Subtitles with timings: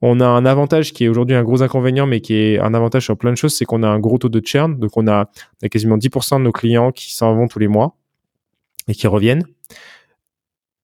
[0.00, 3.04] On a un avantage qui est aujourd'hui un gros inconvénient, mais qui est un avantage
[3.04, 4.78] sur plein de choses, c'est qu'on a un gros taux de churn.
[4.78, 5.28] Donc, on a,
[5.62, 7.96] on a quasiment 10% de nos clients qui s'en vont tous les mois
[8.86, 9.44] et qui reviennent.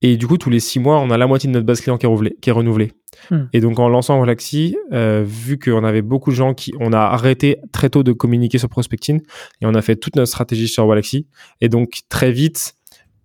[0.02, 1.96] Et du coup, tous les six mois, on a la moitié de notre base client
[1.96, 2.92] qui est renouvelée.
[3.30, 3.44] Hmm.
[3.54, 6.98] Et donc, en lançant Galaxy, euh, vu qu'on avait beaucoup de gens qui, on a
[6.98, 9.22] arrêté très tôt de communiquer sur prospecting
[9.62, 11.26] et on a fait toute notre stratégie sur Galaxy.
[11.62, 12.74] Et donc, très vite,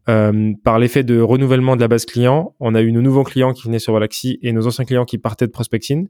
[0.09, 3.53] euh, par l'effet de renouvellement de la base client, on a eu nos nouveaux clients
[3.53, 6.07] qui venaient sur Galaxy et nos anciens clients qui partaient de prospecting.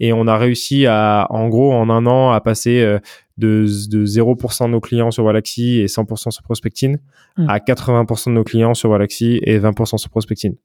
[0.00, 2.98] Et on a réussi à, en gros, en un an, à passer euh,
[3.36, 6.96] de, de 0% de nos clients sur Galaxy et 100% sur prospecting
[7.36, 7.48] hmm.
[7.48, 10.56] à 80% de nos clients sur Galaxy et 20% sur prospecting.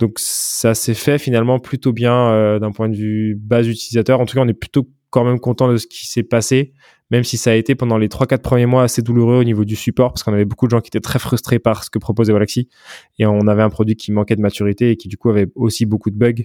[0.00, 4.20] Donc ça s'est fait finalement plutôt bien euh, d'un point de vue base utilisateur.
[4.20, 6.72] En tout cas, on est plutôt quand même content de ce qui s'est passé
[7.10, 9.76] même si ça a été pendant les 3-4 premiers mois assez douloureux au niveau du
[9.76, 12.32] support, parce qu'on avait beaucoup de gens qui étaient très frustrés par ce que proposait
[12.32, 12.68] Galaxy,
[13.18, 15.86] et on avait un produit qui manquait de maturité et qui du coup avait aussi
[15.86, 16.44] beaucoup de bugs,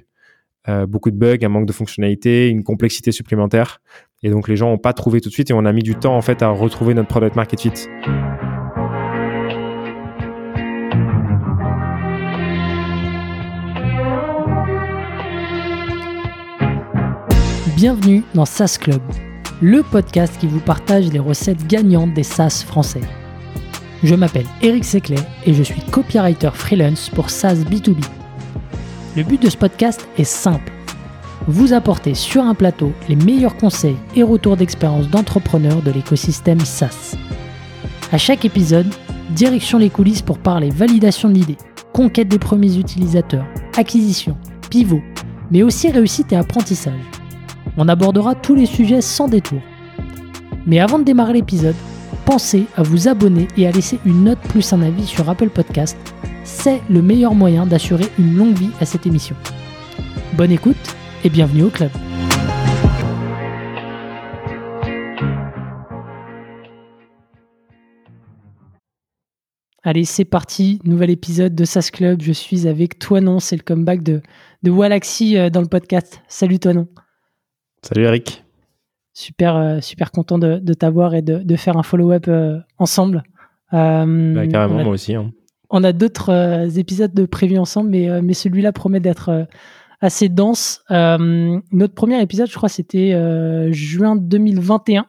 [0.69, 3.81] euh, beaucoup de bugs, un manque de fonctionnalité, une complexité supplémentaire,
[4.21, 5.95] et donc les gens n'ont pas trouvé tout de suite, et on a mis du
[5.95, 8.32] temps en fait à retrouver notre product market fit.
[17.83, 19.01] Bienvenue dans SaaS Club
[19.59, 23.01] le podcast qui vous partage les recettes gagnantes des SaaS français.
[24.05, 28.01] Je m'appelle Eric Seclet et je suis copywriter freelance pour SaaS B2B.
[29.17, 30.71] Le but de ce podcast est simple.
[31.49, 37.17] Vous apporter sur un plateau les meilleurs conseils et retours d'expérience d'entrepreneurs de l'écosystème SaaS.
[38.13, 38.87] À chaque épisode,
[39.31, 41.57] direction les coulisses pour parler validation de l'idée,
[41.91, 43.45] conquête des premiers utilisateurs,
[43.75, 44.37] acquisition,
[44.69, 45.01] pivot,
[45.51, 47.01] mais aussi réussite et apprentissage.
[47.75, 49.59] On abordera tous les sujets sans détour.
[50.67, 51.75] Mais avant de démarrer l'épisode,
[52.25, 55.97] pensez à vous abonner et à laisser une note plus un avis sur Apple Podcast.
[56.43, 59.35] C'est le meilleur moyen d'assurer une longue vie à cette émission.
[60.33, 61.89] Bonne écoute et bienvenue au club.
[69.85, 72.21] Allez, c'est parti, nouvel épisode de SAS Club.
[72.21, 74.21] Je suis avec Toinon, c'est le comeback de,
[74.61, 76.21] de Walaxy euh, dans le podcast.
[76.29, 76.87] Salut Toinon.
[77.83, 78.45] Salut Eric.
[79.13, 83.23] Super, euh, super content de, t'avoir et de, faire un follow-up euh, ensemble.
[83.73, 85.13] Euh, bah, carrément, moi aussi.
[85.13, 85.31] Hein.
[85.69, 89.47] On a d'autres épisodes de prévus ensemble, mais, mais celui-là promet d'être
[90.01, 90.83] assez dense.
[90.89, 93.11] notre premier épisode, je crois, c'était
[93.71, 95.07] juin 2021.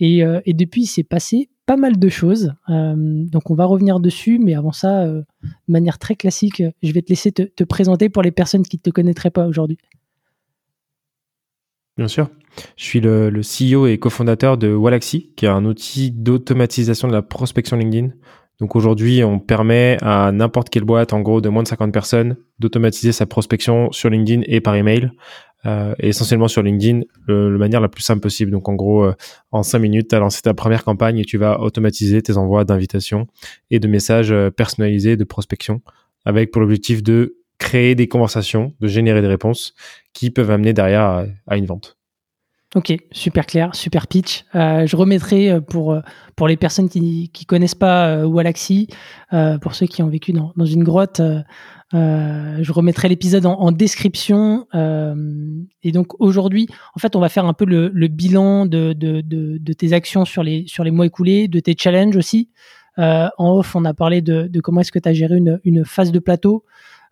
[0.00, 2.52] Et, et depuis, il s'est passé pas mal de choses.
[2.68, 4.40] donc, on va revenir dessus.
[4.40, 5.24] Mais avant ça, de
[5.68, 8.82] manière très classique, je vais te laisser te, te présenter pour les personnes qui ne
[8.82, 9.78] te connaîtraient pas aujourd'hui.
[11.96, 12.28] Bien sûr.
[12.76, 17.22] Je suis le, CEO et cofondateur de Walaxy, qui est un outil d'automatisation de la
[17.22, 18.10] prospection LinkedIn.
[18.60, 22.36] Donc aujourd'hui, on permet à n'importe quelle boîte, en gros de moins de 50 personnes,
[22.60, 25.10] d'automatiser sa prospection sur LinkedIn et par email,
[25.66, 28.52] euh, et essentiellement sur LinkedIn, de la manière la plus simple possible.
[28.52, 29.14] Donc en gros, euh,
[29.50, 32.64] en 5 minutes, tu as lancé ta première campagne et tu vas automatiser tes envois
[32.64, 33.26] d'invitations
[33.70, 35.80] et de messages euh, personnalisés de prospection,
[36.24, 39.74] avec pour l'objectif de créer des conversations, de générer des réponses
[40.12, 41.96] qui peuvent amener derrière à, une vente.
[42.74, 44.44] Ok, super clair, super pitch.
[44.56, 46.00] Euh, je remettrai euh, pour, euh,
[46.34, 48.88] pour les personnes qui ne connaissent pas Walaxy,
[49.62, 51.20] pour ceux qui ont vécu dans, dans une grotte,
[51.92, 54.66] je remettrai l'épisode en, description.
[54.72, 56.66] et donc aujourd'hui,
[56.96, 60.64] en fait, on va faire un peu le, bilan de, de, tes actions sur les,
[60.66, 62.50] sur les mois écoulés, de tes challenges aussi.
[62.96, 66.18] en off, on a parlé de, comment est-ce que tu as géré une phase de
[66.18, 66.64] plateau.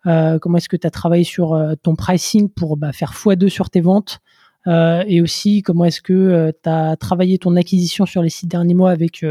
[0.05, 3.49] Euh, comment est-ce que tu as travaillé sur euh, ton pricing pour bah, faire x2
[3.49, 4.19] sur tes ventes?
[4.65, 8.73] Euh, et aussi comment est-ce que tu as travaillé ton acquisition sur les six derniers
[8.73, 9.25] mois avec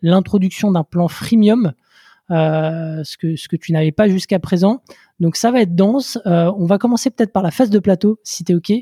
[0.00, 1.72] l'introduction d'un plan freemium,
[2.30, 4.82] ce, que, ce que tu n'avais pas jusqu'à présent.
[5.20, 6.18] Donc ça va être dense.
[6.24, 8.72] on va commencer peut-être par la phase de plateau, si tu es OK.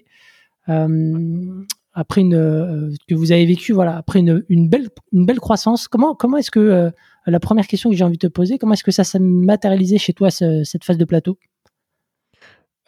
[1.96, 5.88] Après une que vous avez vécu, voilà, après une, belle une belle croissance.
[5.88, 6.92] Comment comment est-ce que
[7.26, 9.98] la première question que j'ai envie de te poser, comment est-ce que ça s'est matérialisé
[9.98, 11.38] chez toi, cette phase de plateau?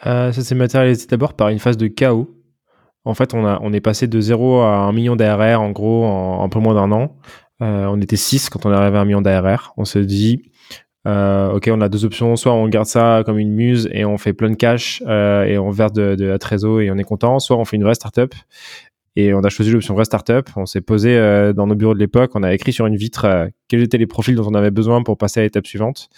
[0.06, 2.34] Euh, Ça s'est matérialisé d'abord par une phase de chaos.
[3.04, 6.04] En fait, on, a, on est passé de 0 à 1 million d'ARR en gros
[6.04, 7.16] en un peu moins d'un an.
[7.62, 9.72] Euh, on était 6 quand on est arrivé à 1 million d'ARR.
[9.76, 10.42] On se dit,
[11.06, 12.36] euh, ok, on a deux options.
[12.36, 15.70] Soit on garde ça comme une muse et on fait plein de cash et on
[15.70, 17.38] verse de, de la trésor et on est content.
[17.38, 18.34] Soit on fait une vraie startup
[19.18, 20.48] et on a choisi l'option vraie startup.
[20.54, 22.30] On s'est posé euh, dans nos bureaux de l'époque.
[22.36, 25.02] On a écrit sur une vitre euh, quels étaient les profils dont on avait besoin
[25.02, 26.08] pour passer à l'étape suivante.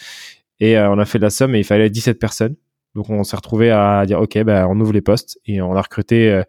[0.59, 2.57] Et euh, on a fait de la somme et il fallait 17 personnes.
[2.95, 5.81] Donc on s'est retrouvé à dire OK, bah, on ouvre les postes et on a
[5.81, 6.43] recruté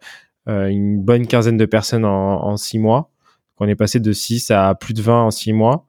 [0.46, 3.10] une bonne quinzaine de personnes en, six mois.
[3.58, 5.86] On est passé de 6 à plus de 20 en six mois.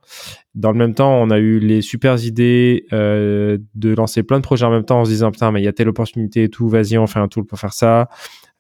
[0.54, 4.65] Dans le même temps, on a eu les super idées de lancer plein de projets
[4.65, 6.69] en même temps en se disant putain mais il y a telle opportunité et tout,
[6.69, 8.07] vas-y on fait un tool pour faire ça.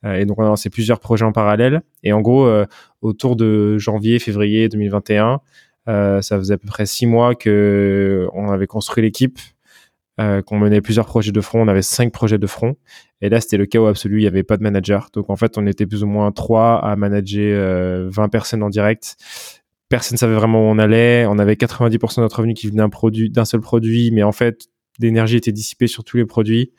[0.05, 1.81] Et donc on a lancé plusieurs projets en parallèle.
[2.03, 2.49] Et en gros,
[3.01, 5.39] autour de janvier, février 2021,
[5.87, 9.39] ça faisait à peu près six mois que on avait construit l'équipe,
[10.17, 11.61] qu'on menait plusieurs projets de front.
[11.61, 12.75] On avait cinq projets de front.
[13.21, 14.17] Et là, c'était le chaos absolu.
[14.17, 15.09] Il n'y avait pas de manager.
[15.13, 19.15] Donc en fait, on était plus ou moins trois à manager 20 personnes en direct
[19.93, 21.27] personne ne savait vraiment où on allait.
[21.27, 24.31] On avait 90% de notre revenu qui venait d'un produit, d'un seul produit, mais en
[24.31, 24.65] fait,
[24.99, 26.71] l'énergie était dissipée sur tous les produits.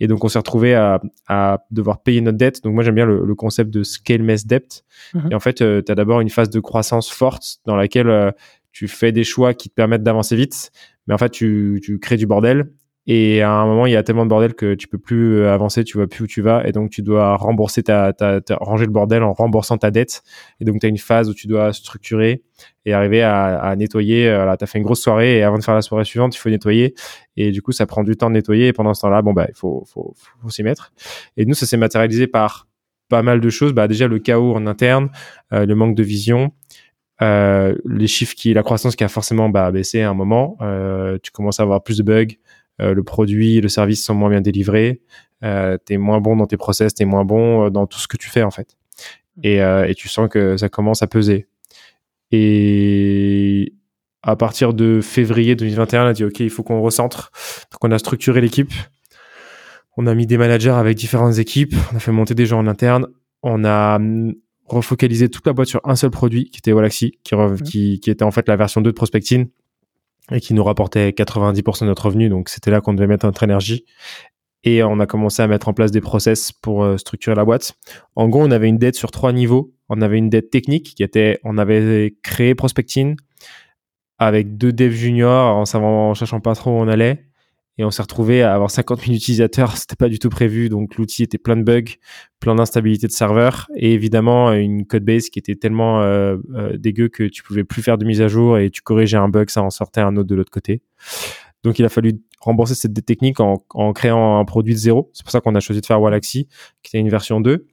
[0.00, 2.62] Et donc, on s'est retrouvé à, devoir payer notre dette.
[2.64, 4.84] Donc, moi, j'aime bien le, concept de scale mess debt.
[5.14, 5.28] Mhm.
[5.30, 8.30] Et en fait, euh, tu as d'abord une phase de croissance forte dans laquelle euh,
[8.72, 10.72] tu fais des choix qui te permettent d'avancer vite.
[11.06, 12.70] Mais en fait, tu, tu crées du bordel.
[13.06, 15.52] Et à un moment, il y a tellement de bordel que tu peux plus euh,
[15.52, 18.84] avancer, tu vois plus où tu vas, et donc tu dois rembourser ta, ta, ranger
[18.84, 20.22] le bordel en remboursant ta dette.
[20.60, 22.42] Et donc tu as une phase où tu dois structurer
[22.84, 24.32] et arriver à, à nettoyer.
[24.34, 26.38] Voilà, tu as fait une grosse soirée et avant de faire la soirée suivante, il
[26.38, 26.94] faut nettoyer.
[27.36, 28.68] Et du coup, ça prend du temps de nettoyer.
[28.68, 30.92] Et pendant ce temps-là, bon bah il faut, faut, faut, s'y mettre.
[31.36, 32.68] Et nous, ça s'est matérialisé par
[33.08, 33.72] pas mal de choses.
[33.72, 35.10] Bah déjà le chaos en interne,
[35.52, 36.52] euh, le manque de vision.
[37.22, 41.18] Euh, les chiffres qui, la croissance qui a forcément bah, baissé à un moment, euh,
[41.22, 42.26] tu commences à avoir plus de bugs, euh,
[42.80, 45.00] le produit, le service sont moins bien délivrés,
[45.44, 47.98] euh, tu es moins bon dans tes process, tu es moins bon euh, dans tout
[47.98, 48.76] ce que tu fais en fait.
[49.36, 49.40] Mmh.
[49.44, 49.56] Et,
[49.90, 51.46] et tu sens que ça commence à peser.
[52.32, 53.74] Et
[54.22, 57.32] à partir de février 2021, on a dit OK, il faut qu'on recentre.
[57.72, 58.72] Donc on a structuré l'équipe.
[59.96, 61.74] On a mis des managers avec différentes équipes.
[61.92, 63.06] On a fait monter des gens en interne.
[63.42, 64.34] On a hum,
[64.66, 67.62] refocalisé toute la boîte sur un seul produit qui était Wallaxy, qui, mmh.
[67.62, 69.48] qui, qui, était en fait la version 2 de Prospectine
[70.30, 72.28] et qui nous rapportait 90% de notre revenu.
[72.28, 73.84] Donc c'était là qu'on devait mettre notre énergie.
[74.62, 77.74] Et on a commencé à mettre en place des process pour euh, structurer la boîte.
[78.14, 79.72] En gros, on avait une dette sur trois niveaux.
[79.88, 83.16] On avait une dette technique qui était, on avait créé Prospectine
[84.18, 87.29] avec deux devs juniors en savant, en cherchant pas trop où on allait
[87.80, 89.74] et on s'est retrouvé à avoir 50 000 utilisateurs.
[89.78, 91.94] C'était pas du tout prévu, donc l'outil était plein de bugs,
[92.38, 97.08] plein d'instabilité de serveur et évidemment une code base qui était tellement euh, euh, dégueu
[97.08, 99.62] que tu pouvais plus faire de mise à jour et tu corrigeais un bug, ça
[99.62, 100.82] en sortait un autre de l'autre côté.
[101.64, 105.10] Donc il a fallu rembourser cette technique en, en créant un produit de zéro.
[105.14, 106.48] C'est pour ça qu'on a choisi de faire Wallaxy,
[106.82, 107.66] qui était une version 2.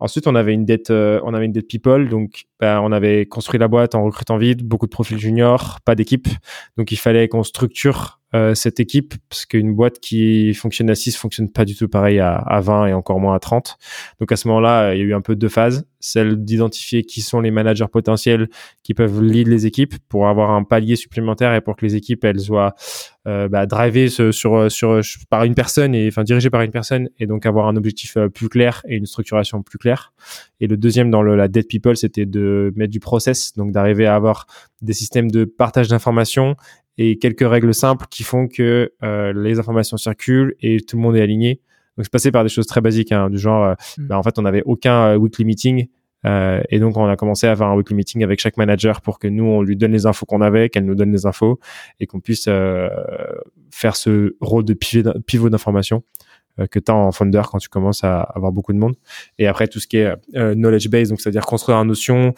[0.00, 3.26] Ensuite, on avait une dette, euh, on avait une dette people, donc bah, on avait
[3.26, 6.28] construit la boîte en recrutant vite, beaucoup de profils juniors, pas d'équipe,
[6.76, 11.16] donc il fallait qu'on structure euh, cette équipe, parce qu'une boîte qui fonctionne à 6
[11.16, 13.76] fonctionne pas du tout pareil à, à 20 et encore moins à 30.
[14.20, 15.84] Donc à ce moment-là, il y a eu un peu deux phases.
[15.98, 18.48] Celle d'identifier qui sont les managers potentiels
[18.84, 22.24] qui peuvent lead les équipes pour avoir un palier supplémentaire et pour que les équipes
[22.24, 22.74] elles soient
[23.28, 24.32] euh, bah, drivées sur,
[24.72, 28.16] sur, par une personne et enfin dirigées par une personne et donc avoir un objectif
[28.16, 30.12] euh, plus clair et une structuration plus claire.
[30.60, 34.06] Et le deuxième dans le, la dead people, c'était de mettre du process, donc d'arriver
[34.06, 34.46] à avoir
[34.80, 36.56] des systèmes de partage d'informations
[37.02, 41.16] et quelques règles simples qui font que euh, les informations circulent et tout le monde
[41.16, 41.60] est aligné.
[41.96, 44.06] Donc c'est passé par des choses très basiques, hein, du genre, euh, mm.
[44.06, 45.88] bah, en fait, on n'avait aucun euh, weekly meeting.
[46.26, 49.18] Euh, et donc on a commencé à avoir un weekly meeting avec chaque manager pour
[49.18, 51.58] que nous on lui donne les infos qu'on avait, qu'elle nous donne les infos
[51.98, 52.48] et qu'on puisse
[53.70, 56.02] faire ce rôle de pivot d'information
[56.68, 58.94] que tu as en founder quand tu commences à avoir beaucoup de monde.
[59.38, 62.34] Et après, tout ce qui est knowledge base, donc c'est-à-dire construire un notion,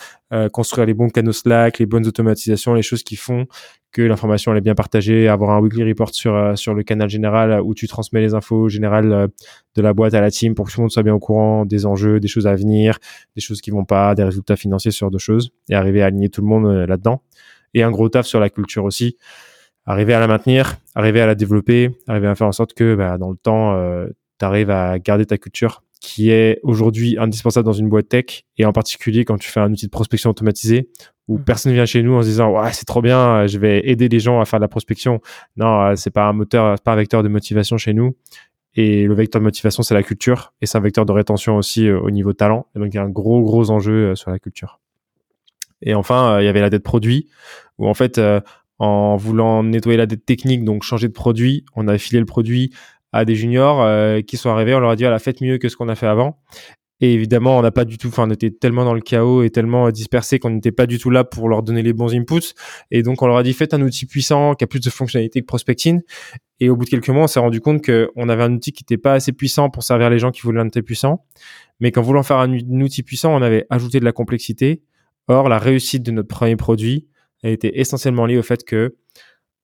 [0.53, 3.47] construire les bons canaux Slack, les bonnes automatisations, les choses qui font
[3.93, 7.09] que l'information elle est bien partagée, avoir un weekly report sur euh, sur le canal
[7.11, 9.29] général où tu transmets les infos générales euh,
[9.77, 11.67] de la boîte à la team pour que tout le monde soit bien au courant
[11.67, 12.99] des enjeux, des choses à venir,
[13.37, 16.31] des choses qui vont pas, des résultats financiers sur deux choses et arriver à aligner
[16.31, 17.23] tout le monde euh, là-dedans.
[17.75, 19.19] Et un gros taf sur la culture aussi,
[19.85, 23.19] arriver à la maintenir, arriver à la développer, arriver à faire en sorte que bah,
[23.19, 23.75] dans le temps,
[24.43, 28.65] tu arrives à garder ta culture qui est aujourd'hui indispensable dans une boîte tech et
[28.65, 30.89] en particulier quand tu fais un outil de prospection automatisé
[31.29, 31.45] où mmh.
[31.45, 34.19] personne vient chez nous en se disant ouais c'est trop bien je vais aider les
[34.19, 35.21] gens à faire de la prospection.
[35.57, 38.17] Non euh, c'est pas un moteur c'est pas un vecteur de motivation chez nous.
[38.75, 41.87] Et le vecteur de motivation c'est la culture et c'est un vecteur de rétention aussi
[41.87, 42.67] euh, au niveau talent.
[42.75, 44.81] Et donc il y a un gros gros enjeu euh, sur la culture.
[45.83, 47.29] Et enfin il y avait la dette produit
[47.79, 48.21] où en fait
[48.81, 52.73] en voulant nettoyer la dette technique donc changer de produit on a filé le produit
[53.13, 55.69] à des juniors euh, qui sont arrivés, on leur a dit, la faites mieux que
[55.69, 56.39] ce qu'on a fait avant.
[57.03, 59.51] Et évidemment, on n'a pas du tout, enfin, on était tellement dans le chaos et
[59.51, 62.55] tellement dispersé qu'on n'était pas du tout là pour leur donner les bons inputs.
[62.93, 65.41] Et donc, on leur a dit, faites un outil puissant qui a plus de fonctionnalités
[65.41, 66.01] que Prospecting.
[66.61, 68.85] Et au bout de quelques mois, on s'est rendu compte qu'on avait un outil qui
[68.85, 71.27] n'était pas assez puissant pour servir les gens qui voulaient un outil puissant.
[71.81, 74.85] Mais qu'en voulant faire un, un, outil puissant, on avait ajouté de la complexité.
[75.27, 77.09] Or, la réussite de notre premier produit
[77.43, 78.95] a été essentiellement liée au fait que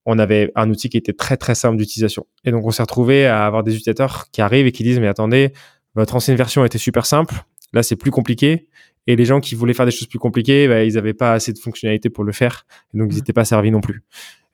[0.09, 2.25] on avait un outil qui était très très simple d'utilisation.
[2.43, 5.07] Et donc on s'est retrouvé à avoir des utilisateurs qui arrivent et qui disent mais
[5.07, 5.53] attendez,
[5.93, 7.35] votre ancienne version était super simple,
[7.73, 8.67] là c'est plus compliqué.
[9.05, 11.53] Et les gens qui voulaient faire des choses plus compliquées, bah, ils n'avaient pas assez
[11.53, 13.33] de fonctionnalités pour le faire, et donc ils n'étaient mmh.
[13.33, 14.03] pas servis non plus.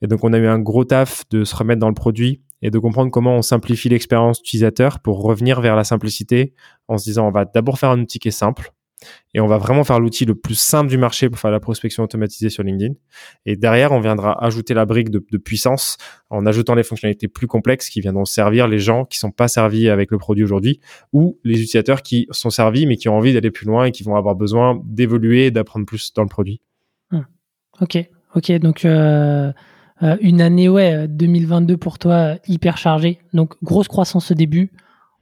[0.02, 2.70] Et donc on a eu un gros taf de se remettre dans le produit et
[2.70, 6.54] de comprendre comment on simplifie l'expérience utilisateur pour revenir vers la simplicité
[6.90, 8.72] en se disant on va d'abord faire un outil qui est simple
[9.34, 12.04] et on va vraiment faire l'outil le plus simple du marché pour faire la prospection
[12.04, 12.94] automatisée sur LinkedIn.
[13.46, 15.98] Et derrière, on viendra ajouter la brique de, puissance
[16.30, 19.90] en ajoutant les fonctionnalités plus complexes qui viendront servir les gens qui sont pas servis
[19.90, 20.80] avec le produit aujourd'hui
[21.12, 24.04] ou les utilisateurs qui sont servis mais qui ont envie d'aller plus loin et qui
[24.04, 26.62] vont avoir besoin d'évoluer et d'apprendre plus dans le produit.
[27.12, 27.24] Hmm.
[27.82, 27.98] Ok,
[28.34, 28.52] ok.
[28.54, 29.52] Donc euh,
[30.04, 33.20] euh, une année ouais 2022 pour toi hyper chargée.
[33.34, 34.72] Donc grosse croissance au début.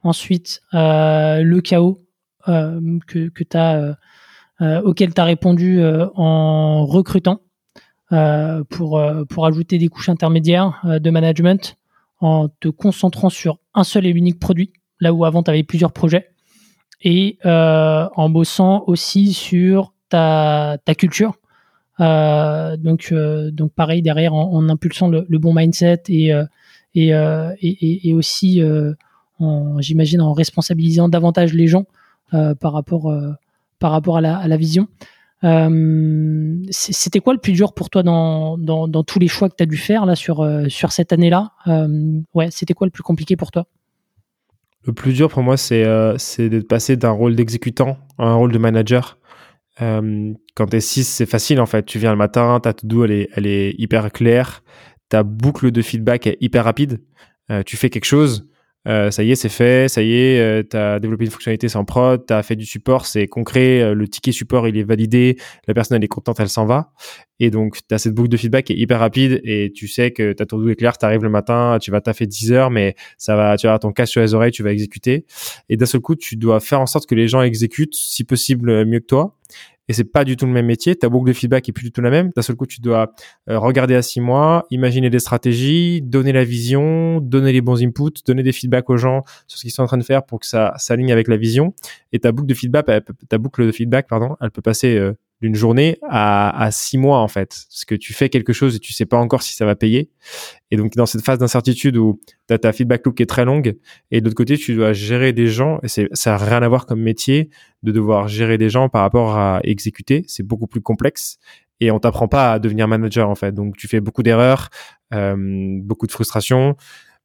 [0.03, 2.02] Ensuite euh, le chaos
[2.45, 3.93] que, que as, euh,
[4.61, 7.41] euh, auquel tu as répondu en recrutant
[8.69, 11.77] pour, pour ajouter des couches intermédiaires de management
[12.19, 15.91] en te concentrant sur un seul et unique produit, là où avant tu avais plusieurs
[15.91, 16.29] projets,
[17.01, 21.39] et en bossant aussi sur ta, ta culture.
[21.99, 23.11] donc,
[23.51, 26.31] donc pareil derrière en, impulsant le, bon mindset et,
[26.93, 28.61] et, et, aussi
[29.79, 33.31] j'imagine en responsabilisant davantage les gens euh, par rapport euh,
[33.79, 34.87] par rapport à la, vision.
[35.43, 39.63] Euh, c'était quoi le plus dur pour toi dans, dans, tous les choix que tu
[39.63, 41.51] as dû faire là sur, sur cette année-là?
[42.33, 43.67] Ouais, c'était quoi le plus compliqué pour toi?
[44.85, 45.85] Le plus dur pour moi, c'est
[46.17, 49.17] c'est de passer d'un rôle d'exécutant à un rôle de manager.
[49.79, 51.85] quand tu es 6, c'est facile en fait.
[51.85, 54.63] Tu viens le matin, ta to-do, elle est, elle est hyper claire.
[55.09, 57.01] Ta boucle de feedback est hyper rapide.
[57.65, 58.47] tu fais quelque chose,
[58.87, 61.69] euh, ça y est, c'est fait, ça y est, euh, tu as développé une fonctionnalité
[61.69, 64.83] sans prod, tu as fait du support, c'est concret, euh, le ticket support, il est
[64.83, 65.37] validé,
[65.67, 66.91] la personne, elle est contente, elle s'en va.
[67.39, 70.11] Et donc, tu as cette boucle de feedback qui est hyper rapide et tu sais
[70.11, 72.95] que ta tour est clair, tu arrives le matin, tu vas taffer 10 heures, mais
[73.17, 75.25] ça va, tu as ton casque sur les oreilles, tu vas exécuter.
[75.69, 78.85] Et d'un seul coup, tu dois faire en sorte que les gens exécutent, si possible,
[78.85, 79.37] mieux que toi
[79.89, 80.95] et c'est pas du tout le même métier.
[80.95, 82.31] Ta boucle de feedback est plus du tout la même.
[82.35, 83.13] D'un seul coup, tu dois
[83.49, 88.23] euh, regarder à six mois, imaginer des stratégies, donner la vision, donner les bons inputs,
[88.25, 90.45] donner des feedbacks aux gens sur ce qu'ils sont en train de faire pour que
[90.47, 91.73] ça s'aligne avec la vision.
[92.11, 92.85] Et ta boucle de feedback,
[93.29, 95.13] ta boucle de feedback, pardon, elle peut passer euh,
[95.43, 97.65] d'une journée à, six mois en fait.
[97.69, 100.09] Parce que tu fais quelque chose et tu sais pas encore si ça va payer.
[100.71, 103.43] Et donc dans cette phase d'incertitude où tu as ta feedback loop qui est très
[103.43, 103.75] longue
[104.09, 106.67] et de l'autre côté tu dois gérer des gens et c'est ça n'a rien à
[106.69, 107.49] voir comme métier
[107.83, 110.23] de devoir gérer des gens par rapport à exécuter.
[110.27, 111.39] C'est beaucoup plus complexe
[111.81, 113.51] et on t'apprend pas à devenir manager en fait.
[113.51, 114.69] Donc tu fais beaucoup d'erreurs,
[115.13, 115.35] euh,
[115.81, 116.77] beaucoup de frustration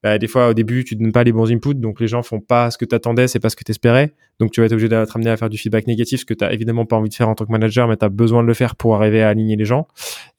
[0.03, 2.41] bah, des fois au début tu donnes pas les bons inputs, donc les gens font
[2.41, 4.15] pas ce que tu attendais, c'est pas ce que tu espérais.
[4.39, 6.45] Donc tu vas être obligé d'être amené à faire du feedback négatif, ce que tu
[6.45, 8.47] as évidemment pas envie de faire en tant que manager, mais tu as besoin de
[8.47, 9.89] le faire pour arriver à aligner les gens.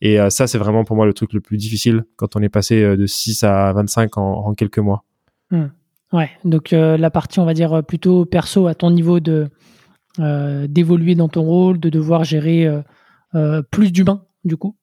[0.01, 2.49] Et euh, ça, c'est vraiment pour moi le truc le plus difficile quand on est
[2.49, 5.03] passé euh, de 6 à 25 en, en quelques mois.
[5.51, 5.67] Hmm.
[6.13, 9.49] Ouais, donc euh, la partie, on va dire, plutôt perso à ton niveau de
[10.67, 12.67] d'évoluer dans ton rôle, de devoir gérer
[13.71, 14.75] plus d'humains, du coup.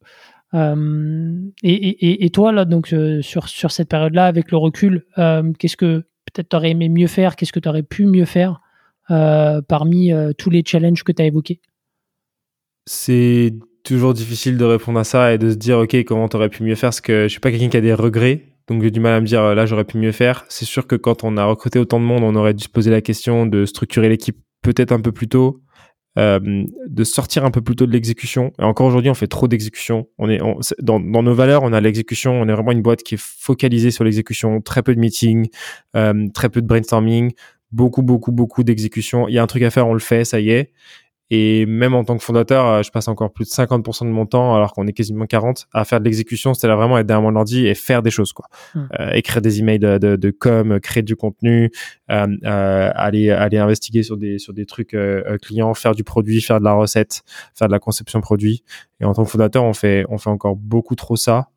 [0.55, 5.77] Euh, et, toi, là, donc, euh, sur, sur cette période-là, avec le recul, euh, qu'est-ce
[5.77, 8.61] que peut-être tu aurais aimé mieux faire Qu'est-ce que tu aurais pu mieux faire
[9.09, 11.61] parmi tous les challenges que tu as évoqués?
[12.87, 16.49] C'est toujours difficile de répondre à ça et de se dire, OK, comment tu aurais
[16.49, 16.89] pu mieux faire?
[16.89, 18.43] Parce que je suis pas quelqu'un qui a des regrets.
[18.67, 20.45] Donc j'ai du mal à me dire, là, j'aurais pu mieux faire.
[20.49, 22.91] C'est sûr que quand on a recruté autant de monde, on aurait dû se poser
[22.91, 25.63] la question de structurer l'équipe peut-être un peu plus tôt,
[26.19, 28.53] euh, de sortir un peu plus tôt de l'exécution.
[28.59, 30.09] Et encore aujourd'hui, on fait trop d'exécution.
[30.19, 30.41] On est
[30.81, 32.33] dans, dans, nos valeurs, on a l'exécution.
[32.41, 34.61] On est vraiment une boîte qui est focalisée sur l'exécution.
[34.61, 35.49] Très peu de meetings,
[35.95, 37.33] euh, très peu de brainstorming,
[37.71, 39.29] beaucoup, beaucoup, beaucoup d'exécution.
[39.29, 40.73] Il y a un truc à faire, on le fait, ça y est.
[41.31, 44.27] Et même en tant que fondateur, euh, je passe encore plus de 50% de mon
[44.27, 46.55] temps, alors qu'on est quasiment 40, à faire de l'exécution.
[46.55, 48.47] C'est-à-dire vraiment être derrière mon ordi et faire des choses, quoi.
[48.75, 48.87] Hmm.
[49.01, 51.73] Euh, écrire des emails de, de, de, com, créer du contenu,
[52.11, 56.41] euh, euh, aller aller investiguer sur des sur des trucs euh, clients, faire du produit,
[56.41, 57.23] faire de la recette,
[57.55, 58.63] faire de la conception produit.
[59.01, 61.49] Et en tant que fondateur, on fait on fait encore beaucoup trop ça.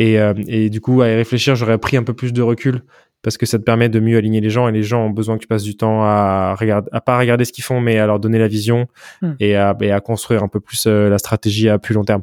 [0.00, 0.14] Et,
[0.46, 2.84] et du coup, à y réfléchir, j'aurais pris un peu plus de recul
[3.22, 5.36] parce que ça te permet de mieux aligner les gens et les gens ont besoin
[5.36, 8.06] que tu passes du temps à regarder, à pas regarder ce qu'ils font, mais à
[8.06, 8.86] leur donner la vision
[9.22, 9.32] hmm.
[9.40, 12.22] et, à, et, à, construire un peu plus euh, la stratégie à plus long terme.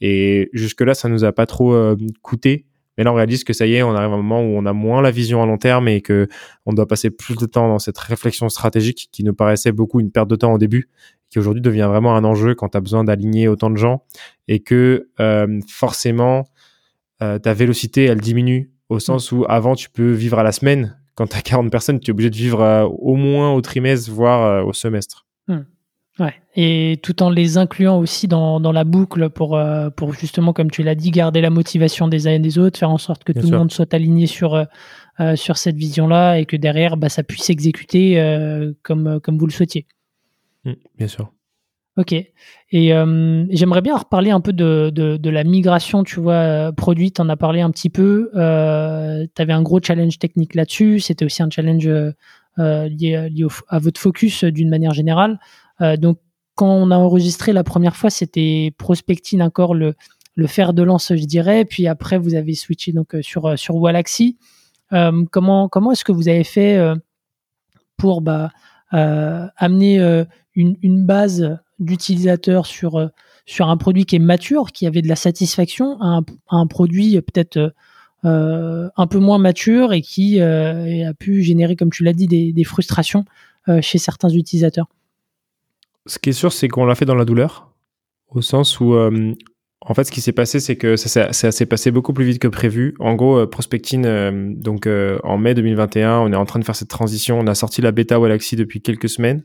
[0.00, 2.66] Et jusque là, ça nous a pas trop euh, coûté.
[2.98, 4.66] Mais là, on réalise que ça y est, on arrive à un moment où on
[4.66, 6.26] a moins la vision à long terme et que
[6.66, 10.10] on doit passer plus de temps dans cette réflexion stratégique qui nous paraissait beaucoup une
[10.10, 10.90] perte de temps au début,
[11.30, 14.02] qui aujourd'hui devient vraiment un enjeu quand tu as besoin d'aligner autant de gens
[14.48, 16.44] et que euh, forcément
[17.20, 20.96] ta vélocité, elle diminue au sens où avant tu peux vivre à la semaine.
[21.14, 24.10] Quand tu as 40 personnes, tu es obligé de vivre euh, au moins au trimestre,
[24.10, 25.26] voire euh, au semestre.
[25.48, 25.62] Hmm.
[26.18, 26.34] Ouais.
[26.56, 30.70] Et tout en les incluant aussi dans, dans la boucle pour, euh, pour justement, comme
[30.70, 33.32] tu l'as dit, garder la motivation des uns et des autres, faire en sorte que
[33.32, 34.66] tout le monde soit aligné sur,
[35.36, 39.86] sur cette vision-là et que derrière, bah, ça puisse s'exécuter comme, comme vous le souhaitiez.
[40.64, 41.32] Hmm, bien sûr.
[41.98, 42.12] Ok.
[42.12, 47.12] Et euh, j'aimerais bien reparler un peu de, de, la migration, tu vois, euh, produit.
[47.12, 48.30] Tu en as parlé un petit peu.
[48.34, 51.00] Euh, tu avais un gros challenge technique là-dessus.
[51.00, 51.86] C'était aussi un challenge
[52.56, 53.30] lié,
[53.68, 55.38] à votre focus d'une manière générale.
[55.98, 56.18] donc,
[56.54, 59.94] quand on a enregistré la première fois, c'était Prospecting encore le,
[60.34, 61.64] le fer de lance, je dirais.
[61.64, 64.38] Puis après, vous avez switché donc sur sur Wallaxy.
[65.30, 66.78] comment comment est-ce que vous avez fait
[67.98, 68.50] pour bah,
[68.90, 73.08] amener une, une base d'utilisateurs sur, euh,
[73.46, 76.20] sur un produit qui est mature, qui avait de la satisfaction, à
[76.50, 77.74] un, produit peut-être
[78.24, 82.26] euh, un peu moins mature et qui euh, a pu générer, comme tu l'as dit,
[82.26, 83.24] des, frustrations
[83.80, 84.88] chez certains utilisateurs.
[86.06, 87.72] Ce qui est sûr, c'est qu'on l'a fait dans la douleur,
[88.28, 92.12] au sens où en fait, ce qui s'est passé, c'est que ça, s'est passé beaucoup
[92.12, 92.94] plus vite que prévu.
[92.98, 94.88] En gros, Prospecting, donc
[95.22, 97.38] en mai 2021, on est en train de faire cette transition.
[97.38, 99.44] On a sorti la bêta Galaxy depuis quelques semaines.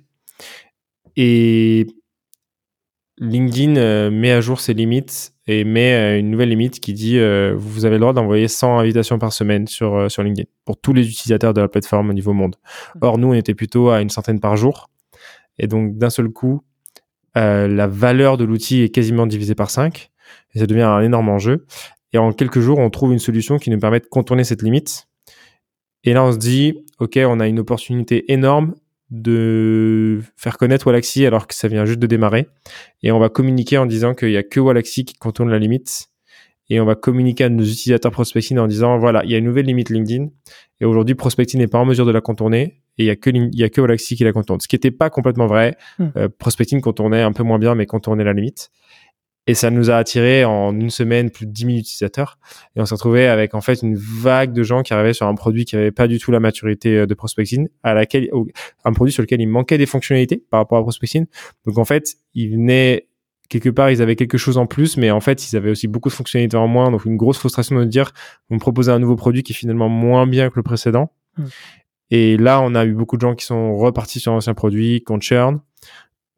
[1.17, 1.87] Et
[3.19, 7.17] LinkedIn euh, met à jour ses limites et met euh, une nouvelle limite qui dit
[7.17, 10.93] euh, vous avez le droit d'envoyer 100 invitations par semaine sur, sur LinkedIn pour tous
[10.93, 12.55] les utilisateurs de la plateforme au niveau monde.
[13.01, 14.89] Or, nous, on était plutôt à une centaine par jour.
[15.57, 16.61] Et donc, d'un seul coup,
[17.35, 20.09] la valeur de l'outil est quasiment divisée par 5
[20.53, 21.65] et ça devient un énorme enjeu.
[22.13, 25.07] Et en quelques jours, on trouve une solution qui nous permet de contourner cette limite.
[26.03, 28.73] Et là, on se dit, OK, on a une opportunité énorme
[29.09, 32.47] de faire connaître Wallaxy alors que ça vient juste de démarrer.
[33.03, 36.09] Et on va communiquer en disant qu'il n'y a que Wallaxy qui contourne la limite.
[36.69, 39.45] Et on va communiquer à nos utilisateurs prospecting en disant voilà, il y a une
[39.45, 40.27] nouvelle limite LinkedIn.
[40.81, 42.81] Et aujourd'hui, prospecting n'est pas en mesure de la contourner.
[42.97, 44.59] Et il y a que, il y a que Wallaxy qui la contourne.
[44.59, 45.77] Ce qui n'était pas complètement vrai.
[45.97, 46.07] Hmm.
[46.17, 48.71] Euh, prospecting contournait un peu moins bien, mais contournait la limite.
[49.47, 52.37] Et ça nous a attiré en une semaine plus de 10 000 utilisateurs.
[52.75, 55.35] Et on s'est retrouvé avec en fait une vague de gens qui arrivaient sur un
[55.35, 58.29] produit qui n'avait pas du tout la maturité euh, de prospecting, à laquelle
[58.83, 61.25] un produit sur lequel il manquait des fonctionnalités par rapport à prospecting.
[61.65, 63.07] Donc en fait, ils venaient
[63.49, 66.09] quelque part, ils avaient quelque chose en plus, mais en fait, ils avaient aussi beaucoup
[66.09, 66.91] de fonctionnalités en moins.
[66.91, 68.11] Donc une grosse frustration de dire,
[68.49, 71.13] on me proposait un nouveau produit qui est finalement moins bien que le précédent.
[71.37, 71.45] Mmh.
[72.09, 75.19] Et là, on a eu beaucoup de gens qui sont repartis sur l'ancien produit, qu'on
[75.19, 75.59] churn.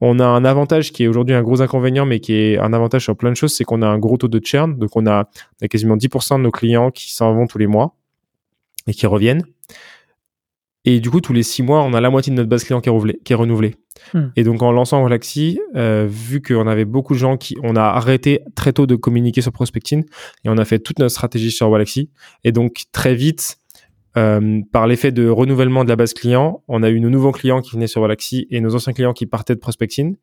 [0.01, 3.03] On a un avantage qui est aujourd'hui un gros inconvénient, mais qui est un avantage
[3.03, 4.77] sur plein de choses, c'est qu'on a un gros taux de churn.
[4.77, 5.29] Donc, on a,
[5.69, 7.95] quasiment 10% de nos clients qui s'en vont tous les mois
[8.87, 9.43] et qui reviennent.
[10.85, 12.79] Et du coup, tous les six mois, on a la moitié de notre base client
[12.79, 13.75] qui est renouvelée.
[14.13, 14.27] Hmm.
[14.37, 17.83] Et donc, en lançant Relaxi, euh, vu qu'on avait beaucoup de gens qui, on a
[17.83, 20.05] arrêté très tôt de communiquer sur prospecting
[20.45, 22.09] et on a fait toute notre stratégie sur Galaxy.
[22.45, 23.57] Et donc, très vite,
[24.17, 27.61] euh, par l'effet de renouvellement de la base client, on a eu nos nouveaux clients
[27.61, 30.15] qui venaient sur Galaxy et nos anciens clients qui partaient de prospecting.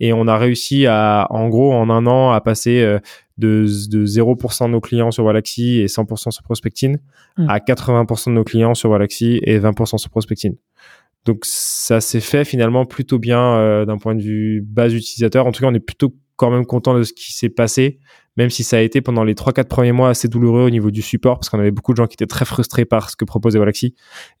[0.00, 2.98] Et on a réussi à, en gros, en un an, à passer euh,
[3.36, 6.96] de, de 0% de nos clients sur Galaxy et 100% sur prospecting
[7.36, 7.48] hmm.
[7.48, 10.56] à 80% de nos clients sur Galaxy et 20% sur prospecting.
[11.26, 15.46] Donc ça s'est fait finalement plutôt bien euh, d'un point de vue base utilisateur.
[15.46, 17.98] En tout cas, on est plutôt quand même content de ce qui s'est passé
[18.36, 21.02] même si ça a été pendant les 3-4 premiers mois assez douloureux au niveau du
[21.02, 23.58] support, parce qu'on avait beaucoup de gens qui étaient très frustrés par ce que proposait
[23.58, 23.94] Galaxy,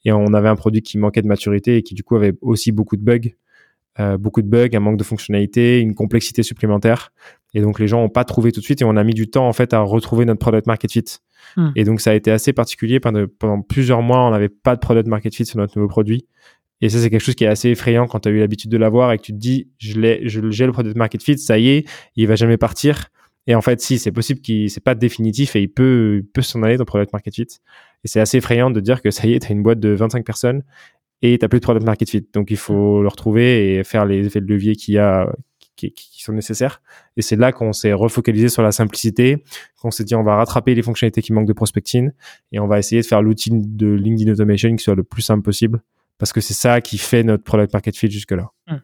[0.04, 2.72] et on avait un produit qui manquait de maturité et qui du coup avait aussi
[2.72, 3.30] beaucoup de bugs,
[3.98, 7.12] euh, beaucoup de bugs, un manque de fonctionnalité, une complexité supplémentaire,
[7.54, 9.28] et donc les gens n'ont pas trouvé tout de suite, et on a mis du
[9.28, 11.04] temps en fait à retrouver notre product market fit.
[11.56, 11.70] Hmm.
[11.76, 14.80] Et donc ça a été assez particulier pendant, pendant plusieurs mois, on n'avait pas de
[14.80, 16.26] product market fit sur notre nouveau produit.
[16.80, 18.76] Et ça, c'est quelque chose qui est assez effrayant quand tu as eu l'habitude de
[18.76, 21.68] l'avoir et que tu te dis, je l'ai, j'ai le product market fit, ça y
[21.68, 23.08] est, il va jamais partir.
[23.46, 26.62] Et en fait, si, c'est possible qu'il, c'est pas définitif et il peut, peut s'en
[26.62, 27.46] aller dans Product Market Fit.
[28.04, 29.90] Et c'est assez effrayant de dire que ça y est, tu as une boîte de
[29.90, 30.62] 25 personnes
[31.22, 32.26] et tu plus de Product Market Fit.
[32.32, 35.32] Donc, il faut le retrouver et faire les effets de levier qu'il y a,
[35.76, 36.82] qui, sont nécessaires.
[37.16, 39.44] Et c'est là qu'on s'est refocalisé sur la simplicité,
[39.80, 42.10] qu'on s'est dit on va rattraper les fonctionnalités qui manquent de prospecting
[42.52, 45.42] et on va essayer de faire l'outil de LinkedIn Automation qui soit le plus simple
[45.42, 45.82] possible
[46.18, 48.50] parce que c'est ça qui fait notre Product Market Fit jusque-là.
[48.68, 48.76] Mmh.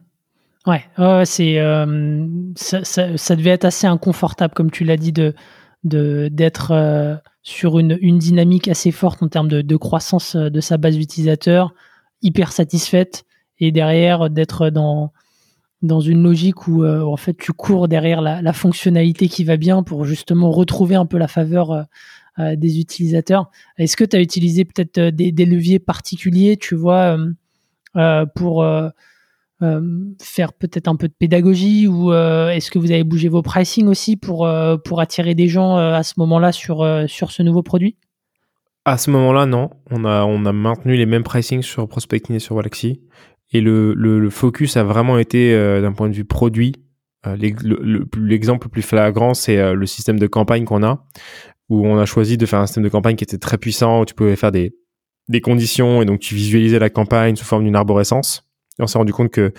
[0.65, 0.85] Ouais,
[1.25, 5.33] c'est euh, ça, devait être assez inconfortable, comme tu l'as dit, de
[5.83, 10.95] d'être euh, sur une, dynamique assez forte en termes de, croissance euh, de sa base
[10.95, 11.73] d'utilisateurs,
[12.21, 13.25] hyper satisfaite,
[13.59, 15.11] et derrière d'être dans
[15.81, 20.05] dans une logique où en fait tu cours derrière la, fonctionnalité qui va bien pour
[20.05, 21.85] justement retrouver un peu la faveur
[22.37, 23.51] des utilisateurs.
[23.77, 27.17] Est-ce que tu as utilisé peut-être des, des, leviers particuliers, tu vois,
[28.35, 28.63] pour
[29.63, 29.91] euh,
[30.21, 33.87] faire peut-être un peu de pédagogie ou euh, est-ce que vous avez bougé vos pricing
[33.87, 37.95] aussi pour, euh, pour attirer des gens à ce moment-là sur, sur ce nouveau produit?
[38.83, 39.69] À ce moment-là, non.
[39.89, 43.01] On a, on a maintenu les mêmes pricing sur Prospecting et sur Galaxy.
[43.53, 46.73] Et le, le, focus a vraiment été d'un point de vue produit.
[47.25, 51.05] L'exemple le, plus flagrant, c'est le système de campagne qu'on a,
[51.69, 54.05] où on a choisi de faire un système de campagne qui était très puissant, où
[54.05, 54.75] tu pouvais faire des,
[55.29, 58.47] des conditions et donc tu visualisais la campagne sous forme d'une arborescence.
[58.79, 59.53] Et on s'est rendu compte que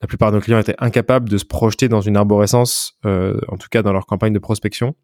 [0.00, 3.56] la plupart de nos clients étaient incapables de se projeter dans une arborescence, euh, en
[3.56, 4.96] tout cas dans leur campagne de prospection.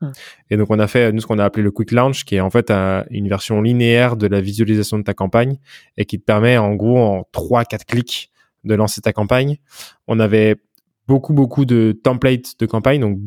[0.51, 2.41] Et donc on a fait nous ce qu'on a appelé le Quick Launch, qui est
[2.41, 2.73] en fait
[3.11, 5.59] une version linéaire de la visualisation de ta campagne
[5.97, 8.33] et qui te permet en gros en trois quatre clics
[8.65, 9.59] de lancer ta campagne.
[10.09, 10.57] On avait
[11.09, 13.19] beaucoup beaucoup de templates de campagne, donc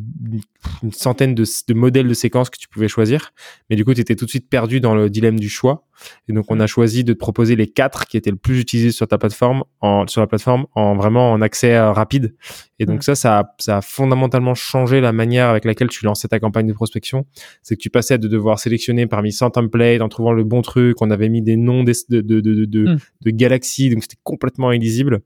[0.84, 3.34] une centaine de, de, modèles de séquences que tu pouvais choisir.
[3.70, 5.88] Mais du coup, tu étais tout de suite perdu dans le dilemme du choix.
[6.28, 8.92] Et donc, on a choisi de te proposer les quatre qui étaient le plus utilisés
[8.92, 12.36] sur ta plateforme, en, sur la plateforme, en vraiment en accès euh, rapide.
[12.80, 16.28] Et donc ça, ça a, ça a fondamentalement changé la manière avec laquelle tu lançais
[16.28, 17.26] ta campagne de prospection.
[17.62, 21.02] C'est que tu passais de devoir sélectionner parmi 100 templates en trouvant le bon truc.
[21.02, 22.98] On avait mis des noms de, de, de, de, de, mm.
[23.22, 25.22] de galaxies, donc c'était complètement illisible.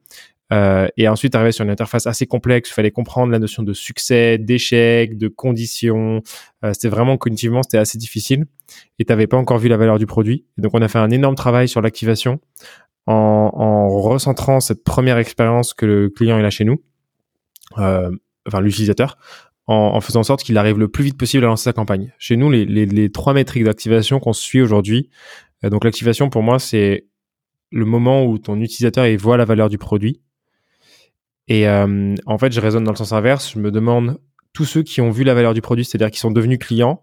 [0.53, 3.73] Euh, et ensuite, arriver sur une interface assez complexe, il fallait comprendre la notion de
[3.73, 6.21] succès, d'échec, de conditions.
[6.63, 8.45] Euh, c'était vraiment cognitivement, c'était assez difficile.
[8.99, 10.45] Et tu n'avais pas encore vu la valeur du produit.
[10.57, 12.39] Donc, on a fait un énorme travail sur l'activation
[13.07, 16.81] en, en, recentrant cette première expérience que le client il a chez nous,
[17.77, 18.09] euh,
[18.47, 19.17] enfin l'utilisateur,
[19.67, 22.13] en, en, faisant en sorte qu'il arrive le plus vite possible à lancer sa campagne.
[22.17, 25.09] Chez nous, les, les, les trois métriques d'activation qu'on suit aujourd'hui.
[25.63, 27.07] Euh, donc, l'activation pour moi, c'est
[27.71, 30.21] le moment où ton utilisateur il voit la valeur du produit
[31.47, 33.53] et euh, en fait, je raisonne dans le sens inverse.
[33.53, 34.19] Je me demande
[34.53, 37.01] tous ceux qui ont vu la valeur du produit, c'est-à-dire qui sont devenus clients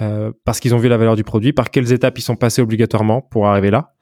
[0.00, 2.62] euh, parce qu'ils ont vu la valeur du produit, par quelles étapes ils sont passés
[2.62, 3.94] obligatoirement pour arriver là.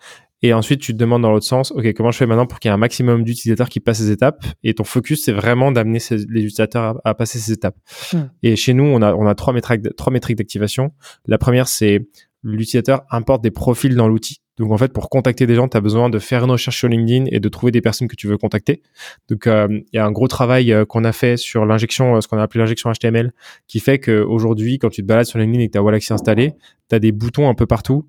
[0.42, 2.68] Et ensuite, tu te demandes dans l'autre sens, OK, comment je fais maintenant pour qu'il
[2.68, 4.44] y ait un maximum d'utilisateurs qui passent ces étapes?
[4.62, 7.76] Et ton focus, c'est vraiment d'amener les utilisateurs à, passer ces étapes.
[8.12, 8.24] Hmm.
[8.42, 10.92] Et chez nous, on a, on a trois métriques, trois métriques d'activation.
[11.24, 12.06] La première, c'est
[12.46, 14.40] l'utilisateur importe des profils dans l'outil.
[14.58, 16.88] Donc en fait, pour contacter des gens, tu as besoin de faire une recherche sur
[16.88, 18.82] LinkedIn et de trouver des personnes que tu veux contacter.
[19.28, 22.20] Donc euh, il y a un gros travail euh, qu'on a fait sur l'injection, euh,
[22.20, 23.32] ce qu'on a appelé l'injection HTML,
[23.66, 26.54] qui fait qu'aujourd'hui, quand tu te balades sur LinkedIn et que tu as Wallaxy installé,
[26.88, 28.08] tu as des boutons un peu partout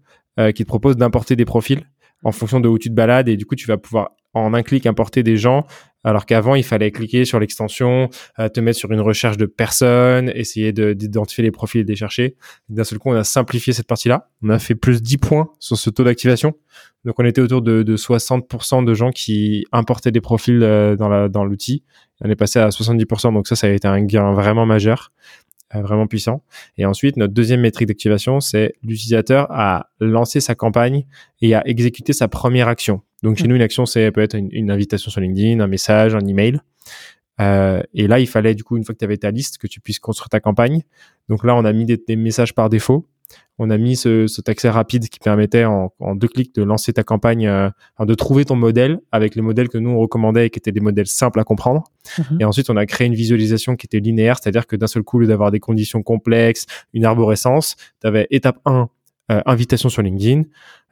[0.54, 1.84] qui te proposent d'importer des profils
[2.24, 4.64] en fonction de où tu te balades et du coup tu vas pouvoir en un
[4.64, 5.66] clic importer des gens
[6.08, 10.32] alors qu'avant il fallait cliquer sur l'extension, euh, te mettre sur une recherche de personnes,
[10.34, 12.38] essayer d'identifier les profils et chercher.
[12.70, 14.30] D'un seul coup, on a simplifié cette partie-là.
[14.42, 16.54] On a fait plus 10 points sur ce taux d'activation.
[17.04, 21.44] Donc on était autour de, de 60% de gens qui importaient des profils euh, dans
[21.44, 21.84] l'outil.
[22.22, 25.12] on est passé à 70%, donc ça, ça a été un gain vraiment majeur.
[25.76, 26.44] Euh, vraiment puissant.
[26.78, 31.06] Et ensuite, notre deuxième métrique d'activation, c'est l'utilisateur a lancé sa campagne
[31.42, 33.02] et a exécuté sa première action.
[33.22, 33.48] Donc chez mm.
[33.48, 36.62] nous, une action, c'est peut être une, invitation sur LinkedIn, un message, un email.
[37.42, 39.68] Euh, et là, il fallait du coup, une fois que tu avais ta liste, que
[39.68, 40.84] tu puisses construire ta campagne.
[41.28, 43.06] Donc là, on a mis des messages par défaut
[43.60, 47.04] on a mis ce, cet accès rapide qui permettait en, deux clics de lancer ta
[47.04, 50.60] campagne, euh, de trouver ton modèle avec les modèles que nous on recommandait et qui
[50.60, 51.84] étaient des modèles simples à comprendre.
[52.18, 52.38] Mhm.
[52.42, 55.18] Et ensuite, on a créé une visualisation qui était linéaire, c'est-à-dire que d'un seul coup,
[55.18, 58.90] au lieu d'avoir des conditions complexes, une arborescence, tu avais étape 1,
[59.32, 60.44] euh, invitation sur LinkedIn,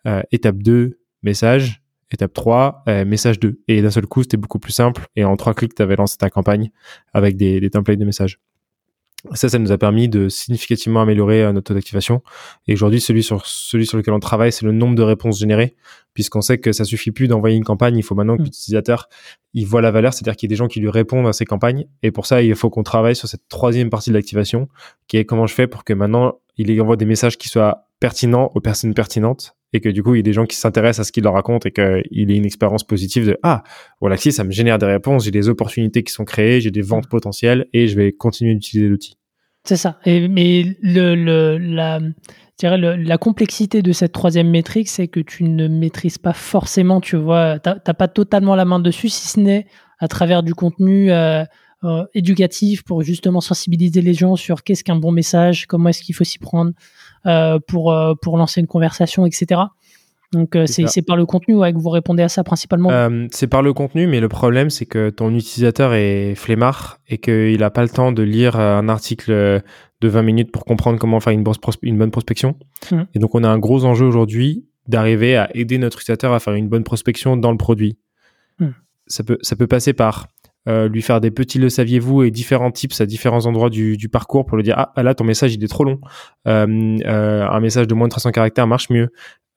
[0.08, 3.60] euh, étape 2, message, étape 3, message 2.
[3.68, 5.08] Et d'un seul coup, c'était beaucoup plus simple.
[5.16, 6.70] Et en trois clics, tu avais lancé ta campagne
[7.14, 8.40] avec des, des templates de messages.
[9.34, 12.22] Ça, ça nous a permis de significativement améliorer euh, notre taux d'activation.
[12.68, 15.76] Et aujourd'hui, celui sur, celui sur lequel on travaille, c'est le nombre de réponses générées,
[16.14, 17.98] puisqu'on sait que ça suffit plus d'envoyer une campagne.
[17.98, 18.46] Il faut maintenant que mm.
[18.46, 19.10] l'utilisateur,
[19.54, 21.46] il voit la valeur, c'est-à-dire qu'il y a des gens qui lui répondent à ces
[21.46, 21.86] campagnes.
[22.04, 24.68] Et pour ça, il faut qu'on travaille sur cette troisième partie de l'activation,
[25.08, 28.52] qui est comment je fais pour que maintenant, il envoie des messages qui soient pertinents
[28.54, 31.04] aux personnes pertinentes et que du coup, il y ait des gens qui s'intéressent à
[31.08, 33.64] ce qu'il leur raconte et qu'il ait une expérience positive de ah,
[34.00, 36.82] voilà, si ça me génère des réponses, j'ai des opportunités qui sont créées, j'ai des
[36.82, 39.18] ventes potentielles et je vais continuer d'utiliser l'outil.
[39.66, 40.00] C'est ça.
[40.06, 42.00] Mais le, la,
[42.62, 47.60] la complexité de cette troisième métrique, c'est que tu ne maîtrises pas forcément, tu vois,
[47.60, 49.66] tu n'as pas totalement la main dessus, si ce n'est
[50.00, 51.44] à travers du contenu euh,
[51.84, 56.16] euh, éducatif pour justement sensibiliser les gens sur qu'est-ce qu'un bon message, comment est-ce qu'il
[56.16, 56.72] faut s'y prendre
[57.68, 59.62] pour, pour lancer une conversation, etc.
[60.36, 63.48] Donc euh, c'est par le contenu ouais, que vous répondez à ça principalement euh, C'est
[63.48, 67.70] par le contenu, mais le problème c'est que ton utilisateur est flemmard et qu'il n'a
[67.70, 71.34] pas le temps de lire euh, un article de 20 minutes pour comprendre comment faire
[71.34, 72.56] une, bonne prospection.
[72.92, 73.02] Mmh.
[73.14, 76.54] Et donc on a un gros enjeu aujourd'hui d'arriver à aider notre utilisateur à faire
[76.54, 77.98] une bonne prospection dans le produit.
[78.60, 78.68] Mmh.
[79.08, 80.28] Ça, peut, ça peut passer par
[80.68, 84.58] lui faire des petits le saviez-vous et différents tips à différents endroits du, parcours pour
[84.58, 86.00] lui dire ah là ton message il est trop long
[86.46, 89.12] un message de moins de 300 caractères marche mieux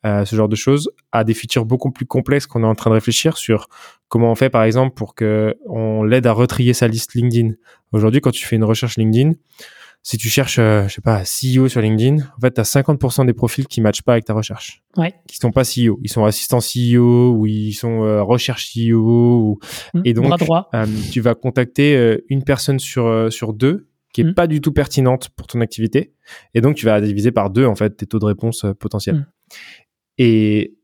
[0.04, 2.94] ce genre de choses, à des features beaucoup plus complexes qu'on est en train de
[2.94, 3.68] réfléchir sur
[4.08, 7.54] comment on fait par exemple pour que on l'aide à retrier sa liste LinkedIn.
[7.92, 9.32] Aujourd'hui, quand tu fais une recherche LinkedIn,
[10.08, 13.26] si tu cherches, euh, je sais pas, CEO sur LinkedIn, en fait, tu as 50%
[13.26, 14.82] des profils qui matchent pas avec ta recherche.
[14.96, 15.12] Ouais.
[15.28, 16.00] Qui sont pas CEO.
[16.02, 18.96] Ils sont assistants CEO ou ils sont euh, recherche CEO.
[18.96, 19.58] Ou...
[19.92, 24.34] Mmh, et donc, euh, tu vas contacter une personne sur, sur deux qui est mmh.
[24.34, 26.14] pas du tout pertinente pour ton activité.
[26.54, 29.16] Et donc, tu vas diviser par deux, en fait, tes taux de réponse potentiels.
[29.16, 29.26] Mmh.
[30.16, 30.74] Et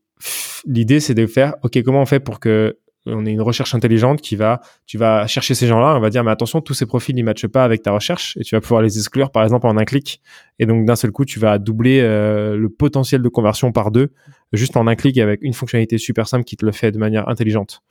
[0.67, 4.21] l'idée, c'est de faire, OK, comment on fait pour que on est une recherche intelligente
[4.21, 7.15] qui va, tu vas chercher ces gens-là, on va dire, mais attention, tous ces profils
[7.15, 9.77] ne matchent pas avec ta recherche et tu vas pouvoir les exclure, par exemple, en
[9.77, 10.21] un clic.
[10.59, 14.11] Et donc, d'un seul coup, tu vas doubler euh, le potentiel de conversion par deux,
[14.53, 17.27] juste en un clic avec une fonctionnalité super simple qui te le fait de manière
[17.29, 17.83] intelligente.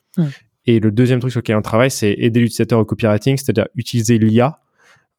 [0.67, 4.19] Et le deuxième truc sur lequel on travaille, c'est aider l'utilisateur au copywriting, c'est-à-dire utiliser
[4.19, 4.61] l'IA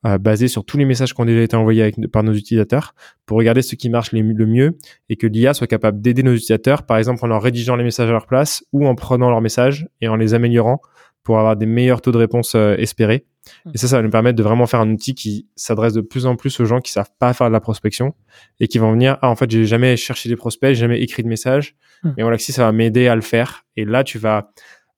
[0.05, 2.93] euh, basé sur tous les messages qui ont déjà été envoyés avec, par nos utilisateurs
[3.25, 4.77] pour regarder ce qui marche le mieux
[5.09, 8.09] et que l'IA soit capable d'aider nos utilisateurs, par exemple en leur rédigeant les messages
[8.09, 10.81] à leur place ou en prenant leurs messages et en les améliorant
[11.23, 13.25] pour avoir des meilleurs taux de réponse euh, espérés.
[13.65, 13.71] Mmh.
[13.73, 16.27] Et ça, ça va nous permettre de vraiment faire un outil qui s'adresse de plus
[16.27, 18.13] en plus aux gens qui savent pas faire de la prospection
[18.59, 21.23] et qui vont venir, ah, en fait, j'ai jamais cherché des prospects, j'ai jamais écrit
[21.23, 21.75] de messages.
[22.03, 22.09] Mmh.
[22.17, 23.65] Et voilà, si ça va m'aider à le faire.
[23.75, 24.51] Et là, tu vas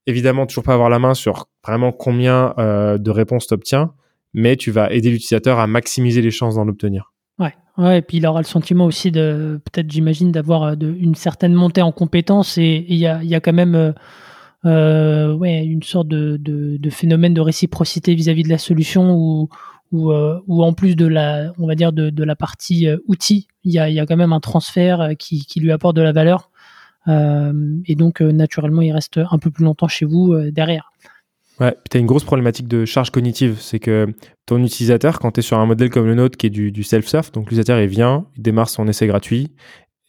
[0.06, 3.94] évidemment toujours pas avoir la main sur vraiment combien euh, de réponses tu obtiens,
[4.34, 7.14] mais tu vas aider l'utilisateur à maximiser les chances d'en obtenir.
[7.40, 11.16] Ouais, ouais, et puis il aura le sentiment aussi de, peut-être j'imagine, d'avoir euh, une
[11.16, 13.92] certaine montée en compétences et il y a, quand même euh,
[14.66, 19.50] euh, une sorte de, phénomène de réciprocité vis-à-vis de la solution où,
[20.12, 21.54] en plus de la,
[22.36, 26.50] partie outil, il y a, quand même un transfert qui lui apporte de la valeur.
[27.08, 30.92] et donc naturellement, il reste un peu plus longtemps chez vous derrière.
[31.60, 33.58] Ouais, tu as une grosse problématique de charge cognitive.
[33.60, 34.08] C'est que
[34.46, 36.84] ton utilisateur, quand tu es sur un modèle comme le nôtre qui est du, du
[36.84, 39.56] self-serve, donc l'utilisateur il vient, il démarre son essai gratuit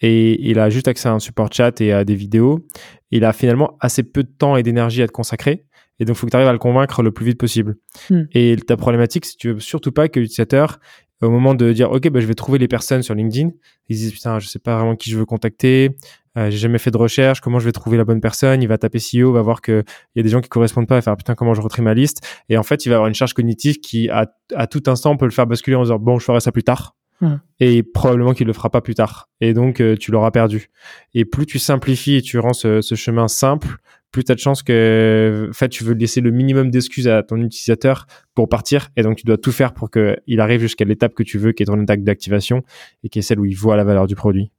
[0.00, 2.66] et il a juste accès à un support chat et à des vidéos.
[3.10, 5.64] Il a finalement assez peu de temps et d'énergie à te consacrer.
[6.00, 7.76] Et donc, il faut que tu arrives à le convaincre le plus vite possible.
[8.10, 8.24] Hmm.
[8.32, 10.78] Et ta problématique, c'est que tu veux surtout pas que l'utilisateur,
[11.22, 13.50] au moment de dire, OK, bah, je vais trouver les personnes sur LinkedIn,
[13.88, 15.96] ils disent, putain, je sais pas vraiment qui je veux contacter,
[16.36, 18.78] euh, j'ai jamais fait de recherche, comment je vais trouver la bonne personne, il va
[18.78, 19.82] taper CEO, va voir qu'il
[20.14, 22.24] y a des gens qui correspondent pas, et faire putain comment je retrie ma liste,
[22.48, 25.24] et en fait il va avoir une charge cognitive qui à, à tout instant peut
[25.24, 27.36] le faire basculer en disant bon je ferai ça plus tard, hmm.
[27.58, 30.70] et probablement qu'il le fera pas plus tard, et donc euh, tu l'auras perdu.
[31.14, 33.78] Et plus tu simplifies et tu rends ce, ce chemin simple,
[34.10, 37.22] plus tu as de chances que en fait tu veux laisser le minimum d'excuses à
[37.22, 41.14] ton utilisateur pour partir et donc tu dois tout faire pour qu'il arrive jusqu'à l'étape
[41.14, 42.62] que tu veux qui est ton étape d'activation
[43.04, 44.50] et qui est celle où il voit la valeur du produit.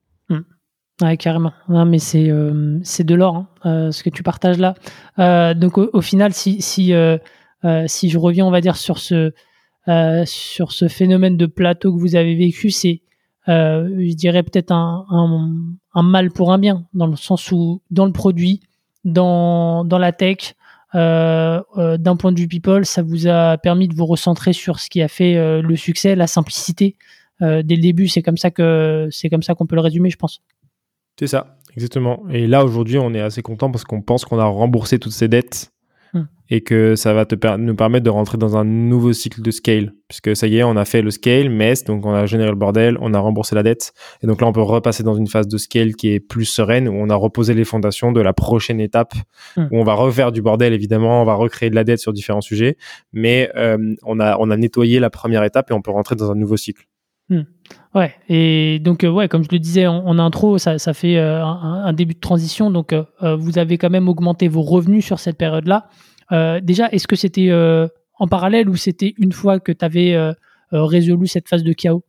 [1.01, 1.53] Ouais, carrément.
[1.69, 4.73] Mais c'est euh, c'est de l'or, hein, euh, ce que tu partages là.
[5.17, 6.93] Euh, donc au, final, si si
[7.87, 9.31] si je reviens, on va dire sur ce
[10.25, 13.01] sur ce phénomène de plateau que vous avez vécu, c'est
[13.47, 15.53] je dirais peut-être un, un,
[15.95, 18.61] un, mal pour un bien, dans le sens où dans le produit,
[19.03, 20.55] dans la tech,
[20.93, 25.01] d'un point de vue people, ça vous a permis de vous recentrer sur ce qui
[25.01, 26.95] a fait le succès, la simplicité.
[27.41, 30.17] dès le début, c'est comme ça que c'est comme ça qu'on peut le résumer, je
[30.17, 30.41] pense.
[31.19, 32.23] C'est ça, exactement.
[32.29, 35.27] Et là, aujourd'hui, on est assez content parce qu'on pense qu'on a remboursé toutes ces
[35.27, 35.71] dettes
[36.13, 36.23] hmm.
[36.49, 39.93] et que ça va te nous permettre de rentrer dans un nouveau cycle de scale.
[40.07, 42.55] Puisque ça y est, on a fait le scale, MES, donc on a généré le
[42.55, 43.93] bordel, on a remboursé la dette.
[44.23, 46.87] Et donc là, on peut repasser dans une phase de scale qui est plus sereine,
[46.87, 49.13] où on a reposé les fondations de la prochaine étape,
[49.57, 49.67] hmm.
[49.71, 52.41] où on va refaire du bordel, évidemment, on va recréer de la dette sur différents
[52.41, 52.77] sujets.
[53.13, 56.31] Mais euh, on, a, on a nettoyé la première étape et on peut rentrer dans
[56.31, 56.85] un nouveau cycle.
[57.29, 57.43] Hmm.
[57.95, 61.43] Ouais, et donc, euh, ouais, comme je le disais en, intro, ça, ça fait euh,
[61.43, 62.69] un, début de transition.
[62.69, 63.03] Donc, euh,
[63.35, 65.89] vous avez quand même augmenté vos revenus sur cette période-là.
[66.61, 67.51] déjà, est-ce que c'était
[68.19, 70.15] en parallèle ou c'était une fois que tu avais
[70.71, 72.03] résolu cette phase de chaos?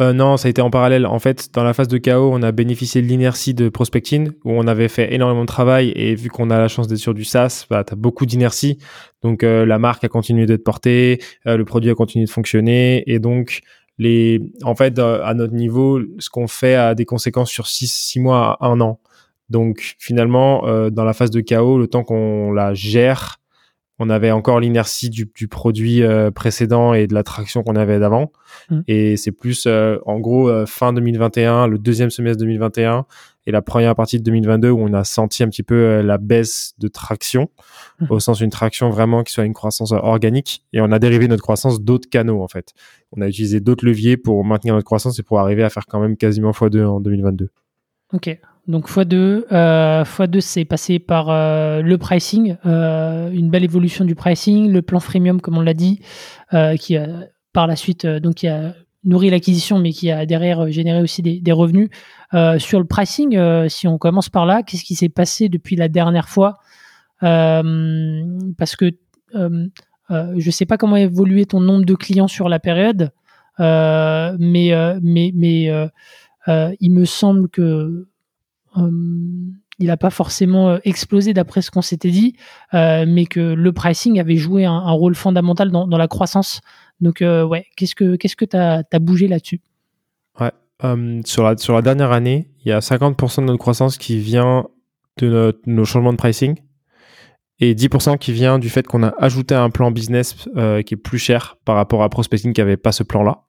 [0.00, 1.06] Non, ça a été en parallèle.
[1.06, 4.52] En fait, dans la phase de chaos, on a bénéficié de l'inertie de prospecting, où
[4.52, 7.24] on avait fait énormément de travail, et vu qu'on a la chance d'être sur du
[7.24, 8.78] SaaS, bah, tu as beaucoup d'inertie.
[9.22, 13.60] Donc, la marque a continué d'être portée, le produit a continué de fonctionner, et donc,
[13.98, 17.92] les, en fait, euh, à notre niveau, ce qu'on fait a des conséquences sur six,
[17.92, 19.00] six mois à un an.
[19.50, 23.36] Donc, finalement, euh, dans la phase de chaos, le temps qu'on la gère,
[24.00, 28.32] on avait encore l'inertie du, du, produit euh, précédent et de l'attraction qu'on avait d'avant.
[28.68, 28.80] Mmh.
[28.88, 33.06] Et c'est plus, en gros, fin 2021, le deuxième semestre 2021,
[33.46, 36.18] et la première partie de 2022 où on a senti un petit peu euh, la
[36.18, 37.50] baisse de traction.
[38.10, 40.64] Au sens d'une traction vraiment qui soit une croissance organique.
[40.72, 42.72] Et on a dérivé notre croissance d'autres canaux en fait.
[43.12, 46.00] On a utilisé d'autres leviers pour maintenir notre croissance et pour arriver à faire quand
[46.00, 47.50] même quasiment x2 en 2022.
[48.12, 48.38] Ok.
[48.66, 54.14] Donc x2, euh, x2 c'est passé par euh, le pricing, euh, une belle évolution du
[54.14, 56.00] pricing, le plan freemium comme on l'a dit,
[56.78, 57.06] qui a
[57.52, 61.52] par la suite donc qui a nourri l'acquisition mais qui a derrière généré aussi des,
[61.52, 61.90] revenus.
[62.58, 66.28] Sur le pricing, si on commence par là, qu'est-ce qui s'est passé depuis la dernière
[66.28, 66.58] fois
[67.20, 68.92] Parce que
[69.32, 73.10] je ne sais pas comment évoluer ton nombre de clients sur la période,
[73.58, 74.72] mais,
[75.02, 75.88] mais, mais
[76.80, 78.06] il me semble que
[79.80, 82.36] il n'a pas forcément explosé d'après ce qu'on s'était dit,
[82.72, 86.60] mais que le pricing avait joué un, rôle fondamental dans, la croissance.
[87.00, 89.60] Donc, ouais, qu'est-ce que qu'est-ce que tu as, bougé là-dessus?
[90.40, 93.96] Ouais, euh, sur, la, sur la dernière année, il y a 50% de notre croissance
[93.96, 94.66] qui vient
[95.18, 96.56] de nos changements de pricing.
[97.60, 100.98] Et 10% qui vient du fait qu'on a ajouté un plan business euh, qui est
[100.98, 103.44] plus cher par rapport à prospecting qui avait pas ce plan-là.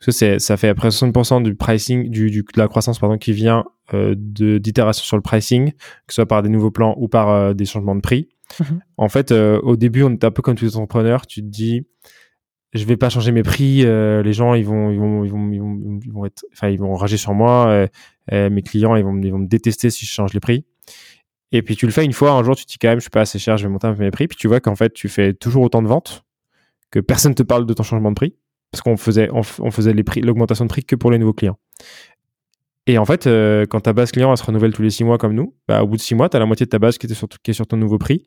[0.00, 3.32] Parce que ça fait après 60% du pricing, du, du, de la croissance pardon, qui
[3.32, 5.76] vient euh, d'itération sur le pricing, que
[6.08, 8.28] ce soit par des nouveaux plans ou par euh, des changements de prix.
[8.60, 8.80] Mhm.
[8.96, 11.26] En fait, euh, au début, on est un peu comme tous les entrepreneurs.
[11.26, 11.86] Tu te dis,
[12.72, 13.84] je vais pas changer mes prix.
[13.84, 16.70] Euh, les gens, ils vont, ils vont, ils vont, ils vont, ils vont être, enfin,
[16.70, 17.86] ils vont rager sur moi.
[18.32, 20.64] mes clients, ils vont, ils vont me détester si je change les prix.
[21.52, 23.02] Et puis tu le fais une fois, un jour, tu te dis quand même, je
[23.02, 24.28] suis pas assez cher, je vais monter un peu mes prix.
[24.28, 26.24] Puis tu vois qu'en fait, tu fais toujours autant de ventes,
[26.90, 28.36] que personne te parle de ton changement de prix,
[28.70, 31.58] parce qu'on faisait, on, faisait l'augmentation de prix que pour les nouveaux clients.
[32.86, 35.34] Et en fait, euh, quand ta base client se renouvelle tous les six mois comme
[35.34, 37.06] nous, bah, au bout de six mois, tu as la moitié de ta base qui,
[37.06, 38.26] était sur, qui est sur ton nouveau prix.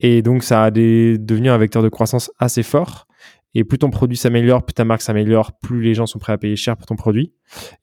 [0.00, 3.06] Et donc, ça a devenu un vecteur de croissance assez fort.
[3.54, 6.38] Et plus ton produit s'améliore, plus ta marque s'améliore, plus les gens sont prêts à
[6.38, 7.32] payer cher pour ton produit.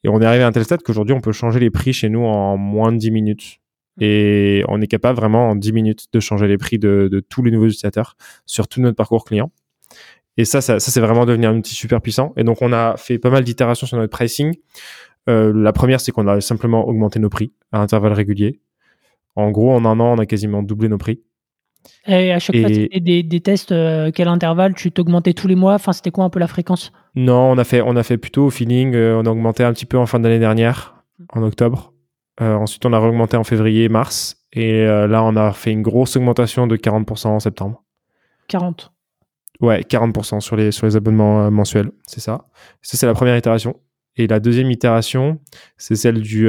[0.04, 2.08] Et on est arrivé à un tel stade qu'aujourd'hui, on peut changer les prix chez
[2.08, 3.60] nous en moins de 10 minutes.
[4.00, 7.42] Et on est capable vraiment en 10 minutes de changer les prix de, de tous
[7.42, 9.52] les nouveaux utilisateurs sur tout notre parcours client.
[10.36, 12.32] Et ça, ça, ça c'est vraiment devenu un outil super puissant.
[12.36, 14.54] Et donc, on a fait pas mal d'itérations sur notre pricing.
[15.28, 18.60] Euh, la première, c'est qu'on a simplement augmenté nos prix à intervalles réguliers.
[19.36, 21.22] En gros, en un an, on a quasiment doublé nos prix.
[22.06, 24.74] Et à chaque fois, c'était des, des, tests, euh, quel intervalle?
[24.74, 25.74] Tu t'augmentais tous les mois?
[25.74, 26.92] Enfin, c'était quoi un peu la fréquence?
[27.14, 28.94] Non, on a fait, on a fait plutôt au feeling.
[28.94, 31.93] Euh, on a augmenté un petit peu en fin d'année dernière, en octobre.
[32.40, 34.36] Euh, ensuite, on a augmenté en février, mars.
[34.52, 37.82] Et euh, là, on a fait une grosse augmentation de 40% en septembre.
[38.48, 38.92] 40
[39.60, 42.46] Ouais, 40% sur les, sur les abonnements euh, mensuels, c'est ça.
[42.82, 43.76] Ça, c'est la première itération.
[44.16, 45.40] Et la deuxième itération,
[45.76, 46.48] c'est celle du,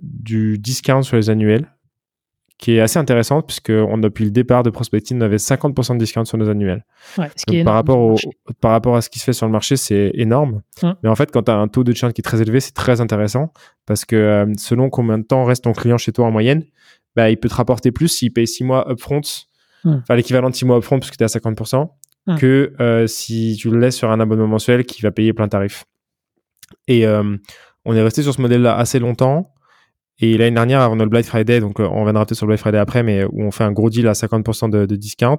[0.00, 1.66] du discount sur les annuels
[2.58, 5.98] qui est assez intéressante puisque on, depuis le départ de Prospecting, on avait 50% de
[5.98, 6.84] discount sur nos annuels.
[7.18, 8.16] Ouais, ce qui est par, rapport au,
[8.60, 10.62] par rapport à ce qui se fait sur le marché, c'est énorme.
[10.82, 10.94] Hum.
[11.02, 12.74] Mais en fait, quand tu as un taux de churn qui est très élevé, c'est
[12.74, 13.52] très intéressant
[13.84, 16.64] parce que euh, selon combien de temps reste ton client chez toi en moyenne,
[17.14, 19.20] bah, il peut te rapporter plus s'il paye 6 mois upfront,
[19.84, 20.00] hum.
[20.02, 21.90] enfin l'équivalent de 6 mois upfront puisque tu es à 50%,
[22.26, 22.38] hum.
[22.38, 25.84] que euh, si tu le laisses sur un abonnement mensuel qui va payer plein tarif.
[26.88, 27.36] Et euh,
[27.84, 29.52] on est resté sur ce modèle-là assez longtemps.
[30.18, 32.60] Et l'année dernière, avant le Black Friday, donc euh, on viendra peut-être sur le Black
[32.60, 35.36] Friday après, mais où on fait un gros deal à 50% de, de discount,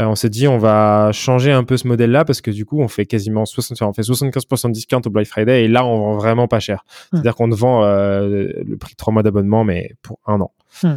[0.00, 2.80] euh, on s'est dit on va changer un peu ce modèle-là parce que du coup
[2.80, 5.98] on fait quasiment 60, on fait 75% de discount au Black Friday et là on
[5.98, 6.84] vend vraiment pas cher.
[7.12, 7.16] Hmm.
[7.16, 10.52] C'est-à-dire qu'on vend euh, le prix de trois mois d'abonnement mais pour un an.
[10.82, 10.96] Hmm.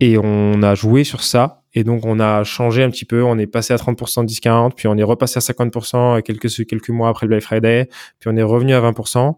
[0.00, 3.22] Et on a joué sur ça et donc, on a changé un petit peu.
[3.22, 6.88] On est passé à 30% de discount, puis on est repassé à 50% quelques, quelques
[6.88, 9.34] mois après le Black Friday, puis on est revenu à 20%,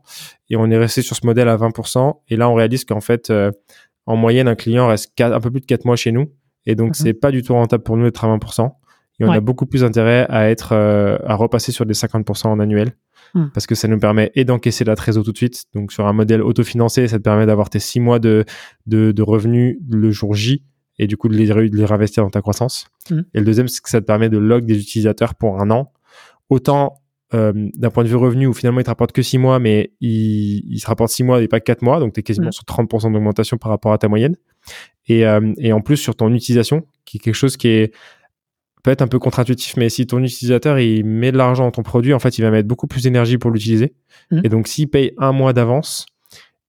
[0.50, 2.20] et on est resté sur ce modèle à 20%.
[2.28, 3.50] Et là, on réalise qu'en fait, euh,
[4.06, 6.32] en moyenne, un client reste un peu plus de 4 mois chez nous.
[6.66, 6.94] Et donc, mhm.
[6.94, 8.70] c'est pas du tout rentable pour nous d'être à 20%.
[9.18, 12.58] Et on a beaucoup plus intérêt à être, euh, à repasser sur des 50% en
[12.58, 12.92] annuel.
[13.34, 13.48] Hmm.
[13.52, 15.64] Parce que ça nous permet et d'encaisser la trésor tout de suite.
[15.74, 18.46] Donc, sur un modèle autofinancé, ça te permet d'avoir tes 6 mois de,
[18.86, 20.64] de, de revenus le jour J
[20.98, 22.86] et du coup de les, de les réinvestir dans ta croissance.
[23.10, 23.20] Mmh.
[23.34, 25.92] Et le deuxième, c'est que ça te permet de log des utilisateurs pour un an.
[26.48, 27.00] Autant
[27.32, 29.92] euh, d'un point de vue revenu où finalement il te rapporte que 6 mois, mais
[30.00, 32.52] il, il se rapporte 6 mois et pas 4 mois, donc tu es quasiment mmh.
[32.52, 34.36] sur 30% d'augmentation par rapport à ta moyenne.
[35.06, 37.94] Et, euh, et en plus sur ton utilisation, qui est quelque chose qui est
[38.82, 41.82] peut être un peu contre-intuitif, mais si ton utilisateur il met de l'argent dans ton
[41.82, 43.94] produit, en fait il va mettre beaucoup plus d'énergie pour l'utiliser.
[44.30, 44.40] Mmh.
[44.44, 46.06] Et donc s'il paye un mois d'avance,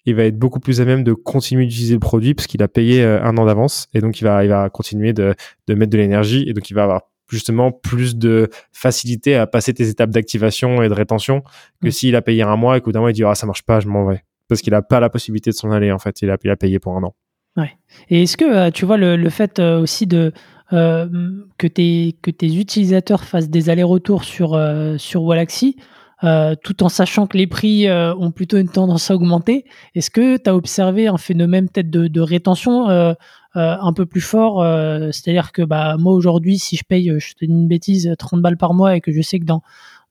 [0.05, 2.67] il va être beaucoup plus à même de continuer d'utiliser le produit parce qu'il a
[2.67, 5.35] payé euh, un an d'avance et donc il va, il va continuer de,
[5.67, 9.73] de mettre de l'énergie et donc il va avoir justement plus de facilité à passer
[9.73, 11.41] tes étapes d'activation et de rétention
[11.81, 11.91] que mm.
[11.91, 13.79] s'il a payé un mois et qu'au d'un mois il dit ah ça marche pas
[13.79, 16.29] je m'en vais parce qu'il a pas la possibilité de s'en aller en fait il
[16.29, 17.15] a, il a payé pour un an.
[17.57, 17.71] Ouais.
[18.09, 20.31] Et est-ce que euh, tu vois le, le fait euh, aussi de
[20.71, 24.57] que tes que tes utilisateurs fassent des allers-retours sur
[24.97, 25.75] sur Walaxy
[26.23, 29.65] euh, tout en sachant que les prix euh, ont plutôt une tendance à augmenter.
[29.95, 33.13] Est-ce que tu as observé un phénomène peut-être de, rétention euh,
[33.55, 34.63] un peu plus fort
[35.11, 38.57] C'est-à-dire que bah, moi aujourd'hui, si je paye, je te dis une bêtise, 30 balles
[38.57, 39.61] par mois et que je sais que dans,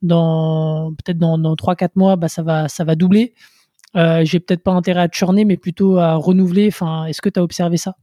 [0.02, 3.34] dans peut-être dans, dans 3-4 mois, bah, ça, va, ça va doubler,
[3.94, 6.66] j'ai peut-être pas intérêt à churner, mais plutôt à renouveler.
[7.06, 7.96] Est-ce que tu as observé ça?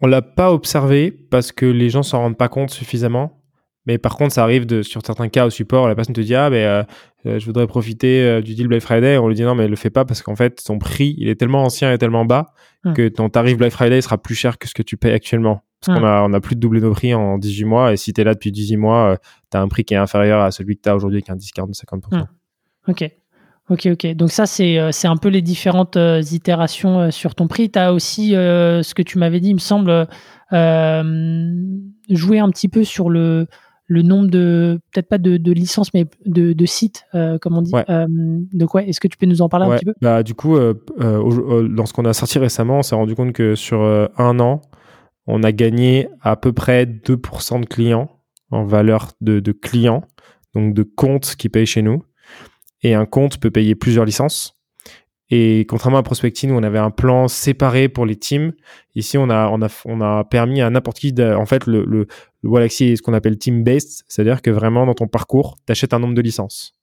[0.00, 3.43] On l'a pas observé parce que les gens s'en rendent pas compte suffisamment.
[3.86, 6.34] Mais par contre, ça arrive de, sur certains cas au support, la personne te dit
[6.34, 6.82] ah mais euh,
[7.26, 9.18] euh, je voudrais profiter euh, du deal Black Friday.
[9.18, 11.34] On lui dit non mais le fais pas parce qu'en fait ton prix il est
[11.34, 12.46] tellement ancien et tellement bas
[12.84, 12.94] hmm.
[12.94, 15.62] que ton tarif Black Friday sera plus cher que ce que tu payes actuellement.
[15.80, 16.08] Parce qu'on hmm.
[16.08, 18.24] a on a plus de doublé nos prix en 18 mois et si tu es
[18.24, 19.18] là depuis 18 mois,
[19.50, 21.36] tu as un prix qui est inférieur à celui que tu as aujourd'hui avec un
[21.36, 22.00] discount de 50%.
[22.10, 22.24] Hmm.
[22.88, 23.10] Ok.
[23.70, 24.14] Ok, ok.
[24.14, 27.70] Donc ça, c'est c'est un peu les différentes itérations sur ton prix.
[27.70, 30.06] Tu as aussi ce que tu m'avais dit, il me semble,
[32.10, 33.46] jouer un petit peu sur le,
[33.86, 37.62] le nombre de, peut-être pas de, de, licences, mais de, de sites, euh, comme on
[37.62, 37.72] dit.
[37.88, 39.94] Euh, de quoi Est-ce que tu peux nous en parler un petit peu?
[40.00, 43.32] Bah, Du coup, euh, euh, dans ce qu'on a sorti récemment, on s'est rendu compte
[43.32, 44.62] que sur un an,
[45.26, 48.10] on a gagné à peu près 2% de clients
[48.50, 50.04] en valeur de, de clients,
[50.54, 52.02] donc de comptes qui payent chez nous.
[52.82, 54.56] Et un compte peut payer plusieurs licences.
[55.30, 58.52] Et contrairement à Prospecting où on avait un plan séparé pour les teams,
[58.94, 61.84] ici on a on a on a permis à n'importe qui de, en fait le
[61.86, 62.06] le,
[62.42, 65.72] le Galaxy est ce qu'on appelle team based, c'est-à-dire que vraiment dans ton parcours, tu
[65.72, 66.74] achètes un nombre de licences.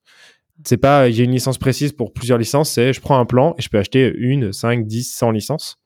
[0.64, 3.62] C'est pas j'ai une licence précise pour plusieurs licences, c'est je prends un plan et
[3.62, 5.80] je peux acheter une, 5, 10, 100 licences.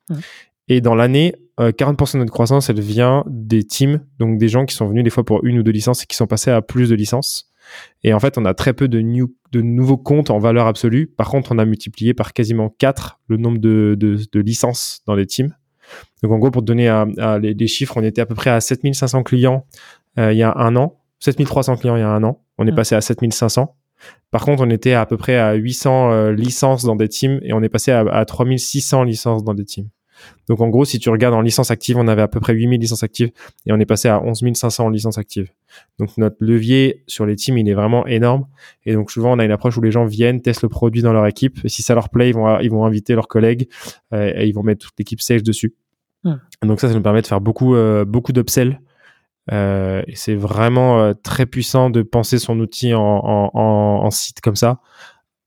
[0.67, 4.75] Et dans l'année, 40% de notre croissance, elle vient des teams, donc des gens qui
[4.75, 6.89] sont venus des fois pour une ou deux licences et qui sont passés à plus
[6.89, 7.51] de licences.
[8.03, 11.07] Et en fait, on a très peu de, new, de nouveaux comptes en valeur absolue.
[11.07, 15.15] Par contre, on a multiplié par quasiment 4 le nombre de, de, de licences dans
[15.15, 15.53] les teams.
[16.23, 18.49] Donc en gros, pour te donner à, à les, chiffres, on était à peu près
[18.49, 19.65] à 7500 clients
[20.17, 22.41] euh, il y a un an, 7300 clients il y a un an.
[22.57, 22.75] On est mmh.
[22.75, 23.75] passé à 7500.
[24.31, 27.53] Par contre, on était à peu près à 800 euh, licences dans des teams et
[27.53, 29.89] on est passé à, à 3600 licences dans des teams.
[30.47, 32.79] Donc en gros, si tu regardes en licence active, on avait à peu près 8000
[32.79, 33.31] licences actives
[33.65, 35.49] et on est passé à 11 500 licences actives.
[35.99, 38.45] Donc notre levier sur les teams, il est vraiment énorme.
[38.85, 41.13] Et donc souvent, on a une approche où les gens viennent, testent le produit dans
[41.13, 41.59] leur équipe.
[41.63, 43.67] Et si ça leur plaît, ils vont, ils vont inviter leurs collègues
[44.13, 45.73] euh, et ils vont mettre toute l'équipe sales dessus.
[46.63, 48.81] Donc ça, ça nous permet de faire beaucoup, euh, beaucoup d'upsell.
[49.51, 54.55] Euh, et c'est vraiment très puissant de penser son outil en, en, en site comme
[54.55, 54.79] ça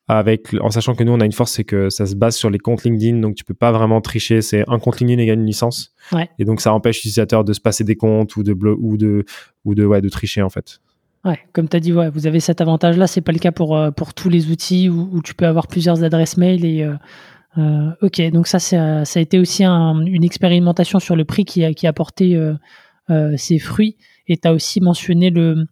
[0.08, 2.48] avec en sachant que nous on a une force c'est que ça se base sur
[2.48, 5.46] les comptes LinkedIn donc tu peux pas vraiment tricher c'est un compte LinkedIn égale une
[5.46, 5.92] licence.
[6.12, 6.30] Ouais.
[6.38, 9.24] et donc ça empêche l'utilisateur de se passer des comptes ou de ou de
[9.64, 10.80] ou de ouais de tricher en fait.
[11.24, 13.52] Ouais comme tu as dit ouais vous avez cet avantage là c'est pas le cas
[13.52, 16.82] pour euh, pour tous les outils où, où, tu peux avoir plusieurs adresses mail et
[16.82, 16.94] euh,
[17.58, 18.30] euh, ok.
[18.30, 21.86] Donc ça ça a été aussi un, une expérimentation sur le prix qui a qui
[21.86, 22.40] a porté
[23.36, 23.96] ses fruits.
[24.26, 25.66] Et tu as aussi mentionné le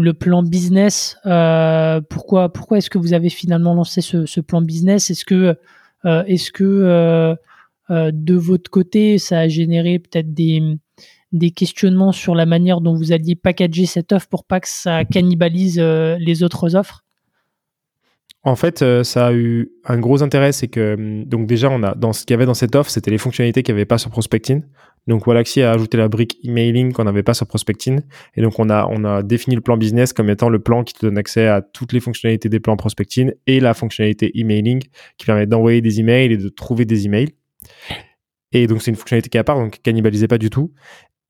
[0.00, 1.16] le plan business.
[1.26, 5.10] Euh, pourquoi pourquoi est-ce que vous avez finalement lancé ce, plan business?
[5.10, 5.56] Est-ce que
[6.04, 7.34] euh, est-ce que euh,
[8.12, 10.62] de votre côté ça a généré peut-être des
[11.32, 15.04] des questionnements sur la manière dont vous alliez packager cette offre pour pas que ça
[15.04, 17.05] cannibalise les autres offres?
[18.46, 22.32] En fait, ça a eu un gros intérêt, c'est que donc déjà dans ce qu'il
[22.32, 24.62] y avait dans cette offre, c'était les fonctionnalités qu'il n'y avait pas sur Prospecting.
[25.08, 28.02] Donc Wallaxy a ajouté la brique emailing qu'on n'avait pas sur Prospecting.
[28.36, 31.18] Et donc on a, défini le plan business comme étant le plan qui te donne
[31.18, 34.80] accès à toutes les fonctionnalités des plans Prospecting et la fonctionnalité emailing
[35.18, 37.34] qui permet d'envoyer des emails et de trouver des emails.
[38.52, 40.72] Et donc c'est une fonctionnalité qui est à part, donc cannibalisez pas du tout.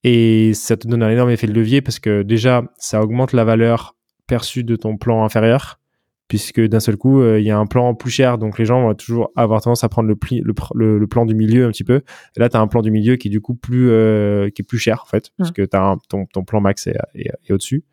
[0.05, 3.45] Et ça te donne un énorme effet de levier parce que déjà, ça augmente la
[3.45, 3.97] valeur
[4.27, 5.81] perçue de ton plan inférieur
[6.29, 8.83] puisque d'un seul coup, euh, il y a un plan plus cher, donc les gens
[8.83, 11.85] vont toujours avoir tendance à prendre le, pli, le, le, plan du milieu un petit
[11.85, 12.03] peu.
[12.37, 14.63] Et là, tu as un plan du milieu qui est du coup plus, euh, qui
[14.63, 17.85] est plus cher, en fait, parce que as ton, ton plan max est, est, au-dessus.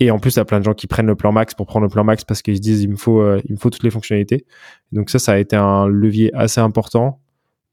[0.00, 1.66] Et en plus, il y a plein de gens qui prennent le plan max pour
[1.66, 3.70] prendre le plan max parce qu'ils se disent, il me faut, euh, il me faut
[3.70, 4.46] toutes les fonctionnalités.
[4.90, 7.20] Donc ça, ça a été un levier assez important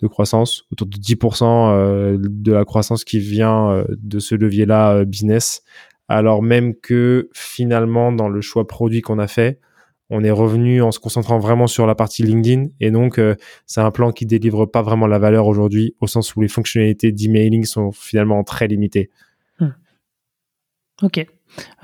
[0.01, 5.61] de croissance, autour de 10% de la croissance qui vient de ce levier-là business,
[6.07, 9.59] alors même que finalement, dans le choix produit qu'on a fait,
[10.09, 13.35] on est revenu en se concentrant vraiment sur la partie LinkedIn et donc euh,
[13.65, 17.11] c'est un plan qui délivre pas vraiment la valeur aujourd'hui au sens où les fonctionnalités
[17.11, 19.09] d'emailing sont finalement très limitées.
[19.59, 19.69] Hmm.
[21.03, 21.25] Ok,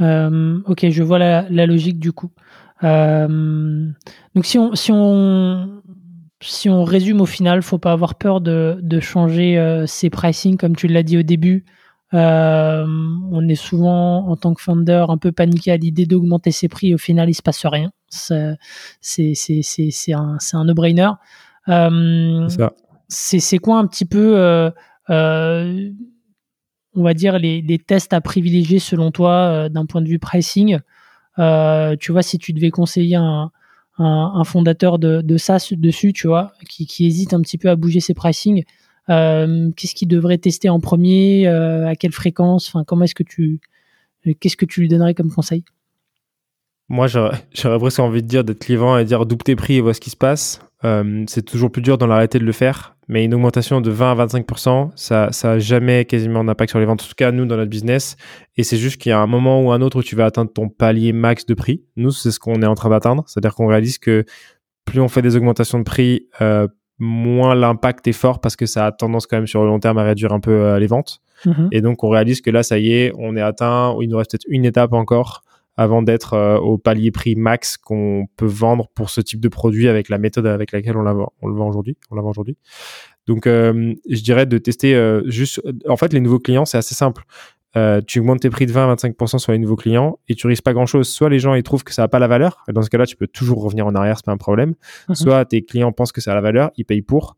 [0.02, 2.32] euh, ok, je vois la, logique du coup.
[2.84, 3.88] Euh,
[4.34, 4.72] donc si on
[6.84, 11.04] résume au final, faut pas avoir peur de, de changer ses pricing comme tu l'as
[11.04, 11.66] dit au début.
[12.14, 16.94] On est souvent en tant que founder un peu paniqué à l'idée d'augmenter ses prix.
[16.94, 17.92] Au final, il se passe rien
[19.02, 21.10] c'est un, un no-brainer.
[21.68, 22.48] Euh,
[23.08, 24.70] c'est quoi un petit peu, euh,
[25.10, 25.90] euh,
[26.94, 30.80] on va dire, les, les, tests à privilégier selon toi d'un point de vue pricing?
[31.38, 33.52] Tu vois, si tu devais conseiller un,
[33.98, 37.76] un, fondateur de, de SaaS dessus, tu vois, qui, qui, hésite un petit peu à
[37.76, 38.64] bouger ses pricing,
[39.08, 43.60] qu'est-ce qu'il devrait tester en premier À quelle fréquence Enfin, comment est-ce que tu,
[44.40, 45.64] qu'est-ce que tu lui donnerais comme conseil?
[46.90, 49.94] Moi, j'aurais presque envie de dire d'être clivant et dire double tes prix et vois
[49.94, 50.62] ce qui se passe.
[50.84, 54.20] Euh, c'est toujours plus dur d'en arrêter de le faire, mais une augmentation de 20
[54.20, 57.02] à 25%, ça, ça jamais quasiment d'impact sur les ventes.
[57.02, 58.18] En tout cas, nous, dans notre business.
[58.56, 60.52] Et c'est juste qu'il y a un moment ou un autre où tu vas atteindre
[60.54, 61.84] ton palier max de prix.
[61.96, 63.24] Nous, c'est ce qu'on est en train d'atteindre.
[63.28, 64.26] C'est-à-dire qu'on réalise que
[64.86, 66.68] plus on fait des augmentations de prix, euh,
[67.00, 69.98] moins l'impact est fort parce que ça a tendance quand même sur le long terme
[69.98, 71.22] à réduire un peu euh, les ventes.
[71.46, 71.68] Mm-hmm.
[71.72, 74.32] Et donc, on réalise que là, ça y est, on est atteint, il nous reste
[74.32, 75.44] peut-être une étape encore
[75.78, 79.88] avant d'être euh, au palier prix max qu'on peut vendre pour ce type de produit
[79.88, 81.98] avec la méthode avec laquelle on, la, on le vend aujourd'hui.
[82.12, 82.58] On la vend aujourd'hui.
[83.28, 85.62] Donc, euh, je dirais de tester euh, juste.
[85.88, 87.24] En fait, les nouveaux clients, c'est assez simple.
[88.08, 90.74] Tu augmentes tes prix de 20 25% sur les nouveaux clients et tu risques pas
[90.74, 91.10] grand chose.
[91.10, 93.06] Soit les gens ils trouvent que ça n'a pas la valeur, et dans ce cas-là,
[93.06, 94.76] tu peux toujours revenir en arrière, c'est pas un problème.
[95.10, 95.16] Mhm.
[95.16, 97.36] Soit tes clients pensent que ça a la valeur, ils payent pour,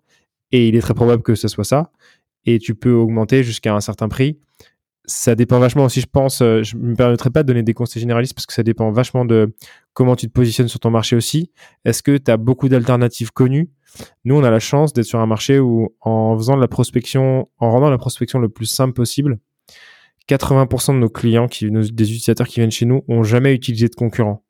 [0.51, 1.91] et il est très probable que ce soit ça.
[2.45, 4.37] et tu peux augmenter jusqu'à un certain prix.
[5.09, 6.41] Ça dépend vachement aussi, je pense.
[6.41, 9.25] euh, je me permettrai pas de donner des conseils généralistes parce que ça dépend vachement
[9.25, 9.53] de
[9.93, 11.51] comment tu te positionnes sur ton marché aussi.
[11.85, 13.69] Est-ce que tu as beaucoup d'alternatives connues?
[14.25, 17.49] Nous, on a la chance d'être sur un marché où, en faisant de la prospection,
[17.57, 19.39] en rendant la prospection le plus simple possible,
[20.27, 23.87] 80% de nos clients, qui, nos- des utilisateurs qui viennent chez nous, ont jamais utilisé
[23.87, 24.43] de concurrents.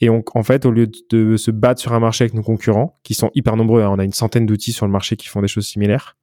[0.00, 2.42] Et on, en fait, au lieu de, de se battre sur un marché avec nos
[2.42, 5.28] concurrents, qui sont hyper nombreux, hein, on a une centaine d'outils sur le marché qui
[5.28, 6.16] font des choses similaires,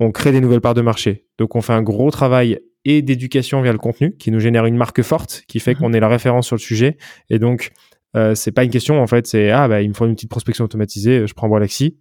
[0.00, 1.26] on crée des nouvelles parts de marché.
[1.38, 4.76] Donc, on fait un gros travail et d'éducation via le contenu, qui nous génère une
[4.76, 5.78] marque forte, qui fait Mhm.
[5.80, 6.96] qu'on est la référence sur le sujet.
[7.30, 7.70] Et donc,
[8.16, 10.30] euh, c'est pas une question, en fait, c'est ah bah il me faut une petite
[10.30, 11.98] prospection automatisée, je prends Walaxy.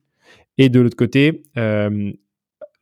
[0.58, 2.12] Et de l'autre côté, euh,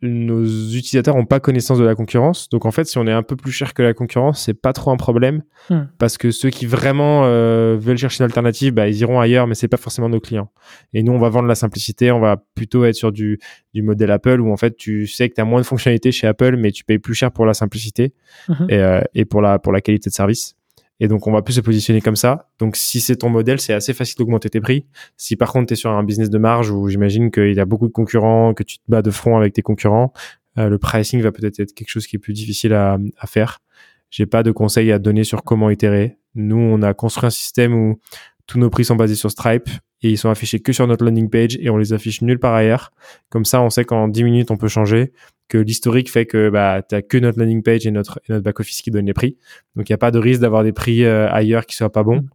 [0.01, 2.49] nos utilisateurs n'ont pas connaissance de la concurrence.
[2.49, 4.73] Donc en fait, si on est un peu plus cher que la concurrence, c'est pas
[4.73, 5.83] trop un problème Hmm.
[5.99, 9.53] parce que ceux qui vraiment euh, veulent chercher une alternative, bah, ils iront ailleurs, mais
[9.53, 10.49] c'est pas forcément nos clients.
[10.93, 12.11] Et nous, on va vendre la simplicité.
[12.11, 13.39] On va plutôt être sur du,
[13.75, 16.25] du modèle Apple où en fait, tu sais que tu as moins de fonctionnalités chez
[16.25, 18.13] Apple, mais tu payes plus cher pour la simplicité
[18.49, 18.65] Mhm.
[18.69, 20.55] et, euh, et pour la pour la qualité de service.
[21.01, 22.51] Et donc, on va plus se positionner comme ça.
[22.59, 24.85] Donc, si c'est ton modèle, c'est assez facile d'augmenter tes prix.
[25.17, 27.65] Si par contre, tu es sur un business de marge où j'imagine qu'il y a
[27.65, 30.13] beaucoup de concurrents, que tu te bats de front avec tes concurrents,
[30.59, 33.61] euh, le pricing va peut-être être quelque chose qui est plus difficile à, faire.
[34.11, 36.19] J'ai pas de conseils à donner sur comment itérer.
[36.35, 37.99] Nous, on a construit un système où
[38.45, 39.69] tous nos prix sont basés sur Stripe
[40.03, 42.53] et ils sont affichés que sur notre landing page et on les affiche nulle part
[42.53, 42.91] ailleurs.
[43.29, 45.13] Comme ça, on sait qu'en 10 minutes, on peut changer,
[45.51, 48.81] que l'historique fait que bah, tu que notre landing page et notre, et notre back-office
[48.81, 49.37] qui donnent les prix.
[49.75, 52.03] Donc, il n'y a pas de risque d'avoir des prix euh, ailleurs qui soient pas
[52.03, 52.25] bons.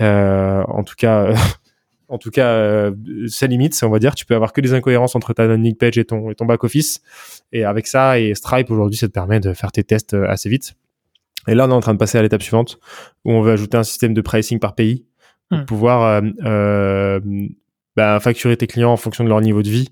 [0.00, 1.32] Euh, en tout cas,
[2.08, 2.92] en tout cas, euh,
[3.28, 4.14] ça limite, on va dire.
[4.14, 7.00] Tu peux avoir que des incohérences entre ta landing page et ton, et ton back-office.
[7.52, 10.48] Et avec ça et Stripe, aujourd'hui, ça te permet de faire tes tests euh, assez
[10.48, 10.74] vite.
[11.46, 12.78] Et là, on est en train de passer à l'étape suivante
[13.24, 15.04] où on veut ajouter un système de pricing par pays
[15.48, 15.64] pour Hmm.
[15.64, 17.20] pouvoir euh, euh,
[17.96, 19.88] bah, facturer tes clients en fonction de leur niveau de vie.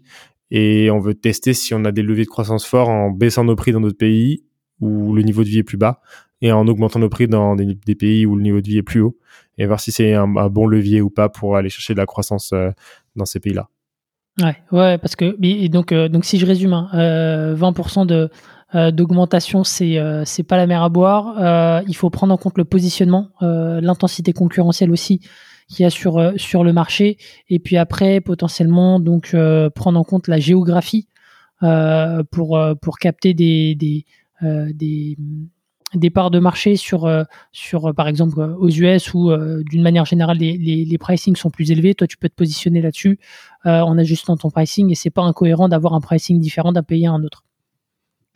[0.50, 3.56] Et on veut tester si on a des leviers de croissance forts en baissant nos
[3.56, 4.44] prix dans d'autres pays
[4.80, 6.00] où le niveau de vie est plus bas
[6.42, 9.00] et en augmentant nos prix dans des, pays où le niveau de vie est plus
[9.00, 9.16] haut
[9.58, 12.52] et voir si c'est un, bon levier ou pas pour aller chercher de la croissance
[12.52, 12.70] euh,
[13.16, 13.68] dans ces pays-là.
[14.42, 15.34] Ouais, ouais, parce que
[15.68, 18.30] donc euh, donc si je résume, hein, euh, 20% de
[18.90, 21.82] d'augmentation, c'est c'est pas la mer à boire.
[21.88, 25.20] Il faut prendre en compte le positionnement, l'intensité concurrentielle aussi
[25.68, 29.98] qu'il y a sur euh, sur le marché, et puis après potentiellement donc euh, prendre
[29.98, 31.08] en compte la géographie
[31.62, 34.04] euh, pour pour capter des des
[34.42, 35.16] des
[35.94, 37.08] des parts de marché sur
[37.52, 39.30] sur par exemple aux US où
[39.70, 41.94] d'une manière générale les, les les pricing sont plus élevés.
[41.94, 43.18] Toi, tu peux te positionner là-dessus
[43.64, 47.12] en ajustant ton pricing et c'est pas incohérent d'avoir un pricing différent d'un pays à
[47.12, 47.44] un autre.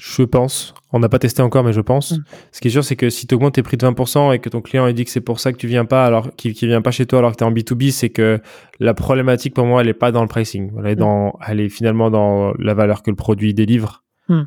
[0.00, 0.72] Je pense.
[0.92, 2.12] On n'a pas testé encore, mais je pense.
[2.12, 2.24] Mm.
[2.52, 4.48] Ce qui est sûr, c'est que si tu augmentes tes prix de 20% et que
[4.48, 6.80] ton client il dit que c'est pour ça que tu viens pas, alors qu'il vient
[6.80, 8.40] pas chez toi alors que tu es en B2B, c'est que
[8.78, 10.72] la problématique pour moi, elle est pas dans le pricing.
[10.78, 11.00] Elle est, Mm.
[11.00, 14.02] dans, elle est finalement dans la valeur que le produit délivre.
[14.28, 14.42] Mm.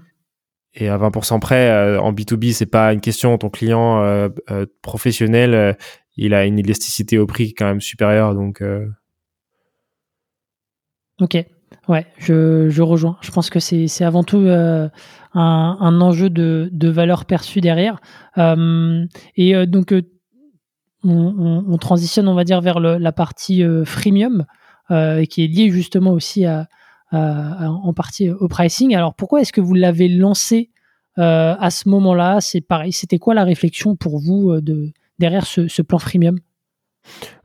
[0.75, 3.37] Et à 20% près, euh, en B2B, c'est pas une question.
[3.37, 5.77] Ton client euh, euh, professionnel,
[6.17, 8.33] il a une élasticité au prix quand même supérieure.
[8.33, 8.63] Donc,
[11.21, 11.37] Ok,
[11.87, 13.17] ouais, je, je rejoins.
[13.21, 14.47] Je pense que c'est avant tout
[15.33, 17.99] un, enjeu de, valeur perçue derrière.
[18.37, 19.05] Euh,
[19.35, 20.01] et euh, donc, euh,
[21.03, 24.45] on, on- on transitionne, on va dire, vers la partie freemium,
[24.89, 26.45] qui est liée justement aussi
[27.11, 28.95] en partie au pricing.
[28.95, 30.69] Alors, pourquoi est-ce que vous l'avez lancé
[31.17, 32.39] à ce moment-là?
[32.41, 36.37] C'est pareil, c'était quoi la réflexion pour vous de, derrière ce, ce plan freemium?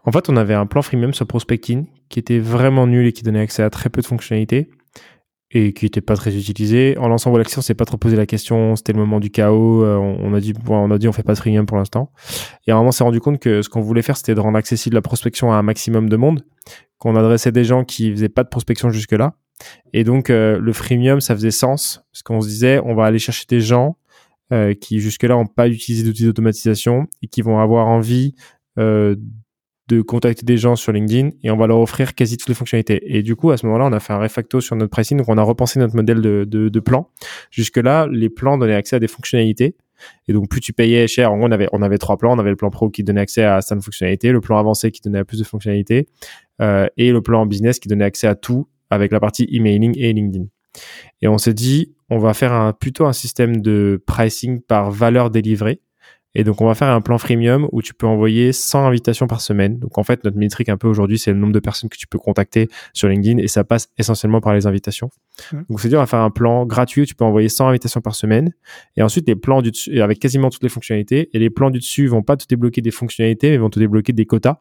[0.05, 3.23] En fait, on avait un plan freemium sur Prospecting qui était vraiment nul et qui
[3.25, 4.71] donnait accès à très peu de fonctionnalités
[5.51, 6.97] et qui n'était pas très utilisé.
[6.99, 8.77] En lançant Walaxy, on s'est pas trop posé la question.
[8.77, 9.83] C'était le moment du chaos.
[9.83, 12.13] euh, on, a dit, on a dit, on fait pas de freemium pour l'instant.
[12.67, 14.41] Et à un moment, on s'est rendu compte que ce qu'on voulait faire, c'était de
[14.41, 16.45] rendre accessible la prospection à un maximum de monde,
[16.99, 19.35] qu'on adressait des gens qui faisaient pas de prospection jusque-là.
[19.93, 23.19] Et donc, euh, le freemium, ça faisait sens parce qu'on se disait, on va aller
[23.19, 23.97] chercher des gens
[24.53, 28.35] euh, qui jusque-là n'ont pas utilisé d'outils d'automatisation et qui vont avoir envie
[28.79, 29.17] euh,
[29.89, 33.01] de contacter des gens sur LinkedIn et on va leur offrir quasi toutes les fonctionnalités.
[33.05, 35.29] Et du coup, à ce moment-là, on a fait un refacto sur notre pricing, donc
[35.29, 37.09] on a repensé notre modèle de, de, de plan.
[37.51, 39.77] Jusque-là, les plans donnaient accès à des fonctionnalités.
[40.29, 42.37] Et donc, plus tu payais cher, en gros, on avait, on avait trois plans.
[42.37, 45.01] On avait le plan pro qui donnait accès à certaines fonctionnalités, le plan avancé qui
[45.01, 46.07] donnait à plus de fonctionnalités,
[46.61, 50.13] euh, et le plan business qui donnait accès à tout avec la partie emailing et
[50.13, 50.47] LinkedIn.
[51.23, 55.31] Et on s'est dit, on va faire un, plutôt un système de pricing par valeur
[55.31, 55.81] délivrée.
[56.39, 59.41] Et donc, on va faire un plan freemium où tu peux envoyer 100 invitations par
[59.41, 59.81] semaine.
[59.81, 62.07] Donc, en fait, notre métrique un peu aujourd'hui, c'est le nombre de personnes que tu
[62.07, 65.11] peux contacter sur LinkedIn et ça passe essentiellement par les invitations.
[65.69, 68.01] Donc, c'est dire, on va faire un plan gratuit où tu peux envoyer 100 invitations
[68.01, 68.55] par semaine.
[68.97, 71.29] Et ensuite, les plans du dessus, avec quasiment toutes les fonctionnalités.
[71.33, 74.13] Et les plans du dessus vont pas te débloquer des fonctionnalités, mais vont te débloquer
[74.13, 74.61] des quotas.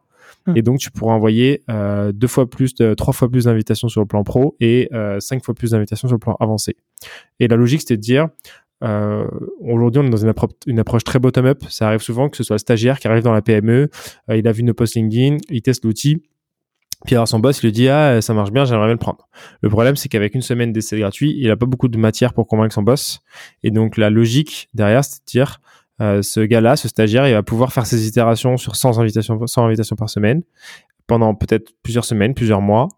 [0.55, 1.63] Et donc, tu pourras envoyer
[2.11, 5.53] deux fois plus, de, trois fois plus d'invitations sur le plan pro et cinq fois
[5.53, 6.75] plus d'invitations sur le plan avancé.
[7.39, 8.29] Et la logique, c'était de dire,
[8.83, 9.27] euh,
[9.61, 10.17] aujourd'hui, on est dans
[10.67, 11.63] une, approche très bottom-up.
[11.69, 13.89] Ça arrive souvent que ce soit le stagiaire qui arrive dans la PME,
[14.29, 16.23] euh, il a vu nos posts LinkedIn, il teste l'outil,
[17.05, 19.27] puis alors son boss lui dit ah ça marche bien, j'aimerais bien le prendre.
[19.61, 22.47] Le problème c'est qu'avec une semaine d'essai gratuit, il a pas beaucoup de matière pour
[22.47, 23.19] convaincre son boss.
[23.63, 25.61] Et donc la logique derrière, c'est de dire
[26.01, 29.65] euh, ce gars-là, ce stagiaire, il va pouvoir faire ses itérations sur 100 invitations, 100
[29.65, 30.43] invitations par semaine
[31.07, 32.89] pendant peut-être plusieurs semaines, plusieurs mois.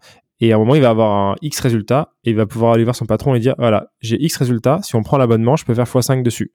[0.42, 2.84] Et à un moment, il va avoir un X résultat et il va pouvoir aller
[2.84, 4.80] voir son patron et dire voilà, j'ai X résultat.
[4.84, 6.54] Si on prend l'abonnement, je peux faire x5 dessus.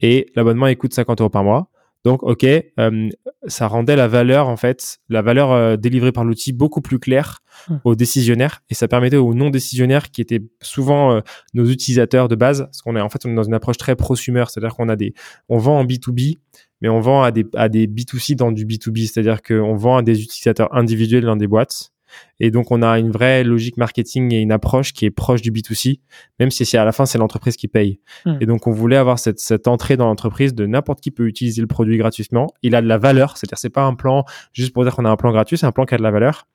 [0.00, 1.68] Et l'abonnement, il coûte 50 euros par mois.
[2.04, 3.08] Donc, OK, euh,
[3.46, 7.42] ça rendait la valeur, en fait, la valeur euh, délivrée par l'outil beaucoup plus claire
[7.68, 7.76] mmh.
[7.84, 11.20] aux décisionnaires et ça permettait aux non-décisionnaires qui étaient souvent euh,
[11.54, 13.94] nos utilisateurs de base, parce qu'on est en fait on est dans une approche très
[13.94, 15.14] prosumer, c'est-à-dire qu'on a des,
[15.48, 16.40] on vend en B2B,
[16.80, 20.02] mais on vend à des, à des B2C dans du B2B, c'est-à-dire qu'on vend à
[20.02, 21.92] des utilisateurs individuels dans des boîtes
[22.44, 25.52] et donc, on a une vraie logique marketing et une approche qui est proche du
[25.52, 26.00] B2C,
[26.40, 28.00] même si c'est à la fin, c'est l'entreprise qui paye.
[28.26, 28.38] Hmm.
[28.40, 31.60] Et donc, on voulait avoir cette, cette entrée dans l'entreprise de n'importe qui peut utiliser
[31.60, 32.48] le produit gratuitement.
[32.62, 35.08] Il a de la valeur, c'est-à-dire c'est pas un plan juste pour dire qu'on a
[35.08, 36.48] un plan gratuit, c'est un plan qui a de la valeur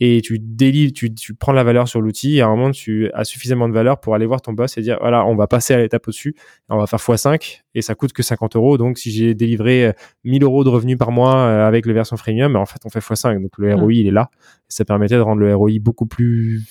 [0.00, 3.10] et tu délivres, tu, tu prends la valeur sur l'outil et à un moment tu
[3.12, 5.74] as suffisamment de valeur pour aller voir ton boss et dire voilà on va passer
[5.74, 6.34] à l'étape au-dessus,
[6.70, 9.92] on va faire x5 et ça coûte que 50 euros donc si j'ai délivré
[10.24, 13.00] 1000 euros de revenus par mois euh, avec la version freemium en fait on fait
[13.00, 14.30] x5 donc le ROI il est là
[14.68, 16.62] ça permettait de rendre le ROI beaucoup plus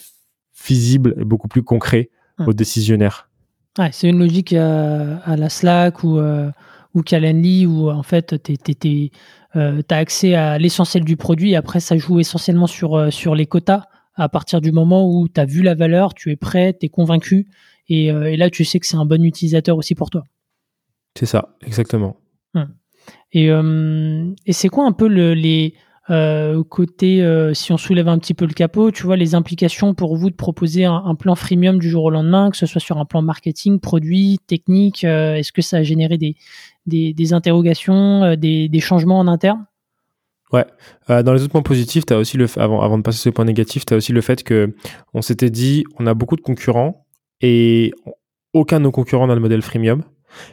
[0.68, 2.10] visible et beaucoup plus concret
[2.46, 3.30] aux décisionnaires.
[3.78, 6.50] Ouais, c'est une logique euh, à, la Slack ou, euh,
[6.94, 9.12] ou Calendly où en fait tu
[9.56, 11.52] euh, as accès à l'essentiel du produit.
[11.52, 13.84] Et après, ça joue essentiellement sur, euh, sur les quotas.
[14.16, 16.90] À partir du moment où tu as vu la valeur, tu es prêt, tu es
[16.90, 17.48] convaincu.
[17.88, 20.24] Et, euh, et, là, tu sais que c'est un bon utilisateur aussi pour toi.
[21.18, 22.18] C'est ça, exactement.
[22.54, 22.68] Hum.
[23.32, 25.74] Et, et c'est quoi un peu le, les
[26.70, 30.30] côté, si on soulève un petit peu le capot, tu vois, les implications pour vous
[30.30, 33.22] de proposer un, plan freemium du jour au lendemain, que ce soit sur un plan
[33.22, 39.66] marketing, produit, technique, est-ce que ça a généré des, interrogations, euh, des, changements en interne?
[40.52, 40.66] Ouais.
[41.10, 43.36] Euh, dans les autres points positifs, as aussi le avant, avant de passer sur le
[43.36, 44.74] point négatif, tu as aussi le fait que
[45.14, 47.06] on s'était dit on a beaucoup de concurrents
[47.42, 47.94] et
[48.54, 50.04] aucun de nos concurrents n'a le modèle freemium.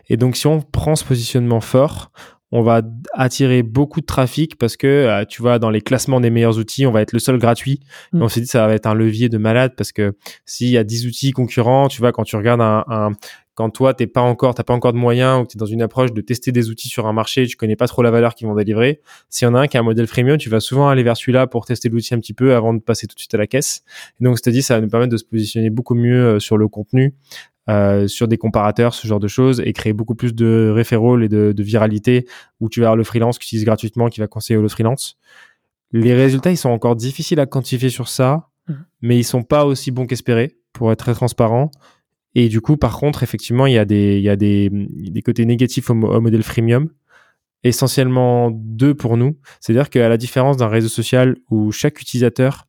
[0.09, 2.11] Et donc si on prend ce positionnement fort,
[2.53, 2.83] on va
[3.13, 6.87] attirer beaucoup de trafic parce que euh, tu vois dans les classements des meilleurs outils,
[6.87, 7.81] on va être le seul gratuit.
[8.13, 8.23] Et mm.
[8.23, 10.85] on s'est dit ça va être un levier de malade parce que s'il y a
[10.85, 13.13] 10 outils concurrents, tu vois quand tu regardes un,
[13.55, 15.67] quand toi t'es pas encore t'as pas encore de moyens ou que tu es dans
[15.67, 18.35] une approche de tester des outils sur un marché, tu connais pas trop la valeur
[18.35, 19.01] qu'ils vont délivrer.
[19.29, 21.17] S'il y en a un qui a un modèle freemium, tu vas souvent aller vers
[21.17, 23.49] celui-là pour tester l'outil un petit peu avant de passer tout de suite à la
[23.49, 23.83] caisse.
[24.21, 26.69] Et donc c'est-à-dire ça va nous permettre de se positionner beaucoup mieux euh, sur le
[26.69, 27.15] contenu,
[27.69, 31.29] euh, sur des comparateurs, ce genre de choses, et créer beaucoup plus de référents et
[31.29, 32.27] de, de, viralité
[32.61, 35.19] où tu vas avoir le freelance qui utilise gratuitement, qui va conseiller le freelance.
[35.93, 38.75] Les résultats, ils sont encore difficiles à quantifier sur ça, mmh.
[39.03, 41.71] mais ils sont pas aussi bons qu'espérés, pour être très transparent.
[42.37, 45.23] Et du coup, par contre, effectivement, il y a des, il y a des, des
[45.23, 46.91] côtés négatifs au, modèle freemium.
[47.65, 49.39] Essentiellement deux pour nous.
[49.59, 52.66] C'est-à-dire qu'à la différence d'un réseau social où chaque utilisateur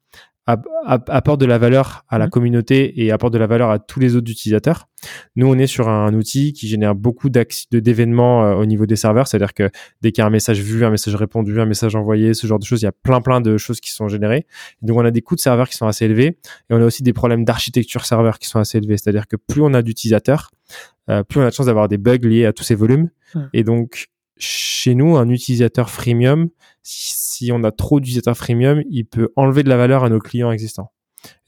[0.48, 2.30] apporte de la valeur à la mmh.
[2.30, 4.88] communauté et apporte de la valeur à tous les autres utilisateurs.
[5.36, 9.28] Nous, on est sur un outil qui génère beaucoup d'événements euh, au niveau des serveurs,
[9.28, 9.70] c'est-à-dire que
[10.02, 12.60] dès qu'il y a un message vu, un message répondu, un message envoyé, ce genre
[12.60, 14.48] de choses, il y a plein plein de choses qui sont générées.
[14.82, 16.38] Donc, on a des coûts de serveurs qui sont assez élevés
[16.70, 18.98] et on a aussi des problèmes d'architecture serveur qui sont assez élevés.
[18.98, 20.52] C'est-à-dire que plus on a d'utilisateurs,
[21.10, 23.10] euh, plus on a de chance d'avoir des bugs liés à tous ces volumes.
[23.36, 23.42] Mmh.
[23.54, 26.50] Et donc, chez nous, un utilisateur freemium,
[26.90, 30.52] si on a trop d'utilisateurs freemium, il peut enlever de la valeur à nos clients
[30.52, 30.94] existants.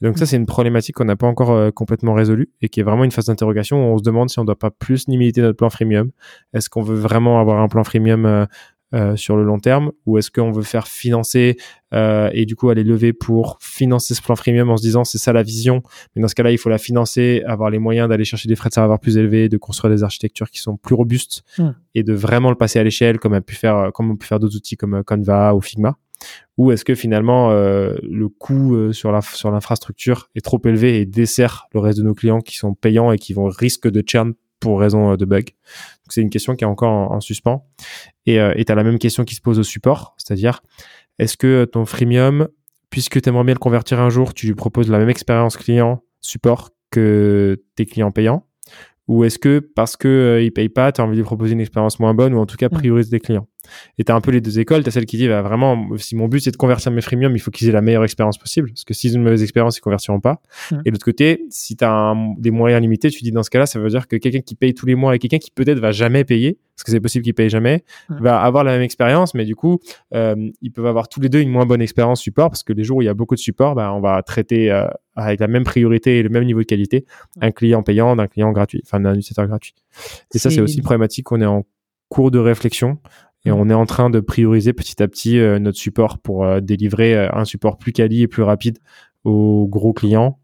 [0.02, 0.26] donc ça, mm.
[0.26, 3.10] c'est une problématique qu'on n'a pas encore euh, complètement résolue et qui est vraiment une
[3.10, 5.70] phase d'interrogation où on se demande si on ne doit pas plus limiter notre plan
[5.70, 6.10] freemium.
[6.52, 8.44] Est-ce qu'on veut vraiment avoir un plan freemium euh,
[8.94, 11.56] euh, sur le long terme ou est-ce qu'on veut faire financer
[11.94, 15.18] euh, et du coup aller lever pour financer ce plan freemium en se disant c'est
[15.18, 15.82] ça la vision
[16.14, 18.68] mais dans ce cas-là il faut la financer avoir les moyens d'aller chercher des frais
[18.68, 21.70] de serveur plus élevés de construire des architectures qui sont plus robustes hmm.
[21.94, 24.40] et de vraiment le passer à l'échelle comme a pu faire comme on peut faire
[24.40, 25.96] d'autres outils comme euh, Canva ou Figma
[26.56, 31.00] ou est-ce que finalement euh, le coût euh, sur la sur l'infrastructure est trop élevé
[31.00, 34.02] et dessert le reste de nos clients qui sont payants et qui vont risque de
[34.06, 35.50] churn pour raison de bug.
[36.08, 37.66] C'est une question qui est encore en, suspens.
[38.26, 40.62] Et euh, tu as la même question qui se pose au support, c'est-à-dire,
[41.18, 42.48] est-ce que ton freemium,
[42.90, 46.02] puisque tu aimerais bien le convertir un jour, tu lui proposes la même expérience client
[46.20, 48.46] support que tes clients payants?
[49.08, 50.08] Ou est-ce que parce que
[50.46, 52.46] euh, payent pas, tu as envie de lui proposer une expérience moins bonne ou en
[52.46, 53.48] tout cas prioriser des clients?
[53.98, 54.82] Et tu as un peu les deux écoles.
[54.82, 57.34] Tu as celle qui dit bah, vraiment, si mon but c'est de convertir mes freemium,
[57.34, 58.70] il faut qu'ils aient la meilleure expérience possible.
[58.70, 60.40] Parce que s'ils ont une mauvaise expérience, ils convertiront pas.
[60.84, 63.66] Et de l'autre côté, si tu as des moyens limités, tu dis dans ce cas-là,
[63.66, 65.92] ça veut dire que quelqu'un qui paye tous les mois et quelqu'un qui peut-être va
[65.92, 69.44] jamais payer, parce que c'est possible qu'il paye jamais, va avoir la même expérience, mais
[69.44, 69.80] du coup,
[70.14, 72.84] euh, ils peuvent avoir tous les deux une moins bonne expérience support, parce que les
[72.84, 75.48] jours où il y a beaucoup de support, bah, on va traiter euh, avec la
[75.48, 77.04] même priorité et le même niveau de qualité
[77.40, 79.74] un client payant d'un client gratuit, enfin d'un utilisateur gratuit.
[80.34, 81.64] Et ça, c'est aussi une problématique qu'on est en
[82.08, 82.98] cours de réflexion
[83.44, 86.60] et on est en train de prioriser petit à petit euh, notre support pour euh,
[86.60, 88.78] délivrer euh, un support plus quali et plus rapide
[89.24, 90.38] aux gros clients.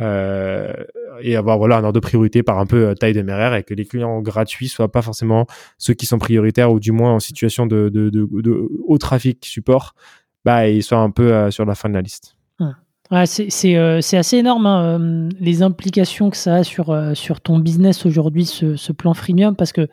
[0.00, 3.74] Et avoir voilà un ordre de priorité par un peu taille de MRR et que
[3.74, 7.66] les clients gratuits soient pas forcément ceux qui sont prioritaires ou du moins en situation
[7.66, 9.96] de, de, de, haut trafic support,
[10.44, 12.36] bah ils soient un peu sur la fin de la liste.
[13.10, 18.44] Ouais, c'est assez énorme hein, les implications que ça a sur, sur ton business aujourd'hui,
[18.44, 19.88] ce, ce, plan freemium, parce que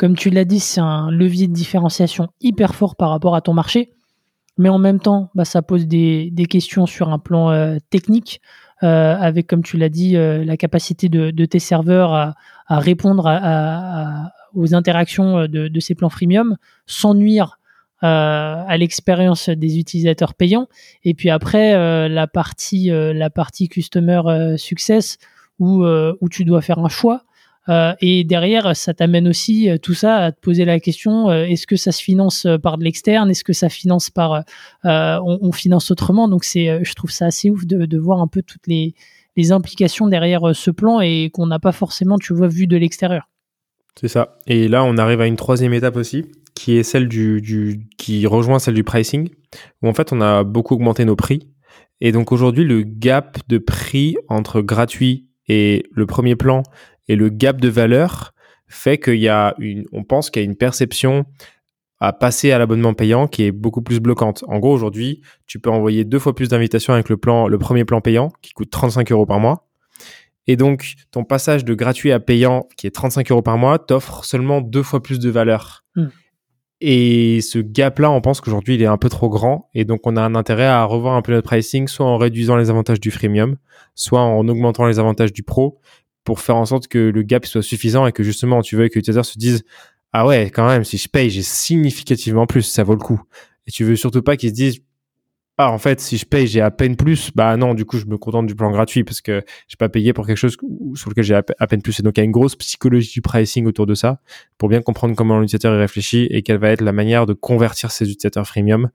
[0.00, 3.52] comme tu l'as dit, c'est un levier de différenciation hyper fort par rapport à ton
[3.52, 3.92] marché.
[4.56, 8.40] Mais en même temps, bah, ça pose des, questions sur un plan euh, technique,
[8.82, 12.34] euh, avec, comme tu l'as dit, euh, la capacité de, tes serveurs à,
[12.70, 13.26] répondre
[14.54, 17.58] aux interactions de, ces plans freemium sans nuire
[18.00, 20.66] à l'expérience des utilisateurs payants.
[21.04, 22.88] Et puis après, la, partie,
[23.68, 24.22] customer
[24.56, 25.18] success,
[25.58, 27.24] où tu dois faire un choix
[27.68, 31.44] euh, et derrière, ça t'amène aussi euh, tout ça à te poser la question euh,
[31.44, 33.30] est-ce que ça se finance par de l'externe?
[33.30, 34.44] Est-ce que ça finance par
[34.84, 36.28] on, finance autrement?
[36.28, 38.94] Donc c'est, je trouve ça assez ouf de, voir un peu toutes les,
[39.52, 43.30] implications derrière ce plan et qu'on n'a pas forcément, tu vois, vu de l'extérieur.
[43.98, 44.36] C'est ça.
[44.46, 48.26] Et là, on arrive à une troisième étape aussi, qui est celle du, du, qui
[48.26, 49.30] rejoint celle du pricing,
[49.82, 51.48] où en fait, on a beaucoup augmenté nos prix.
[52.02, 56.62] Et donc aujourd'hui, le gap de prix entre gratuit et le premier plan
[57.10, 58.32] et le gap de valeur
[58.68, 61.24] fait qu'il y a une, on pense qu'il y a une perception
[61.98, 64.44] à passer à l'abonnement payant qui est beaucoup plus bloquante.
[64.46, 67.84] En gros, aujourd'hui, tu peux envoyer deux fois plus d'invitations avec le plan, le premier
[67.84, 69.68] plan payant qui coûte 35 euros par mois.
[70.46, 74.24] Et donc, ton passage de gratuit à payant qui est 35 euros par mois t'offre
[74.24, 75.84] seulement deux fois plus de valeur.
[75.96, 76.10] Hmm.
[76.80, 79.68] Et ce gap-là, on pense qu'aujourd'hui, il est un peu trop grand.
[79.74, 82.56] Et donc, on a un intérêt à revoir un peu notre pricing, soit en réduisant
[82.56, 83.56] les avantages du freemium,
[83.94, 85.78] soit en augmentant les avantages du pro,
[86.24, 88.94] pour faire en sorte que le gap soit suffisant et que justement tu veux que
[88.94, 89.64] l'utilisateur se dise
[90.12, 93.20] ah ouais quand même si je paye j'ai significativement plus ça vaut le coup
[93.66, 94.80] et tu veux surtout pas qu'il se dise
[95.58, 98.06] ah en fait si je paye j'ai à peine plus bah non du coup je
[98.06, 100.56] me contente du plan gratuit parce que j'ai pas payé pour quelque chose
[100.94, 103.22] sur lequel j'ai à peine plus et donc il y a une grosse psychologie du
[103.22, 104.20] pricing autour de ça
[104.58, 107.90] pour bien comprendre comment l'utilisateur y réfléchit et quelle va être la manière de convertir
[107.90, 108.90] ses utilisateurs freemium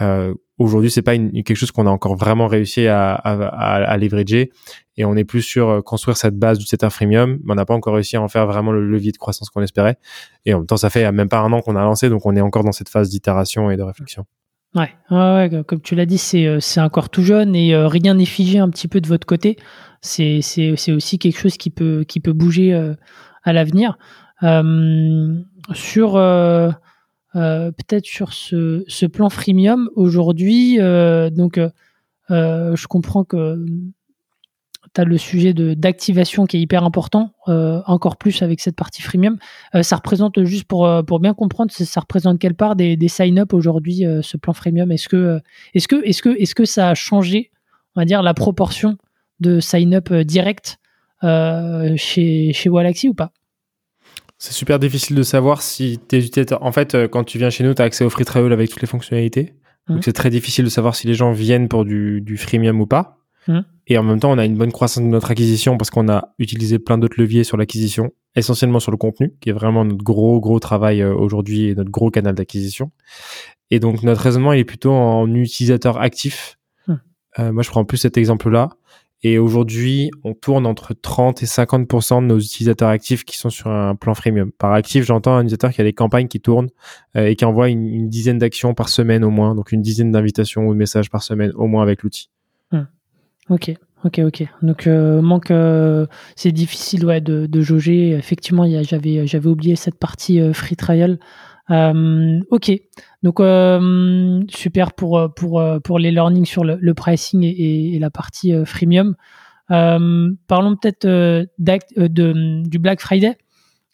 [0.00, 4.50] euh, aujourd'hui c'est pas quelque chose qu'on a encore vraiment réussi à, à, leverager.
[4.98, 7.64] Et on est plus sur euh, construire cette base du setter freemium mais on n'a
[7.64, 9.96] pas encore réussi à en faire vraiment le levier de croissance qu'on espérait.
[10.44, 12.36] Et en même temps ça fait même pas un an qu'on a lancé donc on
[12.36, 14.26] est encore dans cette phase d'itération et de réflexion.
[14.74, 18.14] Ouais, ouais, ouais comme tu l'as dit c'est euh, encore tout jeune et euh, rien
[18.14, 19.56] n'est figé un petit peu de votre côté.
[20.00, 20.40] C'est
[20.90, 22.74] aussi quelque chose qui peut bouger
[23.44, 23.96] à l'avenir.
[25.74, 26.16] Sur
[27.34, 30.80] peut-être sur ce, plan freemium aujourd'hui.
[30.80, 33.64] Euh, donc, euh, je comprends que
[34.94, 39.38] tu as le sujet d'activation qui est hyper important, encore plus avec cette partie freemium.
[39.80, 44.04] ça représente, juste pour, pour bien comprendre, ça, représente quelle part des, des sign-up aujourd'hui,
[44.20, 44.92] ce plan freemium?
[44.92, 45.40] Est-ce que,
[45.72, 47.50] est-ce, que, est-ce, que, est-ce que ça a changé,
[47.96, 48.98] on va dire, la proportion
[49.40, 50.78] de sign-up direct
[51.22, 53.32] chez, chez Walaxy ou pas?
[54.42, 56.64] C'est super difficile de savoir si tes utilisateurs.
[56.64, 58.70] En fait, euh, quand tu viens chez nous, tu as accès au free trial avec
[58.70, 59.54] toutes les fonctionnalités.
[59.86, 60.02] Donc, mmh.
[60.02, 63.18] c'est très difficile de savoir si les gens viennent pour du, du freemium ou pas.
[63.46, 63.60] Mmh.
[63.86, 66.34] Et en même temps, on a une bonne croissance de notre acquisition parce qu'on a
[66.40, 70.40] utilisé plein d'autres leviers sur l'acquisition, essentiellement sur le contenu, qui est vraiment notre gros,
[70.40, 72.90] gros travail euh, aujourd'hui et notre gros canal d'acquisition.
[73.70, 76.58] Et donc, notre raisonnement, il est plutôt en utilisateur actif.
[76.88, 76.94] Mmh.
[77.38, 78.70] Euh, moi, je prends plus cet exemple-là.
[79.24, 83.68] Et aujourd'hui, on tourne entre 30 et 50% de nos utilisateurs actifs qui sont sur
[83.68, 84.50] un plan freemium.
[84.50, 86.70] Par actif, j'entends un utilisateur qui a des campagnes qui tournent
[87.16, 90.66] euh, et qui envoie une, dizaine d'actions par semaine au moins, donc une dizaine d'invitations
[90.66, 92.30] ou de messages par semaine au moins avec l'outil.
[92.72, 92.86] Hmm.
[93.48, 93.72] Ok,
[94.04, 94.44] ok, ok.
[94.62, 98.10] Donc euh, manque, euh, c'est difficile ouais, de, de jauger.
[98.10, 101.20] Effectivement, j'avais j'avais oublié cette partie free trial.
[101.68, 102.72] Ok,
[103.22, 103.38] donc
[104.50, 109.14] super pour pour pour les learnings sur le, pricing et, la partie freemium.
[109.68, 113.36] parlons peut-être de, du Black Friday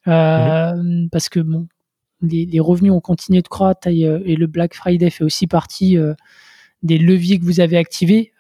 [0.06, 1.08] mhm.
[1.10, 1.68] parce que bon,
[2.22, 5.96] les, revenus ont continué de croître et, le Black Friday fait aussi partie
[6.82, 8.32] des leviers que vous avez activés.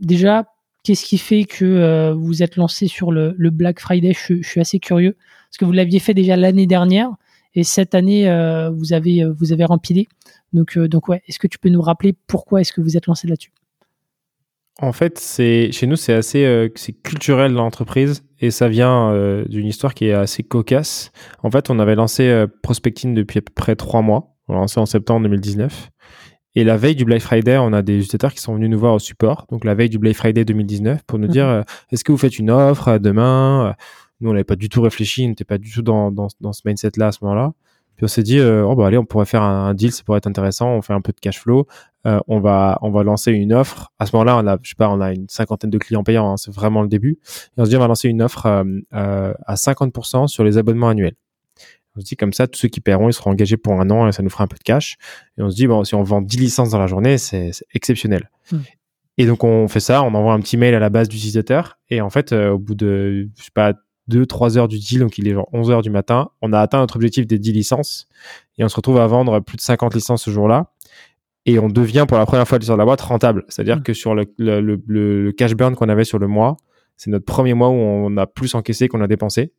[0.00, 0.44] déjà,
[0.84, 4.12] qu'est-ce qui fait que vous êtes lancé sur le, Black Friday?
[4.12, 5.16] Je, je, suis assez curieux
[5.48, 7.10] parce que vous l'aviez fait déjà l'année dernière
[7.54, 8.24] Et cette année,
[8.74, 10.08] vous avez vous avez rempilé.
[10.52, 13.28] Donc donc ouais, est-ce que tu peux nous rappeler pourquoi est-ce que vous êtes lancé
[13.28, 13.52] là-dessus?
[14.80, 19.12] En fait, c'est chez nous c'est assez c'est culturel dans l'entreprise et ça vient
[19.48, 21.12] d'une histoire qui est assez cocasse.
[21.42, 24.34] En fait, on avait lancé Prospecting depuis à peu près trois mois.
[24.48, 25.90] On l'a lancé en septembre 2019
[26.54, 28.94] et la veille du Black Friday, on a des utilisateurs qui sont venus nous voir
[28.94, 29.46] au support.
[29.50, 31.52] Donc la veille du Black Friday 2019 pour nous dire mhm.
[31.52, 33.74] euh, est-ce que vous faites une offre euh, demain?
[34.22, 36.52] Nous, on n'avait pas du tout réfléchi, on n'était pas du tout dans, dans, dans
[36.52, 37.52] ce mindset-là à ce moment-là.
[37.96, 40.18] Puis on s'est dit euh, oh bah allez, on pourrait faire un, deal, ça pourrait
[40.18, 40.70] être intéressant.
[40.70, 41.66] On fait un peu de cash flow.
[42.04, 43.92] on va on va lancer une offre.
[43.98, 46.32] À ce moment-là, on a je sais pas, on a une cinquantaine de clients payants.
[46.32, 47.18] Hein, c'est vraiment le début.
[47.58, 48.46] Et on se dit on va lancer une offre
[48.90, 51.16] à 50% sur les abonnements annuels.
[51.96, 54.08] On se dit comme ça, tous ceux qui paieront, ils seront engagés pour un an
[54.08, 54.96] et ça nous fera un peu de cash.
[55.36, 58.30] Et on se dit, bon, si on vend 10 licences dans la journée, c'est exceptionnel.
[58.50, 58.60] Hmm.
[59.18, 61.78] Et donc, on fait ça, on envoie un petit mail à la base d'utilisateur.
[61.90, 63.74] Et en fait, euh, au bout de, je sais pas,
[64.08, 66.60] 2, 3 heures du deal, donc il est genre 11 heures du matin, on a
[66.60, 68.08] atteint notre objectif des 10 licences.
[68.58, 70.72] Et on se retrouve à vendre plus de 50 licences ce jour-là.
[71.46, 73.44] Et on devient pour la première fois sur la boîte rentable.
[73.48, 73.82] C'est-à-dire hmm.
[73.82, 76.56] que sur le, le, le cash burn qu'on avait sur le mois,
[76.96, 79.52] c'est notre premier mois où on a plus encaissé qu'on a dépensé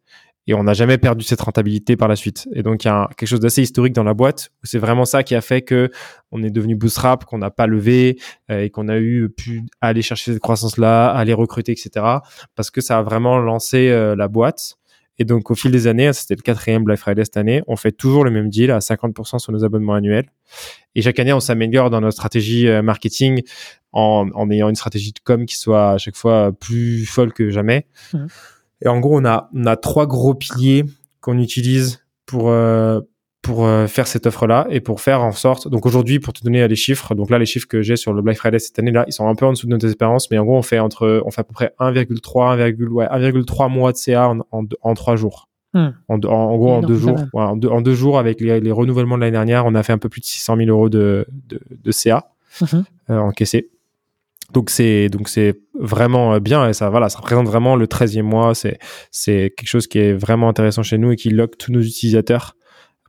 [0.48, 2.48] et on n'a jamais perdu cette rentabilité par la suite.
[2.54, 5.06] Et donc il y a quelque chose d'assez historique dans la boîte où c'est vraiment
[5.06, 5.90] ça qui a fait que
[6.32, 8.20] on est devenu bootstrap, qu'on n'a pas levé
[8.52, 12.06] euh, et qu'on a eu pu aller chercher cette croissance-là, aller recruter, etc.
[12.56, 14.76] Parce que ça a vraiment lancé euh, la boîte.
[15.20, 17.92] Et donc au fil des années, c'était le quatrième Black Friday cette année, on fait
[17.92, 20.26] toujours le même deal à 50% sur nos abonnements annuels.
[20.96, 23.44] Et chaque année, on s'améliore dans notre stratégie euh, marketing
[23.92, 27.52] en, en, ayant une stratégie de com qui soit à chaque fois plus folle que
[27.52, 27.86] jamais.
[28.12, 28.26] Mmh.
[28.84, 30.84] Et en gros, on a, on a trois gros piliers
[31.22, 33.00] qu'on utilise pour, euh,
[33.42, 35.68] pour euh, faire cette offre-là et pour faire en sorte.
[35.70, 38.22] Donc aujourd'hui, pour te donner les chiffres, donc là, les chiffres que j'ai sur le
[38.22, 40.46] Black Friday cette année-là, ils sont un peu en dessous de notre espérance, mais en
[40.46, 44.66] gros, on fait entre, on fait à peu près 1,3, 1,3 mois de CA en,
[44.82, 45.50] en, trois jours.
[45.74, 45.90] Hmm.
[46.08, 49.16] En, en, gros, en deux jours, en, deux, en, deux, jours, avec les, les renouvellements
[49.16, 51.60] de l'année dernière, on a fait un peu plus de 600 000 euros de, de,
[51.72, 52.28] de CA
[52.62, 52.66] mmh.
[53.10, 53.70] euh, encaissé.
[54.54, 58.22] Donc c'est donc c'est vraiment euh, bien et ça voilà ça représente vraiment le 13e
[58.22, 58.54] mois.
[58.54, 58.78] C'est
[59.12, 62.56] c'est quelque chose qui est vraiment intéressant chez nous et qui lock tous nos utilisateurs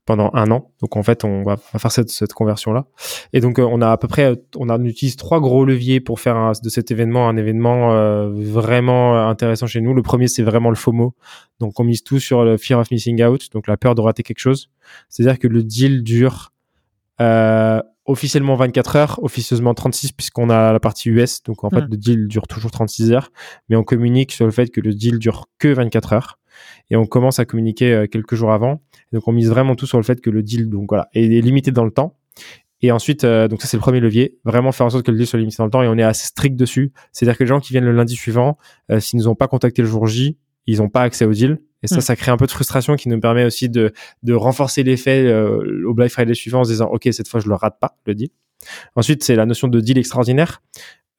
[0.06, 0.70] pendant un an.
[0.80, 2.86] Donc en fait on va, faire cette, cette conversion là
[3.32, 6.18] et donc euh, on a à peu près on, a, utilise trois gros leviers pour
[6.20, 9.92] faire de cet événement un événement euh, vraiment intéressant chez nous.
[9.92, 11.14] Le premier c'est vraiment le FOMO.
[11.60, 14.22] Donc on mise tout sur le fear of missing out donc la peur de rater
[14.22, 14.70] quelque chose.
[15.10, 16.52] C'est à dire que le deal dure
[17.20, 21.42] euh, officiellement 24 heures, officieusement 36 puisqu'on a la partie US.
[21.42, 21.90] Donc en fait, hmm.
[21.90, 23.30] le deal dure toujours 36 heures,
[23.68, 26.38] mais on communique sur le fait que le deal dure que 24 heures.
[26.90, 28.80] Et on commence à communiquer euh, quelques jours avant.
[29.12, 31.70] donc on mise vraiment tout sur le fait que le deal donc voilà est limité
[31.70, 32.16] dans le temps.
[32.82, 35.16] Et ensuite, euh, donc ça c'est le premier levier, vraiment faire en sorte que le
[35.16, 36.92] deal soit limité dans le temps et on est assez strict dessus.
[37.12, 38.58] C'est-à-dire que les gens qui viennent le lundi suivant,
[38.90, 40.36] euh, s'ils nous ont pas contacté le jour J,
[40.66, 41.60] ils n'ont pas accès au deal.
[41.82, 42.00] Et ça, hmm.
[42.00, 43.92] ça crée un peu de frustration qui nous permet aussi de,
[44.22, 47.48] de renforcer l'effet euh, au Black Friday suivant en se disant, OK, cette fois, je
[47.48, 48.30] le rate pas, le deal.
[48.96, 50.62] Ensuite, c'est la notion de deal extraordinaire.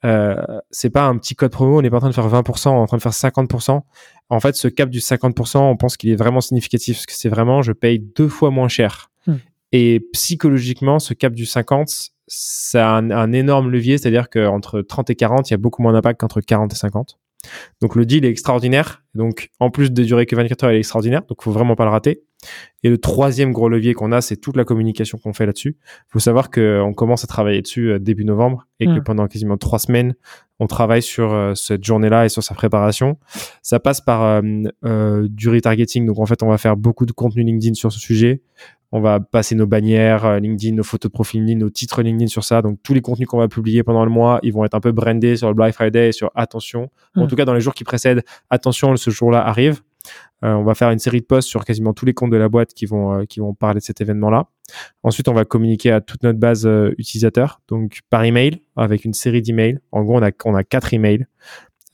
[0.03, 0.35] Euh,
[0.71, 2.73] c'est pas un petit code promo, on n'est pas en train de faire 20%, on
[2.73, 3.81] est en train de faire 50%.
[4.29, 7.29] En fait, ce cap du 50%, on pense qu'il est vraiment significatif parce que c'est
[7.29, 9.11] vraiment, je paye deux fois moins cher.
[9.25, 9.35] Hmm.
[9.71, 15.15] Et psychologiquement, ce cap du 50, c'est un, un énorme levier, c'est-à-dire qu'entre 30 et
[15.15, 17.19] 40, il y a beaucoup moins d'impact qu'entre 40 et 50.
[17.81, 19.03] Donc le deal est extraordinaire.
[19.13, 21.21] Donc en plus de durer que 24 heures, il est extraordinaire.
[21.27, 22.23] Donc faut vraiment pas le rater.
[22.83, 25.77] Et le troisième gros levier qu'on a, c'est toute la communication qu'on fait là-dessus.
[25.79, 29.03] Il faut savoir qu'on commence à travailler dessus euh, début novembre et que hmm.
[29.03, 30.13] pendant quasiment trois semaines,
[30.59, 33.17] on travaille sur euh, cette journée-là et sur sa préparation.
[33.61, 34.41] Ça passe par
[34.83, 36.05] euh, du retargeting.
[36.05, 38.41] Donc en fait, on va faire beaucoup de contenu LinkedIn sur ce sujet.
[38.91, 42.27] On va passer nos bannières euh, LinkedIn, nos photos de profil LinkedIn, nos titres LinkedIn
[42.27, 42.61] sur ça.
[42.61, 44.91] Donc tous les contenus qu'on va publier pendant le mois, ils vont être un peu
[44.91, 46.89] brandés sur le Black Friday et sur attention.
[47.15, 47.27] En hmm.
[47.27, 49.81] tout cas, dans les jours qui précèdent, attention, ce jour-là arrive.
[50.43, 52.47] Euh, on va faire une série de posts sur quasiment tous les comptes de la
[52.47, 54.47] boîte qui vont euh, qui vont parler de cet événement-là.
[55.01, 59.41] Ensuite, on va communiquer à toute notre base utilisateur, donc par email avec une série
[59.41, 59.79] d'emails.
[59.91, 61.25] En gros, on a on a quatre emails.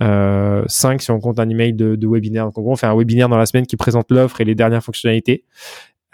[0.02, 2.46] Euh, 5 si on compte un email de, de webinaire.
[2.46, 4.56] Donc en gros, on fait un webinaire dans la semaine qui présente l'offre et les
[4.56, 5.46] dernières fonctionnalités.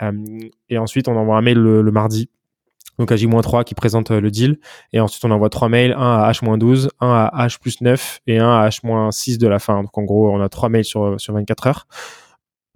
[0.01, 0.11] Euh,
[0.69, 2.29] et ensuite, on envoie un mail le, mardi
[2.99, 4.59] donc à J-3 qui présente euh, le deal.
[4.93, 8.39] Et ensuite, on envoie trois mails, un à H-12, un à H plus 9 et
[8.39, 9.83] un à H-6 de la fin.
[9.83, 11.87] Donc en gros, on a trois mails sur, sur 24 heures.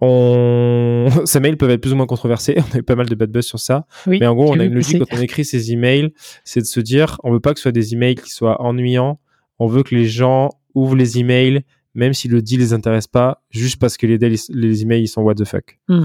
[0.00, 1.08] On...
[1.24, 2.56] Ces mails peuvent être plus ou moins controversés.
[2.72, 3.86] On a eu pas mal de bad buzz sur ça.
[4.06, 6.12] mais en gros, on a une logique quand on écrit ces emails,
[6.44, 9.20] c'est de se dire, on veut pas que ce soit des emails qui soient ennuyants.
[9.60, 11.62] On veut que les gens ouvrent les emails,
[11.94, 15.22] même si le deal les intéresse pas, juste parce que les, les emails ils sont
[15.22, 15.78] what the fuck.
[15.86, 16.04] Hmm.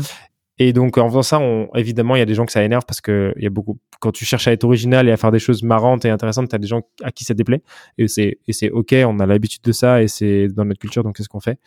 [0.60, 2.84] Et donc en faisant ça, on, évidemment, il y a des gens que ça énerve
[2.86, 3.78] parce que il y a beaucoup.
[3.99, 6.58] Quand tu cherches à être original et à faire des choses marrantes et intéressantes, t'as
[6.58, 7.62] des gens à qui ça déplaît.
[7.97, 11.03] Et c'est et c'est ok, on a l'habitude de ça et c'est dans notre culture,
[11.03, 11.60] donc c'est ce qu'on fait.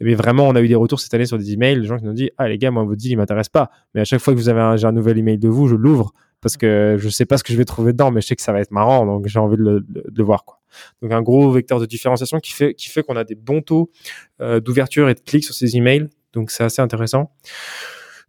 [0.00, 2.04] Mais vraiment, on a eu des retours cette année sur des emails, des gens qui
[2.04, 3.70] nous ont dit ah les gars, moi votre deal il m'intéresse pas.
[3.94, 5.74] Mais à chaque fois que vous avez un, j'ai un nouvel email de vous, je
[5.74, 8.36] l'ouvre parce que je sais pas ce que je vais trouver dedans, mais je sais
[8.36, 10.60] que ça va être marrant, donc j'ai envie de le, de le voir quoi.
[11.02, 13.90] Donc un gros vecteur de différenciation qui fait qui fait qu'on a des bons taux
[14.40, 16.08] euh, d'ouverture et de clics sur ces emails.
[16.32, 17.32] Donc c'est assez intéressant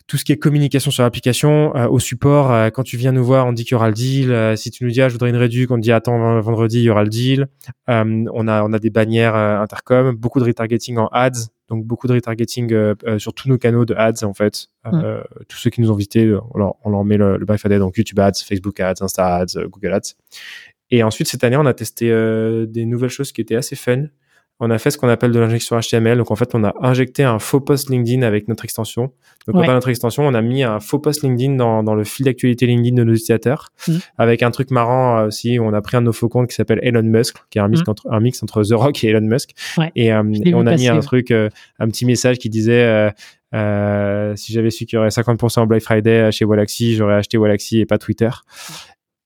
[0.07, 3.25] tout ce qui est communication sur l'application, euh, au support, euh, quand tu viens nous
[3.25, 4.31] voir, on dit qu'il y aura le deal.
[4.31, 6.83] Euh, si tu nous dis, ah, je voudrais une réduction, on dit, attends, vendredi, il
[6.83, 7.47] y aura le deal.
[7.87, 12.13] on a, on a des bannières intercom, beaucoup de retargeting en ads, donc beaucoup de
[12.13, 14.67] retargeting sur tous nos canaux de ads, en fait.
[14.85, 15.01] Mm.
[15.49, 18.19] tous ceux qui nous ont visités, on leur, on leur met le, le donc YouTube
[18.19, 20.15] ads, Facebook ads, Insta ads, Google ads.
[20.89, 22.07] Et ensuite, cette année, on a testé
[22.67, 24.05] des nouvelles choses qui étaient assez fun
[24.59, 26.17] on a fait ce qu'on appelle de l'injection HTML.
[26.17, 29.11] Donc en fait, on a injecté un faux post LinkedIn avec notre extension.
[29.45, 29.67] Donc ouais.
[29.67, 32.95] notre extension, on a mis un faux post LinkedIn dans, dans le fil d'actualité LinkedIn
[32.95, 33.97] de nos utilisateurs, mmh.
[34.17, 35.59] avec un truc marrant euh, aussi.
[35.59, 37.67] On a pris un de nos faux comptes qui s'appelle Elon Musk, qui est un
[37.67, 37.91] mix, mmh.
[37.91, 39.51] entre, un mix entre The Rock et Elon Musk.
[39.77, 39.91] Ouais.
[39.95, 41.49] Et, euh, et on a mis un truc, euh,
[41.79, 43.11] un petit message qui disait.
[43.55, 47.37] Euh, si j'avais su qu'il y aurait 50% en Black Friday chez Wallaxy, j'aurais acheté
[47.37, 48.29] Wallaxy et pas Twitter.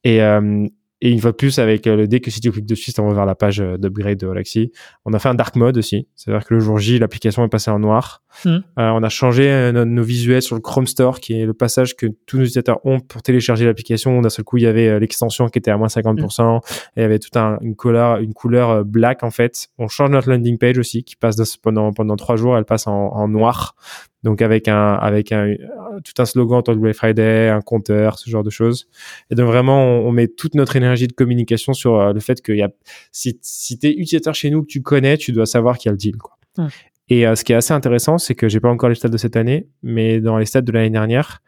[0.04, 0.68] Et, euh,
[1.02, 3.02] et une fois de plus, avec euh, le dès que si tu cliques dessus, ça
[3.02, 4.72] va vers la page euh, d'upgrade de Galaxy.
[5.06, 6.08] On a fait un dark mode aussi.
[6.16, 8.22] C'est-à-dire que le jour J, l'application est passée en noir.
[8.46, 8.50] Mm.
[8.50, 11.96] Euh, on a changé nos, nos, visuels sur le Chrome Store, qui est le passage
[11.96, 14.22] que tous nos utilisateurs ont pour télécharger l'application.
[14.22, 16.58] D'un seul coup, il y avait l'extension qui était à moins 50%.
[16.58, 16.58] Mm.
[16.58, 16.62] Et
[16.98, 19.70] il y avait toute un, une couleur, une couleur black, en fait.
[19.78, 22.88] On change notre landing page aussi, qui passe de, pendant, pendant trois jours, elle passe
[22.88, 23.76] en, en noir
[24.24, 25.56] donc avec un avec un
[26.04, 28.88] tout un slogan de Black Friday, un compteur, ce genre de choses.
[29.30, 32.42] Et donc vraiment, on, on met toute notre énergie de communication sur euh, le fait
[32.42, 32.70] que y a,
[33.12, 35.94] si si t'es utilisateur chez nous que tu connais, tu dois savoir qu'il y a
[35.94, 36.18] le deal.
[36.18, 36.38] Quoi.
[36.58, 36.70] Ouais.
[37.12, 39.18] Et euh, ce qui est assez intéressant, c'est que j'ai pas encore les stats de
[39.18, 41.42] cette année, mais dans les stats de l'année dernière,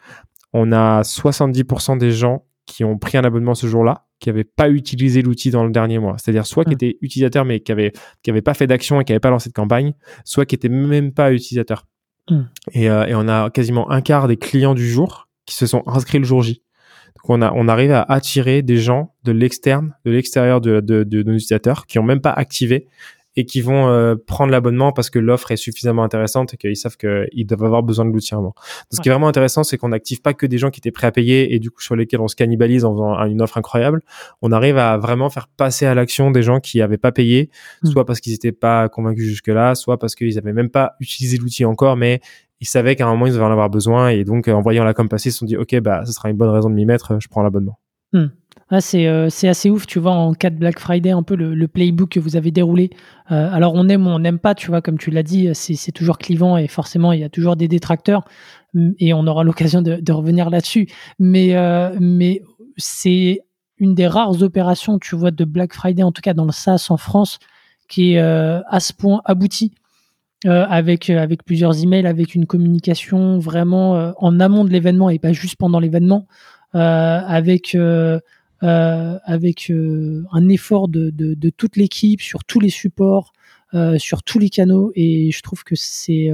[0.51, 4.69] on a 70% des gens qui ont pris un abonnement ce jour-là, qui n'avaient pas
[4.69, 6.17] utilisé l'outil dans le dernier mois.
[6.17, 7.93] C'est-à-dire soit qui étaient utilisateurs mais qui avaient
[8.23, 9.93] qui avaient pas fait d'action et qui n'avaient pas lancé de campagne,
[10.25, 11.85] soit qui étaient même pas utilisateurs.
[12.29, 12.41] Mm.
[12.73, 15.83] Et, euh, et, on a quasiment un quart des clients du jour qui se sont
[15.87, 16.61] inscrits le jour J.
[17.15, 21.05] Donc on, a, on arrive à attirer des gens de l'externe, de l'extérieur de, de,
[21.05, 22.89] de, nos utilisateurs qui ont même pas activé
[23.35, 26.97] et qui vont euh, prendre l'abonnement parce que l'offre est suffisamment intéressante et qu'ils savent
[26.97, 28.53] qu'ils doivent avoir besoin de l'outil avant.
[28.91, 31.07] Ce qui est vraiment intéressant, c'est qu'on n'active pas que des gens qui étaient prêts
[31.07, 34.01] à payer et du coup sur lesquels on se cannibalise en faisant une offre incroyable.
[34.41, 37.49] On arrive à vraiment faire passer à l'action des gens qui avaient pas payé,
[37.83, 37.87] mmh.
[37.89, 41.65] soit parce qu'ils n'étaient pas convaincus jusque-là, soit parce qu'ils avaient même pas utilisé l'outil
[41.65, 42.21] encore, mais
[42.59, 44.93] ils savaient qu'à un moment ils devaient en avoir besoin et donc en voyant la
[44.93, 46.85] com passer, ils se sont dit ok bah ce sera une bonne raison de m'y
[46.85, 47.79] mettre, je prends l'abonnement.
[48.13, 48.25] Mmh.
[48.69, 51.67] Ah, c'est euh, assez ouf, tu vois, en cas de Black Friday, un peu le,
[51.67, 52.89] playbook que vous avez déroulé.
[53.31, 55.91] Euh, alors, on aime ou on n'aime pas, tu vois, comme tu l'as dit, c'est
[55.91, 58.23] toujours clivant et forcément, il y a toujours des détracteurs
[58.99, 60.87] et on aura l'occasion de, revenir là-dessus.
[61.19, 62.41] Mais, euh, mais
[62.77, 63.41] c'est
[63.77, 66.87] une des rares opérations, tu vois, de Black Friday, en tout cas dans le SaaS
[66.89, 67.39] en France,
[67.89, 69.73] qui est euh, à ce point abouti.
[70.45, 71.09] Euh, avec
[71.45, 76.27] plusieurs emails, avec une communication vraiment en amont de l'événement et pas juste pendant l'événement,
[76.73, 78.19] avec euh,
[78.63, 83.33] avec euh, un effort de toute l'équipe sur tous les supports,
[83.73, 84.91] euh, sur tous les canaux.
[84.95, 86.29] Et je trouve que c'est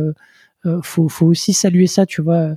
[0.84, 2.56] faut, faut aussi saluer ça, tu vois.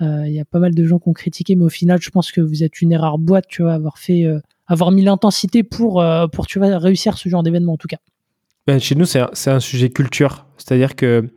[0.00, 2.32] Il y a pas mal de gens qui ont critiqué, mais au final, je pense
[2.32, 4.24] que vous êtes une erreur boîte, tu vois, avoir fait,
[4.66, 7.98] avoir mis l'intensité pour, pour, tu vois, réussir ce genre d'événement, en tout cas.
[8.66, 10.46] Ben, chez nous, c'est un, un, sujet culture.
[10.56, 11.30] C'est-à-dire que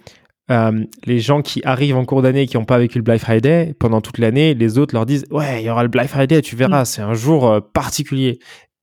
[0.49, 3.19] euh, les gens qui arrivent en cours d'année et qui n'ont pas vécu le Black
[3.19, 6.41] Friday, pendant toute l'année, les autres leur disent Ouais, il y aura le Black Friday,
[6.41, 6.85] tu verras, mm.
[6.85, 8.39] c'est un jour euh, particulier.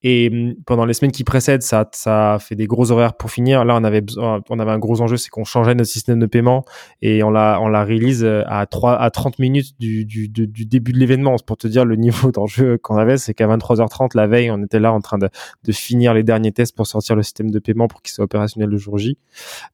[0.06, 3.64] Et hum, pendant les semaines qui précèdent, ça, ça fait des gros horaires pour finir.
[3.64, 6.26] Là, on avait besoin, on avait un gros enjeu, c'est qu'on changeait notre système de
[6.26, 6.62] paiement
[7.00, 10.66] et on l'a, on la release euh, à 3 à 30 minutes du, du, du,
[10.66, 11.36] début de l'événement.
[11.46, 14.78] Pour te dire le niveau d'enjeu qu'on avait, c'est qu'à 23h30 la veille, on était
[14.78, 15.30] là en train de,
[15.64, 18.68] de finir les derniers tests pour sortir le système de paiement pour qu'il soit opérationnel
[18.68, 19.16] le jour J.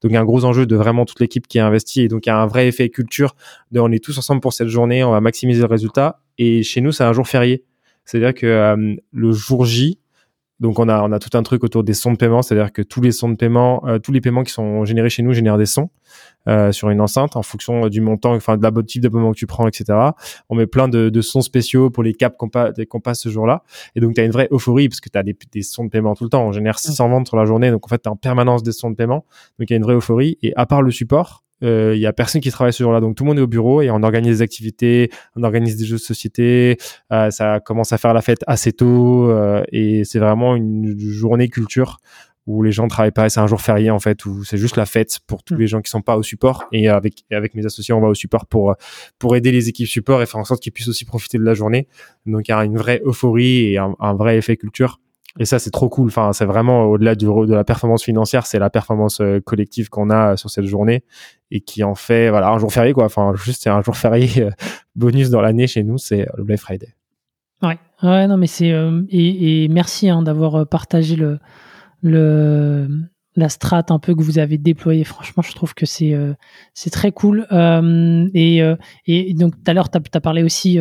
[0.00, 2.32] Donc, un gros enjeu de vraiment toute l'équipe qui a investi et donc il y
[2.32, 3.34] a un vrai effet culture
[3.72, 6.20] de on est tous ensemble pour cette journée, on va maximiser le résultat.
[6.38, 7.64] Et chez nous, c'est un jour férié.
[8.04, 9.98] C'est-à-dire que euh, le jour J,
[10.60, 12.82] donc on a on a tout un truc autour des sons de paiement, c'est-à-dire que
[12.82, 15.58] tous les sons de paiement, euh, tous les paiements qui sont générés chez nous génèrent
[15.58, 15.90] des sons
[16.48, 19.46] euh, sur une enceinte en fonction du montant, enfin de la type d'abonnement que tu
[19.46, 19.98] prends, etc.
[20.48, 23.30] On met plein de, de sons spéciaux pour les caps qu'on pa qu passe ce
[23.30, 23.62] jour-là,
[23.96, 25.90] et donc tu as une vraie euphorie parce que tu as des, des, sons de
[25.90, 26.46] paiement tout le temps.
[26.46, 28.90] On génère 600 ventes sur la journée, donc en fait tu en permanence des sons
[28.90, 29.24] de paiement,
[29.58, 30.38] donc il y a une vraie euphorie.
[30.42, 33.16] Et à part le support, il euh, y a personne qui travaille ce jour-là, donc
[33.16, 35.96] tout le monde est au bureau et on organise des activités, on organise des jeux
[35.96, 36.78] de société,
[37.12, 41.48] euh, ça commence à faire la fête assez tôt euh, et c'est vraiment une journée
[41.48, 41.98] culture
[42.46, 44.86] où les gens travaillent pas, c'est un jour férié en fait, où c'est juste la
[44.86, 45.58] fête pour tous mm.
[45.58, 46.64] les gens qui sont pas au support.
[46.72, 48.74] Et avec avec mes associés, on va au support pour
[49.18, 51.54] pour aider les équipes support et faire en sorte qu'ils puissent aussi profiter de la
[51.54, 51.86] journée.
[52.26, 54.98] Donc il y a une vraie euphorie et un, un vrai effet culture.
[55.38, 56.08] Et ça, c'est trop cool.
[56.08, 60.36] Enfin, c'est vraiment au-delà de la performance financière, c'est la performance euh, collective qu'on a
[60.36, 61.04] sur cette journée
[61.50, 63.04] et qui en fait, voilà, un jour férié quoi.
[63.04, 64.50] Enfin, juste c'est un jour férié euh,
[64.96, 66.94] bonus dans l'année chez nous, c'est le Black Friday.
[67.62, 71.38] Ouais, ouais, non, mais c'est euh, et, et, merci hein, d'avoir partagé le
[72.02, 72.88] le
[73.36, 75.04] la strat un peu que vous avez déployée.
[75.04, 76.16] Franchement, je trouve que c'est
[76.74, 77.46] c'est très cool.
[78.34, 78.62] et,
[79.06, 80.78] et donc tout à l'heure, tu as, parlé aussi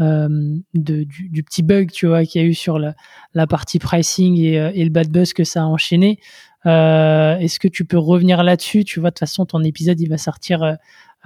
[0.00, 2.94] euh, de, du, petit bug tu vois qu'il y a eu sur la,
[3.34, 6.18] la partie pricing et, euh, et, le bad buzz que ça a enchaîné.
[6.64, 8.84] Euh, Est-ce que tu peux revenir là-dessus?
[8.84, 10.74] Tu vois, de toute façon, ton épisode il va sortir euh,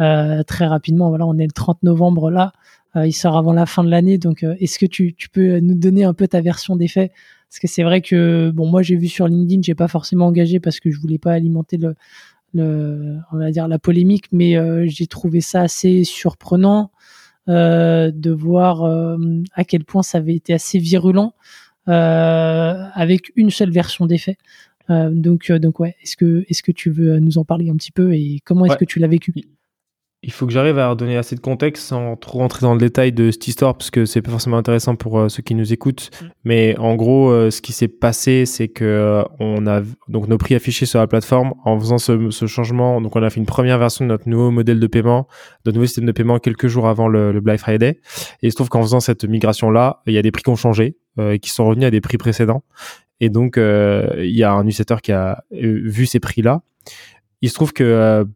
[0.01, 1.11] euh très rapidement.
[1.11, 2.53] Voilà, on est le 30 novembre là.
[2.97, 4.19] il sort avant la fin de l'année.
[4.19, 7.13] Donc, est-ce que tu, tu, peux nous donner un peu ta version des faits?
[7.51, 10.61] Parce que c'est vrai que bon, moi j'ai vu sur LinkedIn, j'ai pas forcément engagé
[10.61, 11.95] parce que je voulais pas alimenter le,
[12.53, 14.57] le on va dire la polémique, mais
[14.89, 16.91] j'ai trouvé ça assez surprenant.
[17.49, 19.17] Euh, de voir euh,
[19.55, 21.33] à quel point ça avait été assez virulent
[21.87, 24.37] euh, avec une seule version des faits.
[24.89, 28.15] donc, donc ouais, est-ce que, est-ce que tu veux nous en parler un petit peu
[28.15, 29.33] et comment est-ce que tu l'as vécu?
[30.27, 33.13] Il faut que j'arrive à donner assez de contexte sans trop rentrer dans le détail
[33.13, 36.11] de cette histoire parce que c'est pas forcément intéressant pour euh, ceux qui nous écoutent.
[36.21, 36.27] Mm.
[36.43, 40.37] Mais en gros, euh, ce qui s'est passé, c'est que euh, on a donc nos
[40.37, 43.01] prix affichés sur la plateforme en faisant ce, ce, changement.
[43.01, 45.29] Donc on a fait une première version de notre nouveau modèle de paiement,
[45.65, 48.01] de notre nouveau système de paiement quelques jours avant le, le Black Friday.
[48.43, 50.51] Et il se trouve qu'en faisant cette migration là, il y a des prix qui
[50.51, 50.97] ont changé,
[51.41, 52.65] qui sont revenus à des prix précédents.
[53.21, 56.63] Et donc il y a un utilisateur qui a vu ces prix là.
[57.43, 58.27] Il se trouve que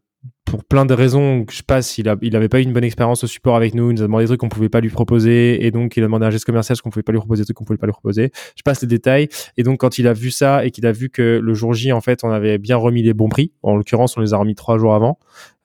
[0.51, 3.23] pour plein de raisons je passe, il, a, il avait pas eu une bonne expérience
[3.23, 5.65] au support avec nous, il nous a demandé des trucs qu'on pouvait pas lui proposer,
[5.65, 7.55] et donc il a demandé un geste commercial qu'on pouvait pas lui proposer des trucs
[7.55, 8.31] qu'on pouvait pas lui proposer.
[8.57, 11.09] Je passe les détails, et donc quand il a vu ça et qu'il a vu
[11.09, 14.17] que le jour J, en fait, on avait bien remis les bons prix, en l'occurrence,
[14.17, 15.19] on les a remis trois jours avant,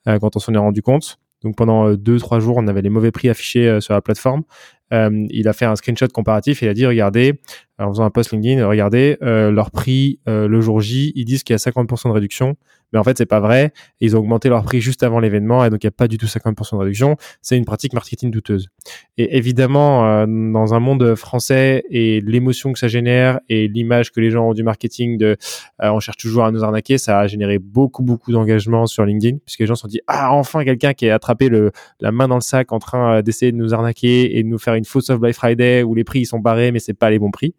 [0.07, 1.19] euh, quand on s'en est rendu compte.
[1.43, 3.99] Donc pendant euh, deux, trois jours, on avait les mauvais prix affichés euh, sur la
[3.99, 4.43] plateforme.
[4.91, 7.41] il a fait un screenshot comparatif et il a dit regardez,
[7.77, 11.55] en faisant un post LinkedIn, regardez leur prix le jour J, ils disent qu'il y
[11.55, 12.55] a 50% de réduction
[12.93, 13.71] mais en fait c'est pas vrai.
[13.99, 16.17] Ils ont augmenté leur prix juste avant l'événement et donc il n'y a pas du
[16.17, 17.17] tout 50% de réduction.
[17.41, 18.69] C'est une pratique marketing douteuse.
[19.17, 24.19] Et évidemment, euh, dans un monde français et l'émotion que ça génère et l'image que
[24.19, 25.37] les gens ont du marketing de
[25.83, 29.37] euh, on cherche toujours à nous arnaquer, ça a généré beaucoup beaucoup d'engagement sur LinkedIn
[29.45, 32.27] puisque les gens se sont dit ah enfin quelqu'un qui a attrapé le, la main
[32.27, 34.85] dans le sac en train euh, d'essayer de nous arnaquer et de nous faire une
[34.85, 37.31] fausse off Black Friday où les prix ils sont barrés mais c'est pas les bons
[37.31, 37.53] prix.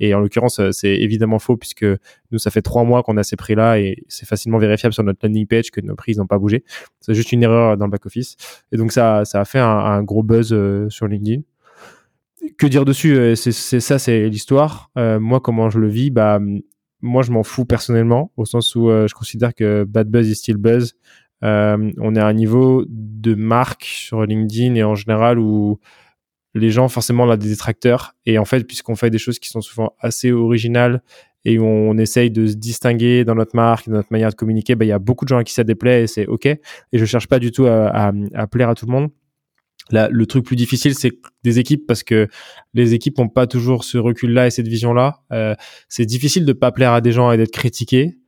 [0.00, 1.86] Et en l'occurrence, euh, c'est évidemment faux puisque
[2.30, 5.18] nous, ça fait trois mois qu'on a ces prix-là et c'est facilement vérifiable sur notre
[5.26, 6.64] landing page que nos prix n'ont pas bougé.
[7.00, 8.36] C'est juste une erreur dans le back-office.
[8.72, 11.42] Et donc, ça, ça a fait un, gros buzz euh, sur LinkedIn.
[12.56, 14.90] Que dire dessus euh, C'est ça, c'est l'histoire.
[14.96, 16.10] moi, comment je le vis?
[16.10, 16.38] Bah,
[17.00, 20.56] moi, je m'en fous personnellement, au sens où je considère que bad buzz is still
[20.56, 20.94] buzz.
[21.42, 25.78] on est à un niveau de marque sur LinkedIn et en général où
[26.54, 29.48] les gens forcément on a des détracteurs et en fait puisqu'on fait des choses qui
[29.48, 31.02] sont souvent assez originales
[31.44, 34.84] et on, essaye de se distinguer dans notre marque, dans notre manière de communiquer, bah,
[34.84, 36.46] il y a beaucoup de gens à qui ça déplaît et c'est ok.
[36.46, 36.58] Et
[36.92, 38.12] je cherche pas du tout à,
[38.50, 39.10] plaire à tout le monde.
[39.90, 41.12] Le truc plus difficile, c'est
[41.44, 42.28] des équipes parce que
[42.74, 45.22] les équipes n'ont pas toujours ce recul-là et cette vision-là.
[45.32, 45.54] Euh,
[45.88, 48.18] c'est difficile de pas plaire à des gens et d'être critiqué.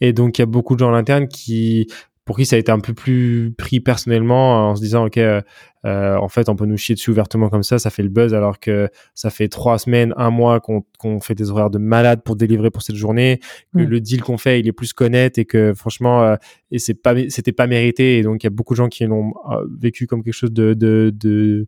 [0.00, 1.88] Et donc, il y a beaucoup de gens à l'interne qui
[2.28, 5.40] pour qui ça a été un peu plus pris personnellement en se disant ok euh,
[5.86, 8.34] euh, en fait on peut nous chier dessus ouvertement comme ça ça fait le buzz
[8.34, 12.36] alors que ça fait trois semaines un mois qu'on fait des horaires de malade pour
[12.36, 13.40] délivrer pour cette journée
[13.74, 16.36] que le deal qu'on fait il est plus connaître et que franchement euh,
[16.70, 18.18] et c'est pas c'était pas mérité.
[18.18, 19.32] Et donc il y a beaucoup de gens qui l'ont
[19.78, 21.66] vécu comme quelque chose de, de, de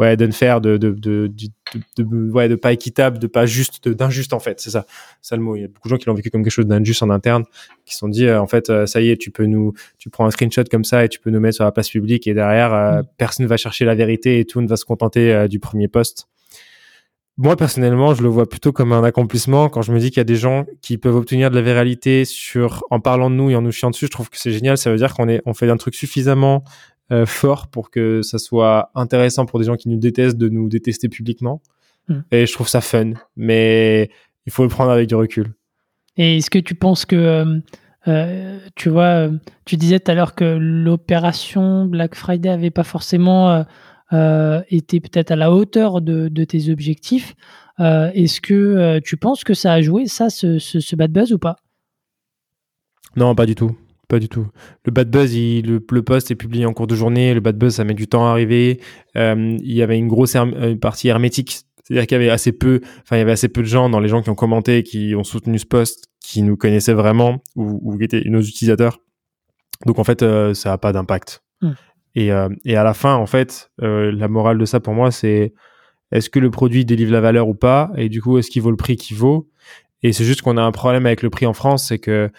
[0.00, 1.30] ouais de de, de, de,
[1.98, 4.86] de, ouais de pas équitable de pas juste d'injuste en fait c'est ça
[5.20, 6.66] ça le mot il y a beaucoup de gens qui l'ont vécu comme quelque chose
[6.66, 7.44] d'injuste en interne
[7.84, 10.08] qui se sont dit euh, en fait euh, ça y est tu peux nous tu
[10.08, 12.32] prends un screenshot comme ça et tu peux nous mettre sur la place publique et
[12.32, 13.06] derrière euh, mm.
[13.18, 16.26] personne ne va chercher la vérité et tout ne va se contenter du premier poste
[17.42, 20.20] moi personnellement, je le vois plutôt comme un accomplissement quand je me dis qu'il y
[20.20, 23.56] a des gens qui peuvent obtenir de la viralité sur en parlant de nous et
[23.56, 24.04] en nous chiant dessus.
[24.06, 24.76] Je trouve que c'est génial.
[24.76, 26.64] Ça veut dire qu'on est on fait un truc suffisamment
[27.12, 30.68] euh, fort pour que ça soit intéressant pour des gens qui nous détestent de nous
[30.68, 31.60] détester publiquement.
[32.08, 32.20] Hmm.
[32.30, 34.10] Et je trouve ça fun, mais
[34.46, 35.52] il faut le prendre avec du recul.
[36.16, 37.58] Et est-ce que tu penses que, euh,
[38.08, 39.28] euh, tu vois,
[39.64, 43.64] tu disais tout à l'heure que l'opération Black Friday avait pas forcément
[44.12, 47.34] été peut-être à la hauteur de, tes objectifs.
[47.78, 51.56] est-ce que tu penses que ça a joué, ça, ce, ce bad buzz ou pas?
[53.16, 53.76] Non, pas du tout.
[54.10, 54.48] Pas du tout.
[54.84, 57.32] Le bad buzz, il, le, post est publié en cours de journée.
[57.32, 58.80] Le bad buzz, ça met du temps à arriver.
[59.16, 60.36] Euh, il y avait une grosse
[60.80, 61.60] partie hermétique.
[61.84, 64.00] C'est-à-dire qu'il y avait assez peu, enfin, il y avait assez peu de gens dans
[64.00, 67.80] les gens qui ont commenté, qui ont soutenu ce poste, qui nous connaissaient vraiment ou,
[67.84, 68.98] ou qui étaient nos utilisateurs.
[69.86, 71.44] Donc en fait, euh, ça a pas d'impact.
[71.60, 71.72] Hmm.
[72.16, 75.12] Et, euh, et à la fin, en fait, euh, la morale de ça pour moi,
[75.12, 75.54] c'est
[76.10, 77.92] est-ce que le produit délivre la valeur ou pas?
[77.96, 79.48] Et du coup, est-ce qu'il vaut le prix qu'il vaut?
[80.02, 82.30] Et c'est juste qu'on a un problème avec le prix en France, c'est que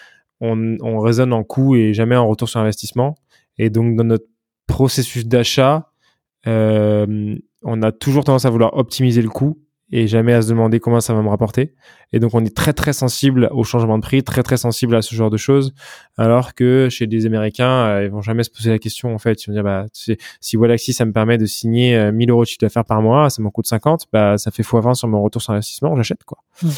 [0.42, 3.16] on, on raisonne en coût et jamais en retour sur investissement.
[3.58, 4.26] Et donc dans notre
[4.68, 5.92] processus d'achat,
[6.48, 9.60] euh, on a toujours tendance à vouloir optimiser le coût
[9.94, 11.74] et jamais à se demander comment ça va me rapporter.
[12.14, 15.02] Et donc on est très très sensible au changement de prix, très très sensible à
[15.02, 15.74] ce genre de choses,
[16.18, 19.44] alors que chez des Américains, euh, ils vont jamais se poser la question en fait.
[19.44, 22.44] Ils vont dire bah si, si Wallaxy ça me permet de signer euh, 1000 euros
[22.44, 25.22] de chiffre d'affaires par mois, ça m'en coûte 50, bah ça fait x20 sur mon
[25.22, 26.40] retour sur investissement, j'achète quoi.
[26.64, 26.70] Mm.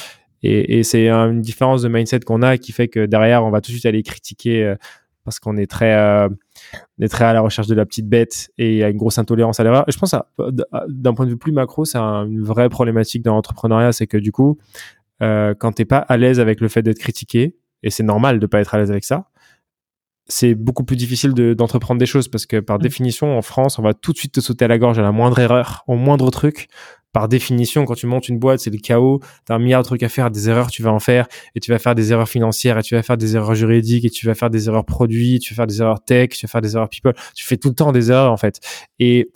[0.43, 3.61] Et, et c'est une différence de mindset qu'on a qui fait que derrière on va
[3.61, 4.75] tout de suite aller critiquer euh,
[5.23, 6.27] parce qu'on est très euh,
[6.99, 8.97] on est très à la recherche de la petite bête et il y a une
[8.97, 9.85] grosse intolérance à l'erreur.
[9.87, 10.13] Je pense
[10.89, 14.17] d'un point de vue plus macro, c'est un- une vraie problématique dans l'entrepreneuriat, c'est que
[14.17, 14.57] du coup,
[15.21, 18.45] euh, quand t'es pas à l'aise avec le fait d'être critiqué, et c'est normal de
[18.45, 19.29] pas être à l'aise avec ça,
[20.27, 22.81] c'est beaucoup plus difficile de- d'entreprendre des choses parce que par Mm.
[22.81, 25.11] définition, en France, on va tout de suite te sauter à la gorge à la
[25.11, 26.67] moindre erreur, au moindre truc.
[27.13, 29.21] Par définition, quand tu montes une boîte, c'est le chaos.
[29.45, 31.71] T'as un milliard de trucs à faire, des erreurs, tu vas en faire, et tu
[31.71, 34.33] vas faire des erreurs financières, et tu vas faire des erreurs juridiques, et tu vas
[34.35, 36.89] faire des erreurs produits, tu vas faire des erreurs tech, tu vas faire des erreurs
[36.89, 37.13] people.
[37.35, 38.59] Tu fais tout le temps des erreurs en fait.
[38.99, 39.31] Et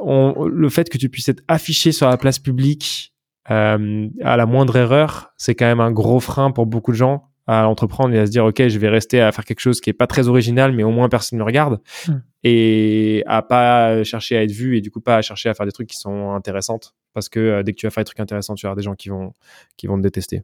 [0.00, 3.12] on- le fait que tu puisses être affiché sur la place publique
[3.50, 7.25] euh, à la moindre erreur, c'est quand même un gros frein pour beaucoup de gens
[7.46, 9.90] à entreprendre et à se dire ok je vais rester à faire quelque chose qui
[9.90, 11.80] est pas très original mais au moins personne ne me regarde.
[12.08, 12.12] Mm.
[12.44, 15.66] et à pas chercher à être vu et du coup pas à chercher à faire
[15.66, 16.94] des trucs qui sont intéressantes.
[17.14, 18.82] Parce que euh, dès que tu vas faire des trucs intéressants tu vas avoir des
[18.82, 19.32] gens qui vont
[19.76, 20.42] qui vont te détester.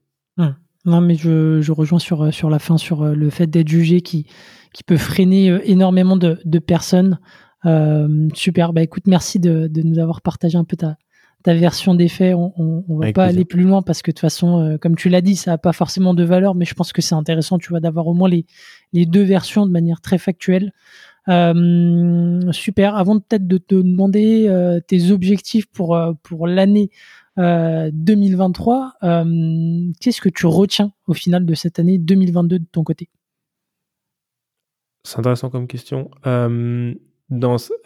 [0.85, 3.69] Non, mais je, je rejoins sur, euh, sur la fin, sur euh, le fait d'être
[3.69, 4.27] jugé qui,
[4.73, 7.21] qui peut freiner énormément de, de personnes.
[7.67, 10.97] Euh, super, bah écoute, merci de, de nous avoir partagé un peu ta,
[11.43, 12.35] ta version des faits.
[12.35, 13.39] On, on, on va Avec pas plaisir.
[13.39, 15.59] aller plus loin parce que de toute façon, euh, comme tu l'as dit, ça n'a
[15.59, 18.29] pas forcément de valeur, mais je pense que c'est intéressant, tu vois, d'avoir au moins
[18.29, 18.47] les,
[18.93, 20.73] les deux versions de manière très factuelle.
[21.29, 22.97] Euh, super.
[22.97, 26.91] Avant de peut-être de te demander euh, tes objectifs pour, euh, pour l'année
[27.39, 32.83] euh, 2023, euh, qu'est-ce que tu retiens au final de cette année 2022 de ton
[32.85, 33.09] côté?
[35.05, 36.11] C'est intéressant comme question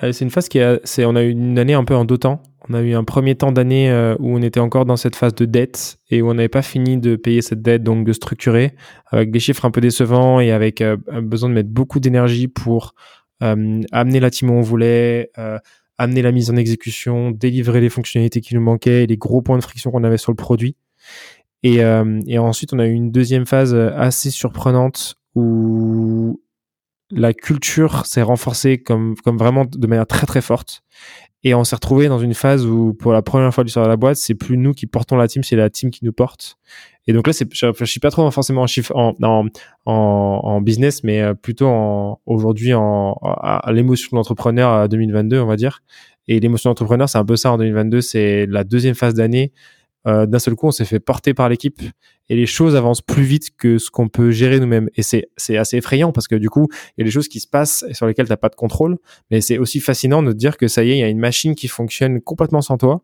[0.01, 2.19] c'est une phase qui a c'est on a eu une année un peu en deux
[2.19, 2.43] temps.
[2.69, 5.35] On a eu un premier temps d'année euh, où on était encore dans cette phase
[5.35, 8.75] de dette et où on n'avait pas fini de payer cette dette donc de structurer
[9.07, 12.95] avec des chiffres un peu décevants et avec euh, besoin de mettre beaucoup d'énergie pour
[13.43, 15.59] euh, amener la team où on voulait euh,
[15.99, 19.59] amener la mise en exécution délivrer les fonctionnalités qui nous manquaient et les gros points
[19.59, 20.77] de friction qu'on avait sur le produit.
[21.65, 26.41] Euh, et ensuite on a eu une deuxième phase assez surprenante où
[27.11, 30.83] la culture s'est renforcée comme, vraiment de manière très très forte.
[31.45, 33.91] Et on s'est retrouvé dans une phase où, pour la première fois de l'histoire de
[33.91, 36.59] la boîte, c'est plus nous qui portons la team, c'est la team qui nous porte.
[37.07, 41.69] Et donc là, je réfléchis pas trop forcément en chiffre, en, business, mais euh, plutôt
[42.27, 45.83] aujourd'hui à, l'émotion de l'entrepreneur à 2022, on va dire.
[46.27, 49.53] Et l'émotion d'entrepreneur, c'est un peu ça en 2022, c'est la deuxième phase d'année.
[50.07, 51.81] Euh, d'un seul coup, on s'est fait porter par l'équipe
[52.29, 54.89] et les choses avancent plus vite que ce qu'on peut gérer nous-mêmes.
[54.97, 57.41] Et c'est, c'est assez effrayant parce que du coup, il y a des choses qui
[57.41, 58.99] se passent et sur lesquelles tu n'as pas de contrôle.
[59.31, 61.19] Mais c'est aussi fascinant de te dire que ça y est, il y a une
[61.19, 63.03] machine qui fonctionne complètement sans toi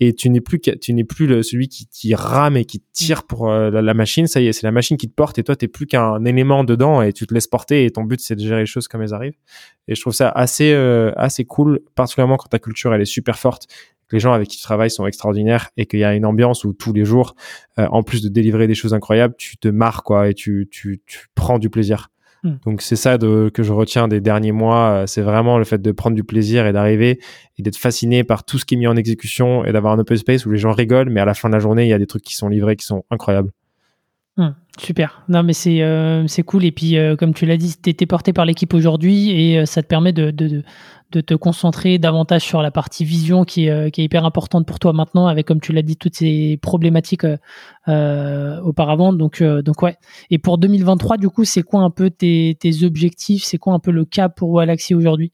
[0.00, 3.70] et tu n'es plus, tu n'es plus celui qui, rame et qui tire pour euh,
[3.70, 4.26] la, machine.
[4.26, 6.24] Ça y est, c'est la machine qui te porte et toi, tu n'es plus qu'un
[6.24, 8.88] élément dedans et tu te laisses porter et ton but, c'est de gérer les choses
[8.88, 9.38] comme elles arrivent.
[9.86, 13.38] Et je trouve ça assez, euh, assez cool, particulièrement quand ta culture, elle est super
[13.38, 13.68] forte
[14.14, 16.72] les gens avec qui tu travailles sont extraordinaires et qu'il y a une ambiance où
[16.72, 17.34] tous les jours,
[17.78, 21.02] euh, en plus de délivrer des choses incroyables, tu te marres quoi et tu, tu,
[21.04, 22.10] tu prends du plaisir.
[22.44, 22.52] Mm.
[22.64, 25.82] Donc c'est ça de, que je retiens des derniers mois, euh, c'est vraiment le fait
[25.82, 27.18] de prendre du plaisir et d'arriver
[27.58, 30.16] et d'être fasciné par tout ce qui est mis en exécution et d'avoir un open
[30.16, 31.98] space où les gens rigolent, mais à la fin de la journée, il y a
[31.98, 33.50] des trucs qui sont livrés qui sont incroyables.
[34.36, 34.48] Mmh,
[34.78, 35.22] super.
[35.28, 36.64] Non, mais c'est euh, cool.
[36.64, 39.66] Et puis, euh, comme tu l'as dit, tu été porté par l'équipe aujourd'hui et euh,
[39.66, 40.32] ça te permet de,
[41.10, 45.46] te concentrer davantage sur la partie vision qui est, hyper importante pour toi maintenant, avec,
[45.46, 47.24] comme tu l'as dit, toutes ces problématiques
[47.86, 49.12] auparavant.
[49.12, 49.96] Donc, donc, ouais.
[50.30, 53.44] Et pour 2023, du coup, c'est quoi un peu tes, objectifs?
[53.44, 55.30] C'est quoi un peu le cap pour Walaxy aujourd'hui?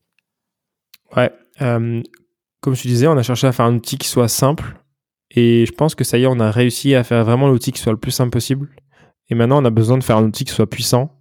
[1.16, 1.32] Ouais.
[1.59, 4.77] comme je disais, on a cherché à faire un outil qui soit simple.
[5.31, 7.81] Et je pense que ça y est, on a réussi à faire vraiment l'outil qui
[7.81, 8.68] soit le plus simple possible.
[9.31, 11.16] Et maintenant, on a besoin de faire un outil qui soit puissant.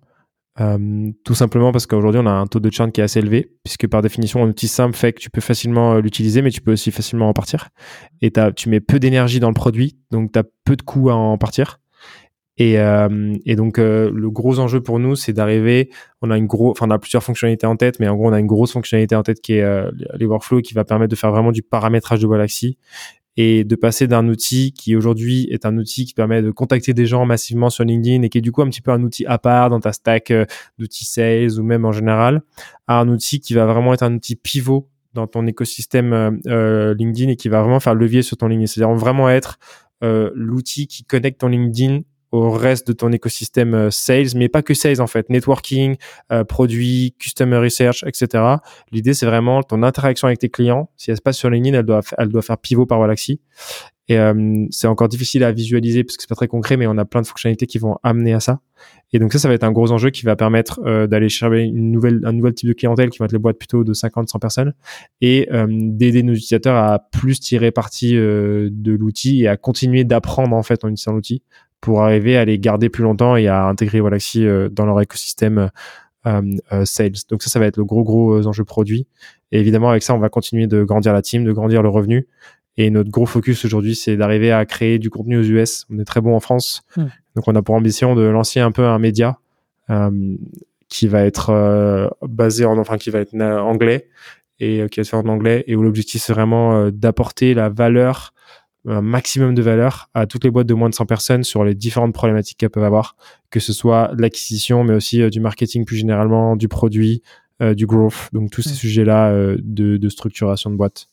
[0.59, 3.53] Euh, tout simplement parce qu'aujourd'hui, on a un taux de churn qui est assez élevé,
[3.63, 6.59] puisque par définition, un outil simple fait que tu peux facilement euh, l'utiliser, mais tu
[6.59, 7.69] peux aussi facilement en partir.
[8.21, 11.15] Et tu mets peu d'énergie dans le produit, donc tu as peu de coûts à
[11.15, 11.79] en partir.
[12.57, 15.89] Et, euh, donc, le gros enjeu pour nous, c'est d'arriver.
[16.21, 19.23] On a plusieurs fonctionnalités en tête, mais en gros, on a une grosse fonctionnalité en
[19.23, 22.77] tête qui est les workflows, qui va permettre de faire vraiment du paramétrage de Galaxy
[23.41, 27.05] et de passer d'un outil qui aujourd'hui est un outil qui permet de contacter des
[27.05, 29.37] gens massivement sur LinkedIn et qui est du coup un petit peu un outil à
[29.37, 30.45] part dans ta stack euh,
[30.77, 32.41] d'outils sales ou même en général,
[32.87, 36.93] à un outil qui va vraiment être un outil pivot dans ton écosystème euh, euh
[36.95, 38.67] LinkedIn et qui va vraiment faire levier sur ton LinkedIn.
[38.67, 39.57] C'est-à-dire vraiment être
[40.01, 42.01] l'outil qui connecte ton LinkedIn
[42.31, 45.95] au reste de ton écosystème euh, sales, mais pas que sales en fait, networking,
[46.31, 48.43] euh, produits, customer research, etc.
[48.91, 50.89] L'idée c'est vraiment ton interaction avec tes clients.
[50.95, 53.39] Si elle se passe sur LinkedIn, elle doit, elle doit faire pivot par Wallaxy.
[54.09, 56.97] Et euh, c'est encore difficile à visualiser parce que c'est pas très concret, mais on
[56.97, 58.59] a plein de fonctionnalités qui vont amener à ça.
[59.13, 61.61] Et donc ça, ça va être un gros enjeu qui va permettre euh, d'aller chercher
[61.61, 64.27] une nouvelle, un nouvel type de clientèle qui va être les boîtes plutôt de 50,
[64.27, 64.73] 100 personnes
[65.21, 70.03] et euh, d'aider nos utilisateurs à plus tirer parti euh, de l'outil et à continuer
[70.05, 71.43] d'apprendre en fait en utilisant l'outil
[71.81, 75.69] pour arriver à les garder plus longtemps et à intégrer Wallaxy euh, dans leur écosystème
[76.25, 76.41] euh,
[76.71, 77.13] euh, sales.
[77.29, 79.07] Donc ça, ça va être le gros gros enjeu produit.
[79.51, 82.27] Et évidemment, avec ça, on va continuer de grandir la team, de grandir le revenu.
[82.77, 85.85] Et notre gros focus aujourd'hui, c'est d'arriver à créer du contenu aux US.
[85.89, 87.07] On est très bon en France, Hmm.
[87.35, 89.37] donc on a pour ambition de lancer un peu un média
[89.89, 90.37] euh,
[90.87, 94.07] qui va être euh, basé en, enfin qui va être anglais
[94.59, 97.67] et euh, qui va se faire en anglais et où l'objectif c'est vraiment d'apporter la
[97.67, 98.33] valeur,
[98.89, 101.75] un maximum de valeur à toutes les boîtes de moins de 100 personnes sur les
[101.75, 103.15] différentes problématiques qu'elles peuvent avoir,
[103.49, 107.21] que ce soit de l'acquisition, mais aussi euh, du marketing plus généralement, du produit,
[107.61, 111.07] euh, du growth, donc tous ces sujets-là euh, de, de structuration de boîte.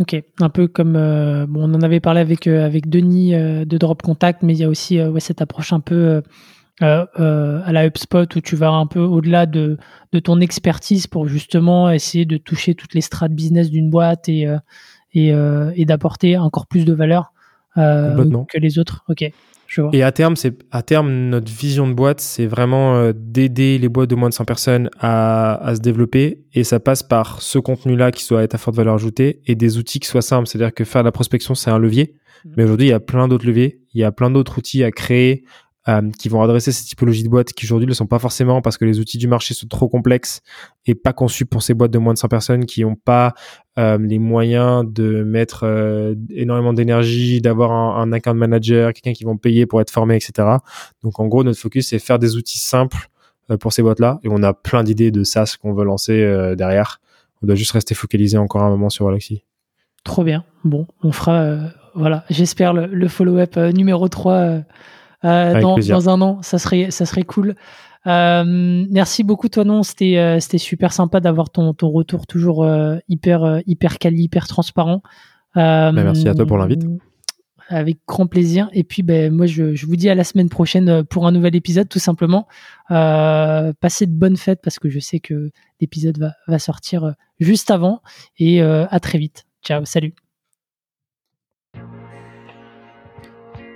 [0.00, 4.42] Ok, un peu comme bon, on en avait parlé avec avec Denis de Drop Contact,
[4.42, 6.22] mais il y a aussi ouais, cette approche un peu
[6.80, 9.76] à la HubSpot où tu vas un peu au-delà de
[10.12, 14.46] de ton expertise pour justement essayer de toucher toutes les strates business d'une boîte et
[15.12, 17.32] et, euh, et d'apporter encore plus de valeur
[17.76, 18.16] euh,
[18.48, 19.04] que les autres.
[19.08, 19.24] Ok,
[19.66, 19.90] je vois.
[19.92, 23.88] Et à terme, c'est à terme notre vision de boîte, c'est vraiment euh, d'aider les
[23.88, 27.58] boîtes de moins de 100 personnes à, à se développer et ça passe par ce
[27.58, 30.48] contenu-là qui soit être à forte valeur ajoutée et des outils qui soient simples.
[30.48, 32.14] C'est-à-dire que faire de la prospection, c'est un levier,
[32.44, 32.54] Mhm.
[32.56, 34.90] mais aujourd'hui il y a plein d'autres leviers, il y a plein d'autres outils à
[34.90, 35.44] créer
[35.88, 38.60] euh, qui vont adresser ces typologies de boîtes qui aujourd'hui ne le sont pas forcément
[38.60, 40.42] parce que les outils du marché sont trop complexes
[40.84, 43.32] et pas conçus pour ces boîtes de moins de 100 personnes qui n'ont pas
[43.78, 49.24] euh, les moyens de mettre euh, énormément d'énergie, d'avoir un, un account manager, quelqu'un qui
[49.24, 50.48] vont payer pour être formé, etc.
[51.02, 53.08] Donc en gros, notre focus, c'est faire des outils simples
[53.58, 54.20] pour ces boîtes-là.
[54.22, 57.00] Et on a plein d'idées de SaaS qu'on veut lancer derrière.
[57.42, 59.44] On doit juste rester focalisé encore un moment sur Galaxy.
[60.04, 60.44] Trop bien.
[60.62, 61.58] Bon, on fera,
[61.94, 64.64] voilà, j'espère le, le follow-up numéro 3 euh, euh, Avec
[65.22, 65.96] dans, plaisir.
[65.96, 66.38] dans un an.
[66.42, 67.54] Ça serait, ça serait cool.
[68.06, 69.82] Euh, merci beaucoup, toi, non.
[69.82, 74.24] C'était, euh, c'était super sympa d'avoir ton, ton retour toujours euh, hyper, euh, hyper quali,
[74.24, 75.02] hyper transparent.
[75.56, 76.82] Euh, Bah, merci à toi pour l'invite.
[77.68, 78.68] Avec grand plaisir.
[78.72, 81.32] Et puis, ben, moi, je, je vous dis à la semaine prochaine euh, pour un
[81.32, 82.48] nouvel épisode, tout simplement.
[82.90, 87.12] Euh, passez de bonnes fêtes parce que je sais que l'épisode va, va sortir euh,
[87.38, 88.02] juste avant.
[88.38, 89.46] Et euh, à très vite.
[89.62, 90.14] Ciao, salut.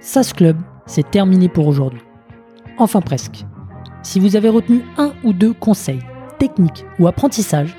[0.01, 0.57] SAS Club,
[0.87, 2.03] c'est terminé pour aujourd'hui.
[2.79, 3.45] Enfin presque.
[4.03, 6.03] Si vous avez retenu un ou deux conseils,
[6.39, 7.77] techniques ou apprentissages,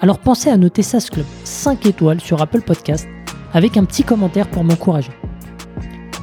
[0.00, 3.08] alors pensez à noter SAS Club 5 étoiles sur Apple Podcast
[3.52, 5.12] avec un petit commentaire pour m'encourager.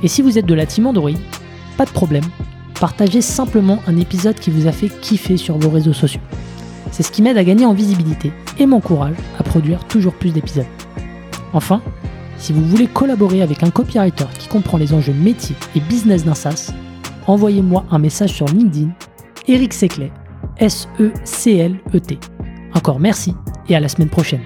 [0.01, 1.11] Et si vous êtes de la team Android,
[1.77, 2.25] pas de problème,
[2.79, 6.21] partagez simplement un épisode qui vous a fait kiffer sur vos réseaux sociaux.
[6.91, 10.65] C'est ce qui m'aide à gagner en visibilité et m'encourage à produire toujours plus d'épisodes.
[11.53, 11.81] Enfin,
[12.43, 16.33] si vous voulez collaborer avec un copywriter qui comprend les enjeux métiers et business d'un
[16.33, 16.73] SaaS,
[17.25, 18.89] envoyez-moi un message sur LinkedIn,
[19.47, 20.11] Eric Seclet,
[20.57, 22.19] S-E-C-L-E-T.
[22.73, 23.33] Encore merci
[23.69, 24.41] et à la semaine prochaine.